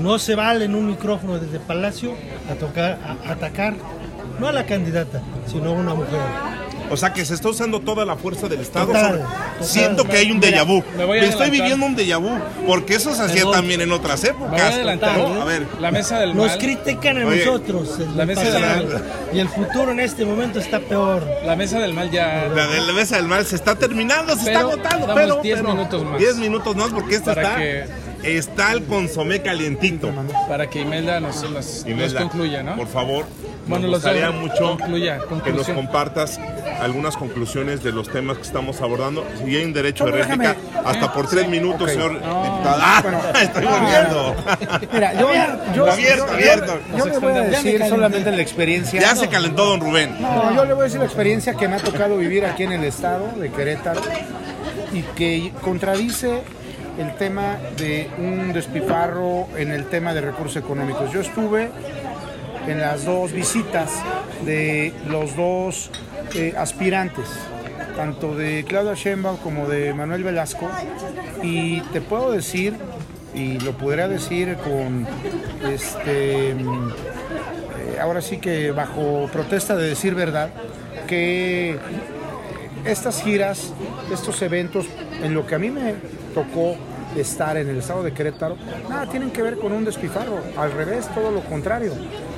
No 0.00 0.18
se 0.18 0.34
vale 0.34 0.64
en 0.66 0.74
un 0.74 0.86
micrófono 0.88 1.38
desde 1.38 1.58
Palacio 1.60 2.14
a, 2.50 2.54
tocar, 2.54 2.98
a 3.26 3.32
atacar 3.32 3.74
no 4.40 4.48
a 4.48 4.52
la 4.52 4.66
candidata, 4.66 5.22
sino 5.46 5.70
a 5.70 5.72
una 5.72 5.94
mujer. 5.94 6.20
O 6.94 6.96
sea 6.96 7.12
que 7.12 7.24
se 7.24 7.34
está 7.34 7.48
usando 7.48 7.80
toda 7.80 8.04
la 8.04 8.14
fuerza 8.14 8.48
del 8.48 8.60
Estado. 8.60 8.86
Total. 8.86 9.26
Siento 9.60 10.04
que 10.04 10.16
hay 10.16 10.30
un 10.30 10.40
déjà 10.40 10.64
vu. 10.64 10.82
me 10.96 11.04
voy 11.04 11.18
a 11.18 11.22
Me 11.22 11.28
estoy 11.28 11.50
viviendo 11.50 11.84
un 11.86 11.96
déjà 11.96 12.18
vu. 12.20 12.30
Porque 12.68 12.94
eso 12.94 13.12
se 13.14 13.22
hacía 13.22 13.50
también 13.50 13.80
en 13.80 13.90
otras 13.90 14.22
Me 14.22 14.30
voy 14.30 14.60
a 14.60 14.92
épocas. 14.92 15.18
No, 15.18 15.42
a 15.42 15.44
ver. 15.44 15.66
La 15.80 15.90
mesa 15.90 16.20
del 16.20 16.36
Nos 16.36 16.46
mal. 16.48 16.58
critican 16.58 17.18
a 17.18 17.26
Oye, 17.26 17.44
nosotros 17.44 17.98
la 17.98 18.24
del 18.24 18.26
mesa 18.28 18.42
de 18.42 18.60
la- 18.60 18.68
pasado, 18.68 19.00
y 19.32 19.38
el 19.40 19.48
futuro 19.48 19.90
en 19.90 19.98
este 20.00 20.24
momento 20.24 20.60
está 20.60 20.78
peor. 20.78 21.26
La 21.44 21.56
mesa 21.56 21.80
del 21.80 21.92
mal 21.94 22.10
ya. 22.12 22.46
La 22.54 22.68
de 22.68 22.80
la 22.80 22.92
mesa 22.92 23.16
del 23.16 23.26
mal 23.26 23.44
se 23.44 23.56
está 23.56 23.74
terminando, 23.74 24.36
se 24.36 24.44
Pero 24.44 24.70
está 24.70 24.88
agotando. 24.90 25.14
Pero 25.14 25.40
10 25.42 25.58
pero 25.60 25.74
minutos 25.74 26.04
más. 26.04 26.18
10 26.18 26.36
minutos 26.36 26.76
más 26.76 26.90
porque 26.90 27.16
esto 27.16 27.30
está. 27.32 27.56
que- 27.56 28.04
Está 28.24 28.72
el 28.72 28.84
consomé 28.84 29.42
calientito. 29.42 30.10
Para 30.48 30.70
que 30.70 30.80
Imelda 30.80 31.20
nos, 31.20 31.42
nos, 31.42 31.52
nos 31.52 31.86
Imelda, 31.86 32.20
concluya, 32.20 32.62
¿no? 32.62 32.74
Por 32.74 32.86
favor, 32.88 33.26
Bueno, 33.66 33.86
nos 33.88 33.96
gustaría 33.96 34.30
mucho 34.30 34.76
concluya, 34.78 35.18
que 35.44 35.52
nos 35.52 35.68
compartas 35.68 36.38
algunas 36.80 37.16
conclusiones 37.16 37.82
de 37.82 37.92
los 37.92 38.08
temas 38.10 38.36
que 38.36 38.42
estamos 38.42 38.80
abordando. 38.82 39.24
Si 39.38 39.56
hay 39.56 39.64
un 39.64 39.72
derecho 39.72 40.04
de 40.04 40.12
réplica, 40.12 40.54
déjame- 40.54 40.82
hasta 40.84 41.12
por 41.12 41.28
tres 41.28 41.48
minutos, 41.48 41.90
señor 41.90 42.12
diputado. 42.14 42.78
¡Ah! 42.82 43.32
Estoy 43.40 43.64
volviendo. 43.64 44.34
Mira, 44.92 45.12
yo, 45.14 45.28
yo, 45.74 45.90
Abierto, 45.90 46.26
yo- 46.26 46.32
abierto. 46.32 46.78
yo 46.98 47.06
le 47.06 47.18
voy 47.18 47.32
a 47.32 47.40
decir 47.42 47.84
solamente 47.88 48.30
la 48.30 48.42
experiencia. 48.42 49.00
Ya 49.00 49.16
se 49.16 49.28
calentó 49.28 49.64
don 49.64 49.80
Rubén. 49.80 50.14
No, 50.20 50.54
yo 50.54 50.64
le 50.64 50.74
voy 50.74 50.82
a 50.82 50.84
decir 50.84 51.00
la 51.00 51.06
experiencia 51.06 51.54
que 51.54 51.66
me 51.68 51.76
ha 51.76 51.80
tocado 51.80 52.16
vivir 52.18 52.44
aquí 52.44 52.64
en 52.64 52.72
el 52.72 52.84
estado 52.84 53.28
de 53.38 53.50
Querétaro 53.50 54.00
y 54.92 55.02
que 55.16 55.52
contradice 55.62 56.42
el 56.98 57.14
tema 57.16 57.56
de 57.76 58.08
un 58.18 58.52
despifarro 58.52 59.48
en 59.56 59.72
el 59.72 59.86
tema 59.86 60.14
de 60.14 60.20
recursos 60.20 60.56
económicos. 60.62 61.10
Yo 61.12 61.20
estuve 61.22 61.70
en 62.66 62.80
las 62.80 63.04
dos 63.04 63.32
visitas 63.32 63.90
de 64.44 64.92
los 65.08 65.36
dos 65.36 65.90
eh, 66.34 66.54
aspirantes, 66.56 67.26
tanto 67.96 68.34
de 68.34 68.64
Claudia 68.64 68.94
Sheinbaum 68.94 69.36
como 69.38 69.68
de 69.68 69.94
Manuel 69.94 70.24
Velasco, 70.24 70.68
y 71.42 71.80
te 71.92 72.00
puedo 72.00 72.32
decir, 72.32 72.74
y 73.34 73.58
lo 73.60 73.72
podría 73.72 74.08
decir 74.08 74.56
con 74.56 75.06
este 75.70 76.50
eh, 76.50 77.98
ahora 78.00 78.20
sí 78.20 78.38
que 78.38 78.70
bajo 78.70 79.28
protesta 79.32 79.76
de 79.76 79.88
decir 79.88 80.14
verdad, 80.14 80.50
que 81.06 81.78
estas 82.84 83.22
giras, 83.22 83.72
estos 84.12 84.40
eventos, 84.42 84.86
en 85.22 85.34
lo 85.34 85.46
que 85.46 85.54
a 85.54 85.58
mí 85.58 85.70
me 85.70 85.94
tocó 86.34 86.76
estar 87.16 87.56
en 87.56 87.68
el 87.68 87.78
estado 87.78 88.02
de 88.02 88.12
Querétaro, 88.12 88.56
nada 88.88 89.06
tienen 89.06 89.30
que 89.30 89.42
ver 89.42 89.58
con 89.58 89.72
un 89.72 89.84
despifarro, 89.84 90.40
al 90.56 90.72
revés, 90.72 91.08
todo 91.14 91.30
lo 91.30 91.40
contrario. 91.42 91.92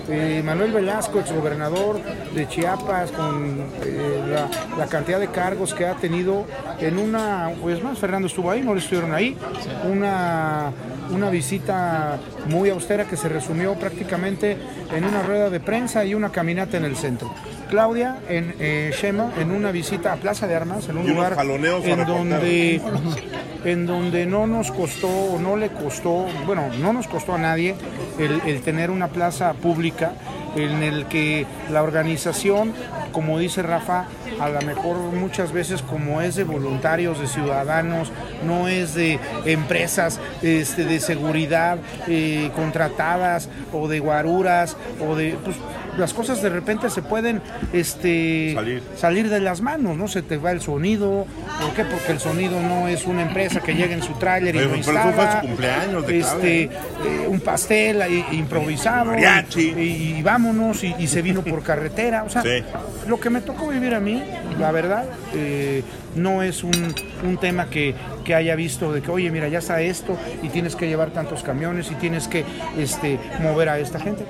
Eh, 0.09 0.43
Manuel 0.45 0.73
Velasco, 0.73 1.19
exgobernador 1.19 2.01
de 2.35 2.49
Chiapas, 2.49 3.11
con 3.11 3.61
eh, 3.83 4.23
la, 4.29 4.49
la 4.79 4.87
cantidad 4.87 5.19
de 5.19 5.29
cargos 5.29 5.75
que 5.75 5.87
ha 5.87 5.95
tenido 5.95 6.45
en 6.79 6.99
una, 6.99 7.51
pues 7.61 7.83
más, 7.83 7.99
Fernando 7.99 8.29
estuvo 8.29 8.51
ahí, 8.51 8.63
no 8.63 8.77
estuvieron 8.77 9.13
ahí, 9.13 9.37
una, 9.85 10.71
una 11.11 11.31
visita 11.31 12.19
muy 12.49 12.71
austera 12.71 13.05
que 13.05 13.17
se 13.17 13.29
resumió 13.29 13.75
prácticamente 13.75 14.57
en 14.95 15.05
una 15.05 15.23
rueda 15.23 15.51
de 15.51 15.61
prensa 15.61 16.05
y 16.05 16.15
una 16.15 16.31
caminata 16.31 16.77
en 16.77 16.85
el 16.85 16.97
centro. 16.97 17.33
Claudia 17.71 18.19
en 18.29 18.55
eh, 18.61 18.93
Shema 18.97 19.33
en 19.39 19.51
una 19.51 19.73
visita 19.73 20.13
a 20.13 20.17
Plaza 20.17 20.47
de 20.47 20.55
Armas, 20.55 20.89
en 20.89 20.99
un 20.99 21.09
lugar 21.09 21.37
en 21.85 22.07
donde, 22.07 22.81
en 23.65 23.87
donde 23.87 24.27
no 24.27 24.47
nos 24.47 24.71
costó, 24.71 25.09
o 25.09 25.39
no 25.41 25.57
le 25.57 25.71
costó, 25.71 26.27
bueno, 26.47 26.69
no 26.81 26.93
nos 26.93 27.09
costó 27.09 27.35
a 27.35 27.39
nadie 27.39 27.75
el, 28.19 28.41
el 28.47 28.63
tener 28.63 28.91
una 28.91 29.09
plaza 29.09 29.53
pública 29.55 30.13
en 30.57 30.83
el 30.83 31.07
que 31.07 31.47
la 31.71 31.83
organización, 31.83 32.73
como 33.13 33.39
dice 33.39 33.63
Rafa, 33.63 34.07
a 34.41 34.49
lo 34.49 34.61
mejor 34.63 34.97
muchas 34.97 35.53
veces 35.53 35.83
como 35.83 36.21
es 36.21 36.37
de 36.37 36.45
voluntarios, 36.45 37.21
de 37.21 37.27
ciudadanos, 37.27 38.11
no 38.45 38.69
es 38.69 38.95
de 38.95 39.19
empresas 39.45 40.21
este, 40.43 40.85
de 40.85 41.01
seguridad 41.01 41.79
eh, 42.09 42.51
contratadas 42.55 43.49
o 43.73 43.89
de 43.89 44.01
guaruras 44.01 44.77
o 45.07 45.15
de... 45.15 45.37
pues, 45.43 45.57
las 45.97 46.13
cosas 46.15 46.43
de 46.43 46.49
repente 46.51 46.91
se 46.91 47.03
pueden 47.03 47.41
este, 47.73 48.53
Salir. 48.55 48.83
salir 48.97 49.29
de 49.29 49.41
las 49.41 49.61
manos, 49.61 49.97
¿no? 49.97 50.09
Se 50.09 50.23
te 50.23 50.37
va 50.37 50.51
el 50.53 50.61
sonido. 50.61 51.27
¿Por 51.61 51.73
qué? 51.75 51.85
Porque 51.85 52.13
el 52.13 52.21
sonido 52.21 52.61
no 52.61 52.89
es 52.89 53.07
una 53.07 53.23
empresa 53.23 53.61
que 53.61 53.75
llega 53.75 53.95
en 53.95 54.03
su 54.03 54.13
tráiler 54.15 54.55
y 54.55 54.59
lo 54.59 54.65
eso 54.75 54.83
fue 54.83 54.95
instala. 54.95 55.41
su 55.41 55.47
cumpleaños 55.47 56.07
de 56.07 56.19
este, 56.19 56.63
eh, 56.65 56.71
un 57.29 57.41
pastel 57.41 58.03
ahí 58.03 58.25
improvisado. 58.33 59.07
Mariachi. 59.07 59.73
Y, 59.77 60.15
y 60.19 60.23
vámonos, 60.23 60.83
y, 60.85 60.95
y 60.99 61.07
se 61.07 61.23
vino 61.23 61.43
por 61.43 61.63
carretera. 61.63 62.25
O 62.25 62.31
sea, 62.31 62.43
Sí. 62.43 62.63
lo 63.07 63.19
que 63.21 63.31
me 63.31 63.41
tocó 63.41 63.69
vivir 63.69 63.95
a 63.95 64.01
mí, 64.01 64.23
la 64.59 64.71
verdad, 64.73 65.05
eh, 65.35 65.83
no 66.17 66.43
es 66.43 66.65
un, 66.65 66.95
un 67.23 67.37
tema 67.39 67.69
que, 67.71 67.95
que 68.25 68.35
haya 68.35 68.57
visto 68.57 68.93
de 68.93 69.03
que, 69.03 69.11
oye, 69.11 69.31
mira, 69.31 69.49
ya 69.49 69.59
está 69.59 69.81
esto, 69.81 70.17
y 70.43 70.49
tienes 70.49 70.75
que 70.77 70.89
llevar 70.89 71.11
tantos 71.11 71.43
camiones, 71.43 71.91
y 71.91 71.95
tienes 71.95 72.27
que 72.29 72.45
este, 72.79 73.19
mover 73.41 73.69
a 73.69 73.79
esta 73.79 74.01
gente. 74.01 74.25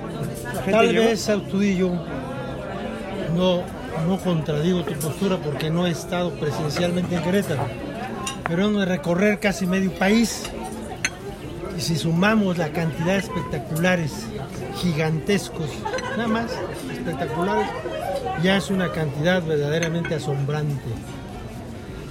La 0.53 0.61
gente 0.61 0.71
Tal 0.71 0.91
llegó. 0.91 1.05
vez, 1.05 1.29
Autudillo, 1.29 1.91
no, 3.35 3.61
no 4.07 4.17
contradigo 4.23 4.83
tu 4.83 4.93
postura 4.95 5.37
porque 5.37 5.69
no 5.69 5.87
he 5.87 5.91
estado 5.91 6.31
presencialmente 6.31 7.15
en 7.15 7.23
Querétaro, 7.23 7.67
pero 8.47 8.69
de 8.71 8.85
recorrer 8.85 9.39
casi 9.39 9.65
medio 9.65 9.91
país. 9.91 10.43
Y 11.77 11.81
si 11.81 11.95
sumamos 11.95 12.57
la 12.57 12.69
cantidad 12.69 13.13
de 13.13 13.19
espectaculares 13.19 14.25
gigantescos, 14.77 15.69
nada 16.15 16.27
más 16.27 16.51
espectaculares, 16.91 17.67
ya 18.41 18.57
es 18.57 18.71
una 18.71 18.91
cantidad 18.91 19.43
verdaderamente 19.43 20.15
asombrante. 20.15 20.89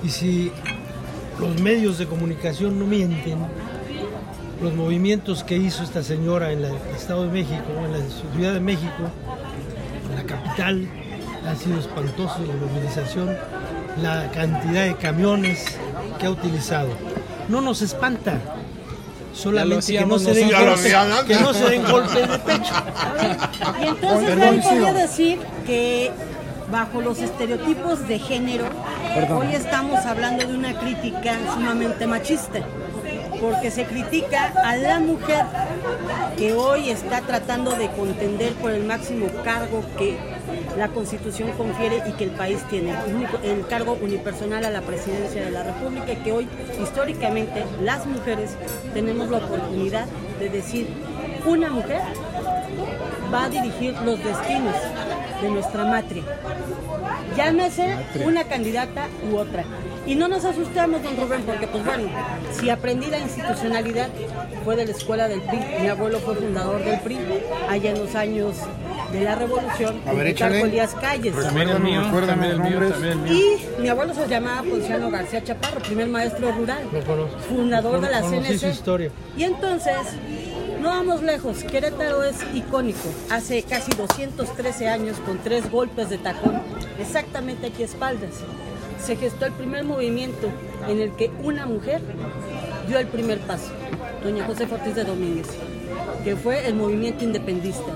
Y 0.02 0.08
si 0.10 0.52
los 1.38 1.60
medios 1.60 1.98
de 1.98 2.06
comunicación 2.06 2.78
no 2.78 2.86
mienten, 2.86 3.38
los 4.62 4.74
movimientos 4.74 5.44
que 5.44 5.56
hizo 5.56 5.82
esta 5.82 6.02
señora 6.02 6.52
en 6.52 6.64
el 6.64 6.74
Estado 6.94 7.24
de 7.24 7.30
México, 7.30 7.64
en 7.84 7.92
la 7.92 7.98
Ciudad 8.34 8.54
de 8.54 8.60
México, 8.60 9.10
en 10.10 10.16
la 10.16 10.22
capital, 10.24 10.88
ha 11.46 11.54
sido 11.54 11.78
espantoso 11.78 12.38
la 12.40 12.54
movilización, 12.54 13.36
la 14.02 14.30
cantidad 14.30 14.84
de 14.86 14.96
camiones 14.96 15.78
que 16.18 16.26
ha 16.26 16.30
utilizado. 16.30 16.88
No 17.48 17.60
nos 17.60 17.82
espanta, 17.82 18.40
solamente 19.34 19.92
que 19.92 20.06
no, 20.06 20.18
se 20.18 20.34
den 20.34 20.50
golpes, 20.50 20.94
que 21.26 21.34
no 21.36 21.54
se 21.54 21.68
den 21.68 21.84
golpes 21.84 22.28
de 22.28 22.38
pecho. 22.38 22.74
Y 23.80 23.86
entonces 23.86 24.64
podría 24.64 24.92
decir 24.92 25.38
que 25.66 26.10
bajo 26.70 27.00
los 27.00 27.18
estereotipos 27.18 28.08
de 28.08 28.18
género, 28.18 28.64
hoy 29.24 29.54
estamos 29.54 30.04
hablando 30.04 30.46
de 30.46 30.54
una 30.54 30.78
crítica 30.78 31.38
sumamente 31.54 32.06
machista, 32.06 32.60
porque 33.40 33.70
se 33.70 33.84
critica 33.84 34.52
a 34.62 34.76
la 34.76 35.00
mujer 35.00 35.44
que 36.36 36.52
hoy 36.52 36.90
está 36.90 37.22
tratando 37.22 37.70
de 37.72 37.88
contender 37.92 38.52
por 38.54 38.72
el 38.72 38.84
máximo 38.84 39.28
cargo 39.42 39.82
que 39.98 40.18
la 40.76 40.88
Constitución 40.88 41.50
confiere 41.52 42.02
y 42.06 42.12
que 42.12 42.24
el 42.24 42.30
país 42.32 42.62
tiene, 42.68 42.94
el 43.42 43.66
cargo 43.66 43.96
unipersonal 44.00 44.64
a 44.64 44.70
la 44.70 44.82
presidencia 44.82 45.44
de 45.44 45.50
la 45.50 45.62
República, 45.62 46.14
que 46.22 46.32
hoy 46.32 46.48
históricamente 46.82 47.64
las 47.82 48.04
mujeres 48.06 48.50
tenemos 48.92 49.30
la 49.30 49.38
oportunidad 49.38 50.06
de 50.38 50.50
decir, 50.50 50.88
una 51.46 51.70
mujer 51.70 52.02
va 53.32 53.44
a 53.44 53.48
dirigir 53.48 53.94
los 54.04 54.22
destinos 54.22 54.74
de 55.40 55.50
nuestra 55.50 55.84
matria. 55.86 56.22
Llámese 57.36 57.96
una 58.24 58.44
candidata 58.44 59.08
u 59.30 59.36
otra. 59.36 59.64
Y 60.06 60.14
no 60.14 60.28
nos 60.28 60.44
asustemos, 60.44 61.02
don 61.02 61.16
Rubén, 61.16 61.42
porque 61.42 61.66
pues 61.66 61.84
bueno, 61.84 62.08
si 62.58 62.70
aprendí 62.70 63.06
la 63.08 63.18
institucionalidad 63.18 64.08
fue 64.64 64.76
de 64.76 64.86
la 64.86 64.92
escuela 64.92 65.28
del 65.28 65.40
PRI. 65.42 65.58
Mi 65.82 65.88
abuelo 65.88 66.18
fue 66.20 66.36
fundador 66.36 66.82
del 66.84 67.00
PRI 67.00 67.18
allá 67.68 67.90
en 67.90 67.98
los 67.98 68.14
años 68.14 68.56
de 69.12 69.20
la 69.20 69.34
Revolución, 69.34 70.00
A 70.06 70.12
ver. 70.12 70.26
Elías 70.26 70.94
Calles. 70.94 71.34
El 71.36 71.52
mío, 71.52 71.76
el 71.76 71.82
mío. 71.82 73.32
Y 73.32 73.80
mi 73.80 73.88
abuelo 73.88 74.14
se 74.14 74.26
llamaba 74.28 74.62
Ponciano 74.62 75.10
García 75.10 75.42
Chaparro, 75.42 75.80
primer 75.80 76.08
maestro 76.08 76.52
rural, 76.52 76.82
fundador 77.48 78.00
de 78.00 78.10
la 78.10 78.22
CNC. 78.22 78.70
historia. 78.70 79.10
Y 79.36 79.44
entonces, 79.44 79.94
no 80.86 80.92
vamos 80.92 81.22
lejos, 81.22 81.64
Querétaro 81.64 82.22
es 82.22 82.36
icónico. 82.54 83.08
Hace 83.28 83.64
casi 83.64 83.90
213 83.90 84.86
años, 84.86 85.18
con 85.18 85.38
tres 85.38 85.68
golpes 85.68 86.10
de 86.10 86.18
tacón, 86.18 86.62
exactamente 87.00 87.66
aquí 87.66 87.82
a 87.82 87.86
espaldas, 87.86 88.30
se 89.04 89.16
gestó 89.16 89.46
el 89.46 89.52
primer 89.52 89.82
movimiento 89.82 90.48
en 90.86 91.00
el 91.00 91.10
que 91.16 91.32
una 91.42 91.66
mujer 91.66 92.00
dio 92.86 93.00
el 93.00 93.08
primer 93.08 93.40
paso, 93.40 93.72
doña 94.22 94.46
José 94.46 94.68
Ortiz 94.70 94.94
de 94.94 95.02
Domínguez, 95.02 95.48
que 96.24 96.36
fue 96.36 96.66
el 96.66 96.74
movimiento 96.74 97.24
independista. 97.24 97.92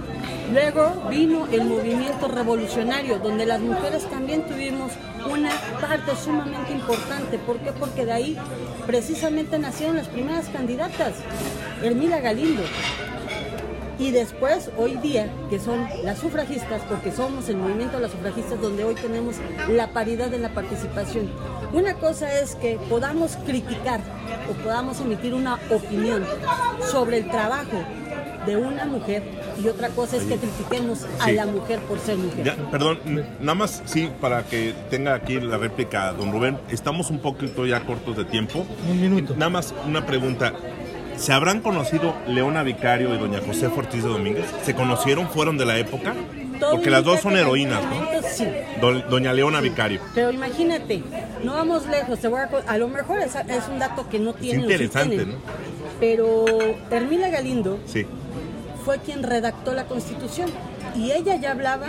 Luego 0.52 1.08
vino 1.08 1.46
el 1.52 1.64
movimiento 1.64 2.28
revolucionario, 2.28 3.18
donde 3.18 3.46
las 3.46 3.60
mujeres 3.60 4.04
también 4.10 4.42
tuvimos 4.42 4.92
una 5.30 5.50
parte 5.80 6.16
sumamente 6.16 6.72
importante. 6.72 7.38
¿Por 7.38 7.58
qué? 7.58 7.72
Porque 7.72 8.04
de 8.04 8.12
ahí 8.12 8.38
precisamente 8.86 9.58
nacieron 9.58 9.96
las 9.96 10.08
primeras 10.08 10.48
candidatas. 10.48 11.14
Hermila 11.82 12.20
Galindo, 12.20 12.62
y 14.00 14.12
después, 14.12 14.70
hoy 14.78 14.96
día, 14.96 15.30
que 15.50 15.58
son 15.60 15.86
las 16.02 16.18
sufragistas, 16.18 16.80
porque 16.88 17.12
somos 17.12 17.50
el 17.50 17.58
movimiento 17.58 17.96
de 17.96 18.04
las 18.04 18.12
sufragistas, 18.12 18.58
donde 18.58 18.82
hoy 18.82 18.94
tenemos 18.94 19.36
la 19.68 19.92
paridad 19.92 20.32
en 20.32 20.40
la 20.40 20.54
participación. 20.54 21.30
Una 21.74 21.92
cosa 21.92 22.40
es 22.40 22.54
que 22.54 22.78
podamos 22.88 23.36
criticar 23.44 24.00
o 24.50 24.54
podamos 24.54 25.00
emitir 25.00 25.34
una 25.34 25.58
opinión 25.70 26.24
sobre 26.90 27.18
el 27.18 27.30
trabajo 27.30 27.84
de 28.46 28.56
una 28.56 28.86
mujer 28.86 29.22
y 29.62 29.68
otra 29.68 29.90
cosa 29.90 30.16
es 30.16 30.24
que 30.24 30.36
critiquemos 30.36 31.06
a 31.20 31.30
la 31.30 31.46
mujer 31.46 31.78
por 31.80 31.98
ser 31.98 32.16
mujer. 32.16 32.44
Ya, 32.44 32.56
perdón, 32.70 32.98
nada 33.38 33.54
más, 33.54 33.82
sí, 33.84 34.10
para 34.20 34.42
que 34.44 34.74
tenga 34.88 35.14
aquí 35.14 35.38
la 35.38 35.58
réplica, 35.58 36.12
don 36.12 36.32
Rubén, 36.32 36.58
estamos 36.70 37.10
un 37.10 37.18
poquito 37.18 37.66
ya 37.66 37.80
cortos 37.80 38.16
de 38.16 38.24
tiempo. 38.24 38.66
Un 38.88 39.00
minuto. 39.00 39.34
Nada 39.34 39.50
más 39.50 39.74
una 39.86 40.06
pregunta. 40.06 40.54
¿Se 41.16 41.34
habrán 41.34 41.60
conocido 41.60 42.14
Leona 42.26 42.62
Vicario 42.62 43.14
y 43.14 43.18
doña 43.18 43.40
José 43.46 43.66
Ortiz 43.66 44.02
de 44.02 44.08
Domínguez? 44.08 44.46
¿Se 44.62 44.74
conocieron? 44.74 45.28
¿Fueron 45.28 45.58
de 45.58 45.66
la 45.66 45.76
época? 45.76 46.14
Todo 46.60 46.72
Porque 46.72 46.90
las 46.90 47.02
dos 47.04 47.20
son 47.20 47.36
heroínas, 47.36 47.82
¿no? 47.84 48.28
Sí. 48.28 48.46
Do- 48.80 49.00
doña 49.08 49.32
Leona 49.32 49.60
Vicario. 49.60 50.00
Pero 50.14 50.30
imagínate, 50.30 51.02
no 51.42 51.54
vamos 51.54 51.86
lejos, 51.86 52.18
te 52.20 52.28
voy 52.28 52.40
a, 52.40 52.50
a 52.66 52.78
lo 52.78 52.88
mejor 52.88 53.18
es, 53.20 53.34
es 53.34 53.68
un 53.68 53.78
dato 53.78 54.08
que 54.08 54.18
no 54.18 54.34
sí 54.40 54.50
interesante, 54.52 55.16
tienen. 55.16 55.30
¿no? 55.34 55.38
Pero 55.98 56.44
Hermila 56.90 57.28
Galindo 57.28 57.78
Sí. 57.86 58.06
fue 58.84 58.98
quien 58.98 59.22
redactó 59.22 59.72
la 59.74 59.84
Constitución 59.86 60.48
y 60.96 61.12
ella 61.12 61.36
ya 61.36 61.52
hablaba 61.52 61.86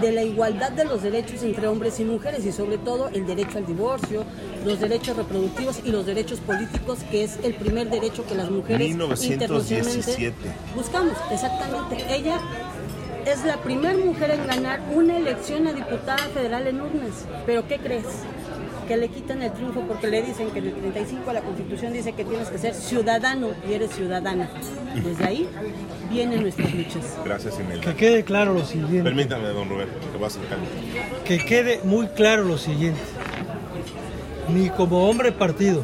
de 0.00 0.12
la 0.12 0.22
igualdad 0.22 0.70
de 0.70 0.84
los 0.84 1.02
derechos 1.02 1.42
entre 1.42 1.66
hombres 1.66 1.98
y 1.98 2.04
mujeres 2.04 2.44
y 2.46 2.52
sobre 2.52 2.78
todo 2.78 3.08
el 3.12 3.26
derecho 3.26 3.58
al 3.58 3.66
divorcio, 3.66 4.24
los 4.64 4.78
derechos 4.80 5.16
reproductivos 5.16 5.80
y 5.84 5.90
los 5.90 6.06
derechos 6.06 6.38
políticos, 6.40 6.98
que 7.10 7.24
es 7.24 7.38
el 7.42 7.54
primer 7.54 7.90
derecho 7.90 8.24
que 8.26 8.34
las 8.34 8.50
mujeres 8.50 8.78
1917. 8.88 9.44
internacionalmente 9.44 10.52
buscamos. 10.76 11.14
Exactamente. 11.32 12.04
Ella 12.14 12.38
es 13.26 13.44
la 13.44 13.56
primera 13.58 13.96
mujer 13.96 14.30
en 14.30 14.46
ganar 14.46 14.80
una 14.92 15.16
elección 15.16 15.66
a 15.66 15.72
diputada 15.72 16.18
federal 16.28 16.66
en 16.66 16.80
urnas. 16.80 17.26
Pero 17.46 17.66
¿qué 17.66 17.78
crees? 17.78 18.06
que 18.86 18.96
le 18.96 19.08
quitan 19.08 19.42
el 19.42 19.52
triunfo 19.52 19.80
porque 19.82 20.08
le 20.08 20.22
dicen 20.22 20.50
que 20.50 20.58
en 20.58 20.66
el 20.66 20.74
35 20.74 21.32
la 21.32 21.40
Constitución 21.40 21.92
dice 21.92 22.12
que 22.12 22.24
tienes 22.24 22.48
que 22.48 22.58
ser 22.58 22.74
ciudadano 22.74 23.48
y 23.68 23.72
eres 23.72 23.90
ciudadana. 23.92 24.50
Desde 24.94 25.24
ahí 25.24 25.48
vienen 26.10 26.42
nuestras 26.42 26.72
luchas. 26.74 27.18
Gracias, 27.24 27.58
Imelda. 27.58 27.82
Que 27.82 27.94
quede 27.94 28.24
claro 28.24 28.54
lo 28.54 28.64
siguiente. 28.64 29.02
Permítame, 29.02 29.48
don 29.48 29.68
Rubén, 29.68 29.88
que 30.12 30.18
va 30.18 30.24
a 30.24 30.28
acercar. 30.28 30.58
que 31.24 31.38
quede 31.38 31.80
muy 31.84 32.06
claro 32.08 32.44
lo 32.44 32.58
siguiente. 32.58 33.00
Ni 34.52 34.68
como 34.68 35.08
hombre 35.08 35.32
partido, 35.32 35.82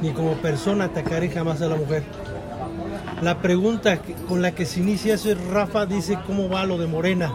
ni 0.00 0.10
como 0.12 0.32
persona 0.34 0.84
atacaré 0.84 1.28
jamás 1.28 1.60
a 1.60 1.68
la 1.68 1.76
mujer. 1.76 2.02
La 3.22 3.38
pregunta 3.38 4.00
con 4.28 4.42
la 4.42 4.52
que 4.52 4.66
se 4.66 4.80
inicia 4.80 5.14
eso 5.14 5.30
es 5.30 5.42
Rafa 5.46 5.86
dice 5.86 6.18
cómo 6.26 6.48
va 6.48 6.66
lo 6.66 6.78
de 6.78 6.86
Morena. 6.86 7.32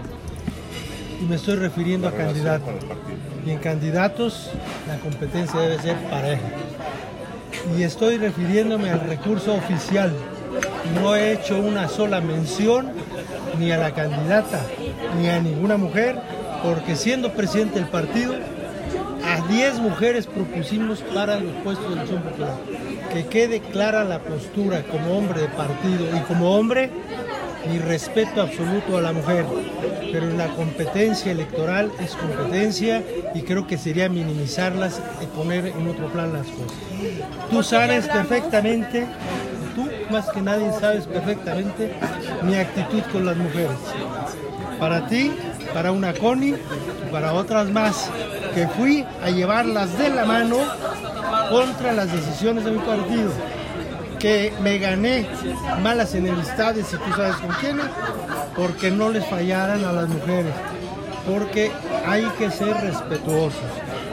Y 1.21 1.25
me 1.25 1.35
estoy 1.35 1.55
refiriendo 1.55 2.07
a 2.07 2.11
candidatos. 2.11 2.73
Y 3.45 3.51
en 3.51 3.59
candidatos 3.59 4.51
la 4.87 4.97
competencia 4.99 5.59
debe 5.59 5.81
ser 5.81 5.97
pareja. 6.09 6.49
Y 7.77 7.83
estoy 7.83 8.17
refiriéndome 8.17 8.89
al 8.89 9.01
recurso 9.01 9.55
oficial. 9.55 10.11
No 11.01 11.15
he 11.15 11.33
hecho 11.33 11.59
una 11.59 11.87
sola 11.87 12.21
mención 12.21 12.91
ni 13.59 13.71
a 13.71 13.77
la 13.77 13.93
candidata 13.93 14.61
ni 15.19 15.29
a 15.29 15.39
ninguna 15.39 15.77
mujer, 15.77 16.19
porque 16.63 16.95
siendo 16.95 17.33
presidente 17.33 17.79
del 17.79 17.87
partido, 17.89 18.35
a 19.23 19.47
10 19.47 19.79
mujeres 19.79 20.27
propusimos 20.27 21.01
para 21.13 21.39
los 21.39 21.53
puestos 21.63 21.87
de 21.89 21.95
elección 21.95 22.21
popular. 22.21 22.55
Que 23.13 23.25
quede 23.25 23.59
clara 23.59 24.03
la 24.03 24.19
postura 24.19 24.83
como 24.83 25.17
hombre 25.17 25.41
de 25.41 25.47
partido 25.49 26.15
y 26.15 26.19
como 26.21 26.55
hombre, 26.55 26.91
mi 27.69 27.79
respeto 27.79 28.41
absoluto 28.41 28.97
a 28.97 29.01
la 29.01 29.11
mujer. 29.11 29.45
Pero 30.11 30.25
en 30.29 30.37
la 30.37 30.47
competencia 30.49 31.31
electoral 31.31 31.91
es 31.99 32.15
competencia 32.15 33.03
y 33.33 33.41
creo 33.41 33.67
que 33.67 33.77
sería 33.77 34.09
minimizarlas 34.09 35.01
y 35.21 35.25
poner 35.27 35.67
en 35.67 35.87
otro 35.87 36.07
plan 36.07 36.33
las 36.33 36.47
cosas. 36.47 36.77
Tú 37.49 37.63
sabes 37.63 38.07
perfectamente, 38.07 39.07
tú 39.75 39.87
más 40.11 40.29
que 40.29 40.41
nadie 40.41 40.71
sabes 40.79 41.05
perfectamente 41.05 41.93
mi 42.43 42.55
actitud 42.55 43.01
con 43.11 43.25
las 43.25 43.37
mujeres. 43.37 43.77
Para 44.79 45.07
ti, 45.07 45.31
para 45.73 45.91
una 45.91 46.13
Connie, 46.13 46.55
y 46.55 47.11
para 47.11 47.33
otras 47.33 47.69
más, 47.69 48.09
que 48.55 48.67
fui 48.67 49.05
a 49.23 49.29
llevarlas 49.29 49.97
de 49.97 50.09
la 50.09 50.25
mano 50.25 50.57
contra 51.49 51.93
las 51.93 52.11
decisiones 52.11 52.65
de 52.65 52.71
mi 52.71 52.79
partido. 52.79 53.31
Que 54.19 54.51
me 54.61 54.77
gané 54.79 55.25
malas 55.81 56.13
enemistades, 56.13 56.87
y 56.93 56.97
tú 56.97 57.11
sabes 57.15 57.35
con 57.37 57.51
quiénes, 57.55 57.85
porque 58.55 58.91
no 58.91 59.09
les 59.09 59.25
fallaran 59.25 59.85
a 59.85 59.93
las 59.93 60.09
mujeres. 60.09 60.53
Porque 61.25 61.71
hay 62.05 62.25
que 62.37 62.49
ser 62.51 62.75
respetuosos, 62.81 63.61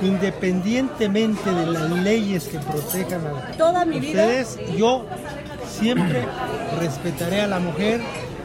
independientemente 0.02 1.50
de 1.50 1.66
las 1.66 1.90
leyes 1.90 2.44
que 2.44 2.58
protejan 2.58 3.20
a 3.26 3.56
Toda 3.56 3.84
mi 3.84 3.98
vida- 4.00 4.22
ustedes. 4.22 4.58
Yo 4.76 5.06
siempre 5.68 6.24
respetaré 6.78 7.42
a 7.42 7.46
la 7.46 7.58
mujer 7.58 8.00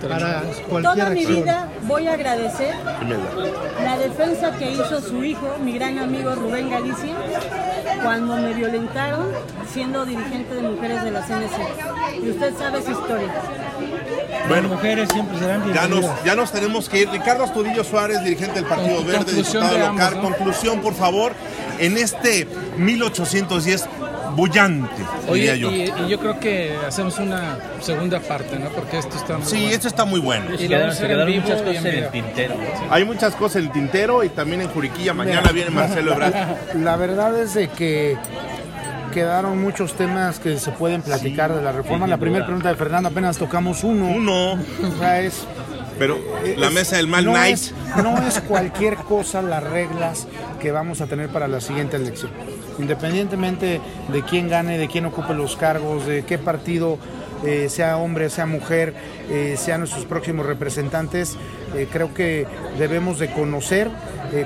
para 0.08 0.42
cualquier 0.70 0.96
Toda 0.96 1.10
mi 1.12 1.26
vida 1.26 1.70
voy 1.84 2.08
a 2.08 2.14
agradecer 2.14 2.74
la 3.84 3.98
defensa 3.98 4.52
que 4.58 4.72
hizo 4.72 5.02
su 5.02 5.24
hijo, 5.24 5.58
mi 5.64 5.74
gran 5.74 6.00
amigo 6.00 6.34
Rubén 6.36 6.70
Galicia, 6.70 7.16
cuando 8.04 8.36
me 8.38 8.54
violentaron 8.54 9.28
siendo 9.72 10.06
dirigente 10.06 10.56
de 10.56 10.62
mujeres 10.64 11.04
de 11.04 11.12
la 11.12 11.22
CNC. 11.22 12.24
Y 12.24 12.30
usted 12.32 12.54
sabe 12.58 12.82
su 12.84 12.92
historia. 12.92 13.28
Las 14.50 14.64
mujeres 14.64 15.10
siempre 15.14 15.40
serán 15.40 15.74
Ya 15.74 15.88
nos, 15.88 16.06
ya 16.26 16.36
nos 16.36 16.52
tenemos 16.52 16.90
que 16.90 17.02
ir. 17.02 17.10
Ricardo 17.10 17.44
Astudillo 17.46 17.84
Suárez, 17.84 18.24
dirigente 18.24 18.56
del 18.56 18.66
Partido 18.66 18.98
Con- 18.98 19.08
Verde, 19.08 19.32
diputado 19.34 19.74
de 19.74 19.80
local. 19.80 20.00
ambos, 20.00 20.16
¿no? 20.16 20.22
Conclusión, 20.24 20.82
por 20.82 20.94
favor, 20.94 21.34
en 21.80 21.98
este 21.98 22.48
1810 22.78 23.86
bullante, 24.36 24.90
diría 25.32 25.54
Oye, 25.54 25.60
yo. 25.60 25.72
y, 25.72 25.94
y 26.06 26.10
yo 26.10 26.20
creo 26.20 26.40
que 26.40 26.76
hacemos 26.88 27.18
una 27.20 27.58
segunda 27.82 28.20
parte, 28.20 28.58
¿no? 28.60 28.70
Porque 28.70 28.98
esto 29.00 29.16
está 29.18 29.38
muy 29.38 29.46
Sí, 29.46 29.56
bueno. 29.58 29.72
esto 29.76 29.88
está 29.88 30.06
muy 30.06 30.20
bueno. 30.20 30.46
Y 30.56 30.68
quedaron, 30.68 30.96
se 30.96 31.08
quedaron 31.08 31.28
vivo 31.28 31.42
muchas 31.42 31.62
cosas 31.62 31.86
en 31.86 31.88
en 31.88 32.04
el 32.04 32.10
tintero. 32.12 32.56
¿no? 32.56 32.94
Hay 32.94 33.06
muchas 33.06 33.36
cosas 33.36 33.56
en 33.58 33.64
el 33.68 33.72
tintero 33.72 34.24
y 34.24 34.30
también 34.30 34.62
en 34.62 34.70
Juriquilla. 34.70 35.14
Mañana 35.14 35.52
viene 35.52 35.70
Marcelo 35.72 36.14
Ebrard. 36.14 36.34
La 36.76 36.96
verdad 36.96 37.40
es 37.40 37.54
de 37.54 37.68
que 37.70 38.18
quedaron 39.14 39.62
muchos 39.62 39.94
temas 39.94 40.40
que 40.40 40.58
se 40.58 40.72
pueden 40.72 41.02
platicar 41.02 41.54
de 41.54 41.62
la 41.62 41.72
reforma. 41.72 42.08
la 42.08 42.18
primera 42.18 42.46
pregunta 42.46 42.70
de 42.70 42.76
Fernando 42.76 43.10
apenas 43.10 43.38
tocamos 43.38 43.84
uno. 43.84 44.08
Uno, 44.08 44.54
O 44.54 44.98
sea, 45.00 45.20
es 45.22 45.44
pero 46.00 46.18
la 46.58 46.68
es- 46.68 46.74
mesa 46.74 46.96
del 46.98 47.08
mal 47.08 47.26
no 47.26 47.34
night. 47.34 47.54
Es, 47.56 47.74
no 48.02 48.18
es 48.26 48.40
cualquier 48.42 48.96
cosa 48.96 49.42
las 49.42 49.62
reglas 49.64 50.28
que 50.60 50.72
vamos 50.72 51.02
a 51.02 51.08
tener 51.08 51.28
para 51.30 51.48
la 51.48 51.60
siguiente 51.60 51.98
elección. 51.98 52.32
Independientemente 52.80 53.82
de 54.12 54.24
quién 54.24 54.50
gane, 54.50 54.78
de 54.78 54.88
quién 54.88 55.06
ocupe 55.06 55.34
los 55.34 55.56
cargos, 55.56 56.06
de 56.06 56.24
qué 56.24 56.38
partido, 56.38 56.98
eh, 57.46 57.70
sea 57.70 57.98
hombre, 57.98 58.30
sea 58.30 58.46
mujer, 58.46 58.94
eh, 59.30 59.56
sean 59.58 59.80
nuestros 59.80 60.06
próximos 60.06 60.46
representantes, 60.46 61.38
eh, 61.76 61.88
creo 61.92 62.14
que 62.14 62.46
debemos 62.78 63.18
de 63.18 63.32
conocer 63.32 63.90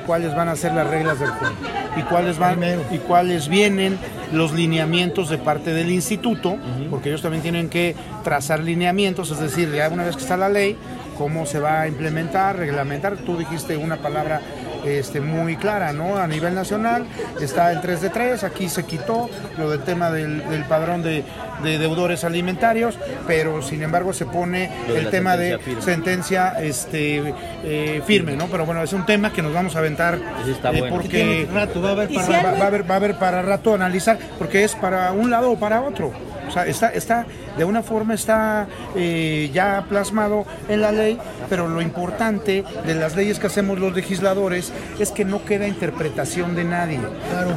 cuáles 0.07 0.33
van 0.33 0.49
a 0.49 0.55
ser 0.55 0.73
las 0.73 0.89
reglas 0.89 1.19
del 1.19 1.29
juego 1.29 1.53
y 1.95 2.01
cuáles 2.01 2.39
van 2.39 2.59
y 2.89 2.97
cuáles 2.97 3.47
vienen 3.47 3.99
los 4.31 4.51
lineamientos 4.51 5.29
de 5.29 5.37
parte 5.37 5.73
del 5.73 5.91
instituto, 5.91 6.57
porque 6.89 7.09
ellos 7.09 7.21
también 7.21 7.43
tienen 7.43 7.69
que 7.69 7.95
trazar 8.23 8.61
lineamientos, 8.61 9.29
es 9.29 9.39
decir, 9.39 9.71
ya 9.71 9.87
una 9.89 10.03
vez 10.03 10.15
que 10.15 10.23
está 10.23 10.37
la 10.37 10.49
ley, 10.49 10.75
cómo 11.19 11.45
se 11.45 11.59
va 11.59 11.81
a 11.81 11.87
implementar, 11.87 12.57
reglamentar. 12.57 13.17
Tú 13.17 13.37
dijiste 13.37 13.77
una 13.77 13.97
palabra 13.97 14.41
este, 14.85 15.19
muy 15.21 15.55
clara, 15.57 15.93
¿no? 15.93 16.17
A 16.17 16.27
nivel 16.27 16.53
nacional 16.55 17.05
está 17.41 17.71
el 17.71 17.81
3 17.81 18.01
de 18.01 18.09
3, 18.09 18.43
aquí 18.43 18.69
se 18.69 18.83
quitó 18.85 19.29
lo 19.57 19.69
del 19.69 19.81
tema 19.81 20.11
del, 20.11 20.47
del 20.49 20.63
padrón 20.65 21.01
de, 21.03 21.23
de 21.63 21.77
deudores 21.77 22.23
alimentarios, 22.23 22.97
pero 23.27 23.61
sin 23.61 23.81
embargo 23.83 24.13
se 24.13 24.25
pone 24.25 24.69
el 24.87 25.09
tema 25.09 25.37
de 25.37 25.51
sentencia 25.51 25.59
firme. 25.65 25.81
sentencia 25.81 26.53
este, 26.61 27.33
eh, 27.63 28.01
firme, 28.05 28.35
¿no? 28.35 28.47
Pero 28.47 28.65
bueno, 28.65 28.83
es 28.83 28.93
un 28.93 29.05
tema 29.05 29.31
que 29.33 29.41
nos 29.41 29.53
vamos 29.53 29.75
a 29.75 29.79
aventar 29.79 30.19
está 30.47 30.71
eh, 30.71 30.79
bueno. 30.79 30.95
porque 30.95 31.47
rato, 31.53 31.81
va 31.81 31.89
a 31.89 31.91
haber 31.93 32.09
para 32.13 32.25
si 32.25 32.31
va, 32.31 32.39
algo- 32.39 32.57
va 32.59 32.63
a 32.63 32.67
haber, 32.67 32.89
va 32.89 32.93
a 32.93 32.97
haber 32.97 33.15
para 33.15 33.41
rato 33.41 33.73
analizar, 33.73 34.17
porque 34.37 34.63
es 34.63 34.75
para 34.75 35.11
un 35.11 35.29
lado 35.29 35.51
o 35.51 35.57
para 35.57 35.81
otro. 35.81 36.11
O 36.47 36.51
sea, 36.51 36.65
está, 36.65 36.89
está 36.89 37.25
de 37.57 37.65
una 37.65 37.81
forma 37.81 38.13
está 38.13 38.67
eh, 38.95 39.49
ya 39.53 39.85
plasmado 39.89 40.45
en 40.69 40.81
la 40.81 40.91
ley, 40.91 41.17
pero 41.49 41.67
lo 41.67 41.81
importante 41.81 42.63
de 42.85 42.95
las 42.95 43.15
leyes 43.15 43.39
que 43.39 43.47
hacemos 43.47 43.79
los 43.79 43.93
legisladores 43.93 44.71
es 44.99 45.11
que 45.11 45.25
no 45.25 45.43
queda 45.45 45.67
interpretación 45.67 46.55
de 46.55 46.63
nadie. 46.63 46.99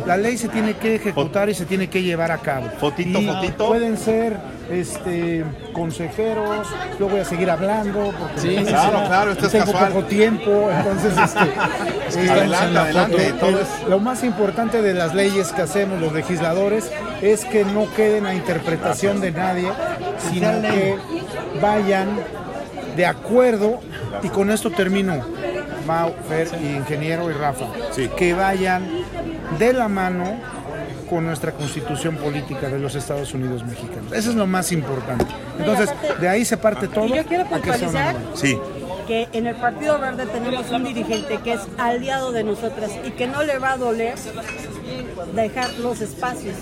La 0.07 0.17
ley 0.17 0.37
se 0.37 0.49
tiene 0.49 0.75
que 0.75 0.97
ejecutar 0.97 1.49
y 1.49 1.55
se 1.55 1.65
tiene 1.65 1.89
que 1.89 2.03
llevar 2.03 2.31
a 2.31 2.39
cabo. 2.39 2.69
Fotito, 2.79 3.21
Y 3.21 3.27
fotito. 3.27 3.67
Pueden 3.67 3.97
ser 3.97 4.37
este, 4.71 5.45
consejeros, 5.73 6.67
yo 6.99 7.09
voy 7.09 7.21
a 7.21 7.25
seguir 7.25 7.51
hablando 7.51 8.13
porque 8.19 8.41
Sí, 8.41 8.57
claro, 8.67 9.03
claro, 9.07 9.33
esto 9.33 9.47
es 9.47 9.53
tengo 9.53 9.67
casual. 9.73 9.93
poco 9.93 10.05
tiempo, 10.07 10.69
entonces 10.71 11.13
este, 11.17 12.25
eh, 12.27 12.31
Adelante, 12.31 13.27
el- 13.29 13.91
lo 13.91 13.99
más 13.99 14.23
importante 14.25 14.83
de 14.83 14.95
las 14.95 15.15
leyes 15.15 15.53
que 15.53 15.63
hacemos 15.63 16.01
los 16.01 16.13
legisladores 16.13 16.91
es 17.23 17.45
que 17.45 17.65
no 17.65 17.93
queden 17.95 18.27
a 18.27 18.35
interpretación 18.35 19.21
de 19.21 19.31
nadie, 19.33 19.69
sino 20.31 20.61
que 20.63 20.97
vayan 21.63 22.09
de 22.97 23.07
acuerdo, 23.07 23.81
y 24.23 24.29
con 24.29 24.51
esto 24.51 24.71
termino, 24.71 25.25
Mau, 25.87 26.13
Fer, 26.29 26.49
y 26.63 26.75
Ingeniero 26.77 27.31
y 27.31 27.33
Rafa, 27.33 27.65
Sí. 27.93 28.11
que 28.17 28.35
vayan 28.35 28.85
de 29.59 29.73
la 29.73 29.89
mano 29.89 30.25
con 31.09 31.27
nuestra 31.27 31.53
constitución 31.53 32.17
política 32.17 32.69
de 32.69 32.79
los 32.79 32.95
Estados 32.95 33.33
Unidos 33.35 33.65
mexicanos. 33.65 34.13
Eso 34.13 34.31
es 34.31 34.37
lo 34.37 34.47
más 34.47 34.73
importante. 34.73 35.27
Entonces, 35.59 35.91
de 36.21 36.29
ahí 36.29 36.45
se 36.45 36.57
parte 36.57 36.89
todo. 36.89 37.07
Y 37.07 37.17
yo 37.17 37.25
quiero 37.25 37.45
que 37.45 37.51
puntualizar. 37.51 38.17
Sí, 38.35 38.59
que 39.07 39.27
en 39.33 39.47
el 39.47 39.57
Partido 39.57 39.99
Verde 39.99 40.27
tenemos 40.27 40.71
un 40.71 40.85
dirigente 40.85 41.39
que 41.39 41.55
es 41.55 41.61
aliado 41.79 42.31
de 42.31 42.45
nosotras 42.45 42.91
y 43.05 43.13
que 43.13 43.27
no 43.27 43.43
le 43.43 43.59
va 43.59 43.73
a 43.73 43.77
doler 43.79 44.15
dejar 45.35 45.71
los 45.79 46.01
espacios 46.03 46.55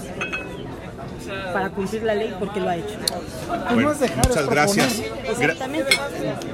para 1.52 1.70
cumplir 1.70 2.02
la 2.02 2.14
ley 2.14 2.34
porque 2.38 2.60
lo 2.60 2.68
ha 2.68 2.76
hecho. 2.76 2.96
Muchas 3.74 4.48
gracias. 4.48 5.02
Exactamente. 5.24 5.96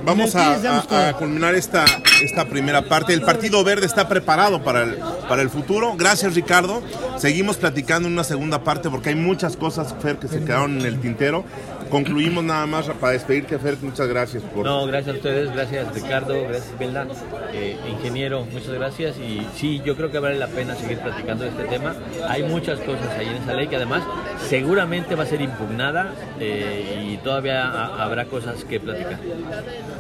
Vamos 0.05 0.35
a 0.35 1.15
culminar 1.19 1.55
esta, 1.55 1.85
esta 2.23 2.45
primera 2.47 2.83
parte. 2.83 3.13
El 3.13 3.23
Partido 3.23 3.63
Verde 3.65 3.87
está 3.87 4.09
preparado 4.09 4.63
para 4.63 4.83
el, 4.83 4.99
para 5.29 5.43
el 5.43 5.51
futuro. 5.51 5.95
Gracias, 5.97 6.35
Ricardo. 6.35 6.83
Seguimos 7.17 7.57
platicando 7.57 8.09
en 8.09 8.15
una 8.15 8.25
segunda 8.25 8.65
parte 8.65 8.91
porque 8.91 9.11
hay 9.11 9.15
muchas 9.15 9.57
cosas, 9.57 9.95
Fer, 10.01 10.17
que 10.17 10.29
se 10.29 10.45
quedaron 10.45 10.81
en 10.81 10.87
el 10.87 11.01
tintero. 11.01 11.45
Concluimos 11.91 12.43
nada 12.43 12.67
más 12.67 12.87
para 12.89 13.13
despedirte, 13.13 13.59
Fer. 13.59 13.77
Muchas 13.83 14.09
gracias 14.09 14.43
por... 14.43 14.65
No, 14.65 14.87
gracias 14.87 15.15
a 15.15 15.19
ustedes, 15.19 15.53
gracias 15.53 15.95
Ricardo, 15.95 16.43
gracias 16.45 16.79
Belda, 16.79 17.07
eh, 17.53 17.77
ingeniero, 17.87 18.47
muchas 18.51 18.71
gracias 18.71 19.19
y 19.19 19.47
sí, 19.55 19.83
yo 19.85 19.95
creo 19.95 20.11
que 20.11 20.19
vale 20.19 20.39
la 20.39 20.47
pena 20.47 20.75
seguir 20.75 20.99
platicando 21.01 21.45
de 21.45 21.51
este 21.51 21.65
tema. 21.65 21.95
Hay 22.29 22.45
muchas 22.45 22.81
cosas 22.81 23.09
ahí 23.19 23.29
en 23.29 23.43
esa 23.43 23.53
ley 23.53 23.69
que 23.69 23.77
además 23.77 24.03
se 24.49 24.62
seguramente 24.63 25.17
va 25.17 25.25
a 25.25 25.27
ser 25.27 25.41
impugnada 25.41 26.13
eh, 26.39 27.09
y 27.13 27.17
todavía 27.17 27.67
ha- 27.67 28.05
habrá 28.05 28.27
cosas 28.27 28.63
que 28.65 28.79
platicar. 28.79 29.19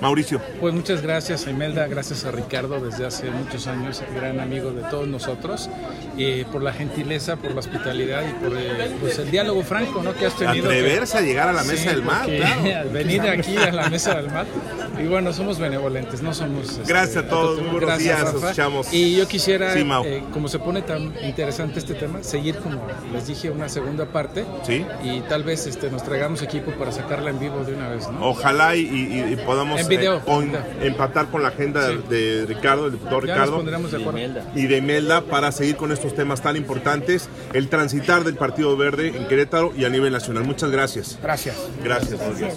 Mauricio. 0.00 0.40
Pues 0.60 0.72
muchas 0.72 1.02
gracias 1.02 1.46
a 1.48 1.50
Imelda, 1.50 1.88
gracias 1.88 2.24
a 2.24 2.30
Ricardo 2.30 2.78
desde 2.78 3.04
hace 3.04 3.28
muchos 3.30 3.66
años, 3.66 4.00
gran 4.14 4.38
amigo 4.38 4.70
de 4.70 4.82
todos 4.82 5.08
nosotros, 5.08 5.68
eh, 6.16 6.44
por 6.52 6.62
la 6.62 6.72
gentileza, 6.72 7.34
por 7.36 7.52
la 7.52 7.58
hospitalidad 7.60 8.22
y 8.28 8.32
por 8.34 8.56
eh, 8.56 8.92
pues 9.00 9.18
el 9.18 9.32
diálogo 9.32 9.62
franco 9.64 10.00
¿no? 10.00 10.14
que 10.14 10.26
has 10.26 10.36
tenido. 10.36 10.66
Atreverse 10.66 11.18
a 11.18 11.22
llegar 11.22 11.48
a 11.48 11.52
la 11.52 11.64
mesa 11.64 11.82
Sí, 11.82 11.88
del 11.88 12.02
mar, 12.02 12.20
porque 12.22 12.36
claro. 12.38 12.62
al 12.82 12.88
venir 12.90 13.20
aquí 13.22 13.56
a 13.56 13.72
la 13.72 13.88
mesa 13.90 14.14
del 14.14 14.30
mar. 14.30 14.46
Y 15.02 15.06
bueno, 15.08 15.32
somos 15.32 15.58
benevolentes, 15.58 16.22
no 16.22 16.32
somos... 16.34 16.68
este, 16.70 16.82
Gracias 16.86 17.24
a 17.24 17.28
todos, 17.28 17.56
muy 17.58 17.70
buenos 17.70 17.80
gracias, 17.88 18.04
días, 18.20 18.32
Rafa. 18.34 18.46
escuchamos. 18.50 18.92
Y 18.92 19.16
yo 19.16 19.26
quisiera, 19.26 19.72
Sí, 19.74 19.84
eh, 20.04 20.22
como 20.32 20.46
se 20.46 20.60
pone 20.60 20.82
tan 20.82 21.12
interesante 21.24 21.80
este 21.80 21.94
tema, 21.94 22.22
seguir, 22.22 22.56
como 22.58 22.80
les 23.12 23.26
dije, 23.26 23.50
una 23.50 23.68
segunda 23.68 24.06
parte. 24.06 24.44
Sí. 24.64 24.84
Y 25.02 25.20
tal 25.22 25.42
vez 25.42 25.66
este, 25.66 25.90
nos 25.90 26.02
traigamos 26.04 26.42
equipo 26.42 26.70
para 26.72 26.92
sacarla 26.92 27.30
en 27.30 27.38
vivo 27.40 27.64
de 27.64 27.74
una 27.74 27.88
vez, 27.88 28.08
¿no? 28.10 28.28
Ojalá 28.30 28.76
y, 28.76 28.80
y- 28.82 29.32
y 29.32 29.36
podamos 29.44 29.80
En 29.80 29.88
video, 29.88 30.16
eh, 30.18 30.20
con- 30.24 30.52
empatar 30.82 31.26
con 31.30 31.42
la 31.42 31.48
agenda 31.48 31.88
Sí. 31.88 31.98
de 32.08 32.44
Ricardo, 32.46 32.86
el 32.86 32.92
diputado 32.92 33.20
Ya 33.24 33.34
Ricardo. 33.34 33.62
de 33.62 33.96
acuerdo. 33.96 34.40
Y 34.54 34.66
de 34.66 34.76
Imelda 34.76 35.22
para 35.22 35.50
seguir 35.52 35.76
con 35.76 35.92
estos 35.92 36.14
temas 36.14 36.40
tan 36.42 36.56
importantes, 36.56 37.28
el 37.52 37.68
transitar 37.68 38.24
del 38.24 38.36
Partido 38.36 38.76
Verde 38.76 39.08
en 39.16 39.26
Querétaro 39.28 39.72
y 39.76 39.84
a 39.84 39.88
nivel 39.88 40.12
nacional. 40.12 40.44
Muchas 40.44 40.70
gracias. 40.70 41.18
Gracias. 41.22 41.56
Gracias. 41.82 42.18
buenos 42.18 42.38
días. 42.38 42.56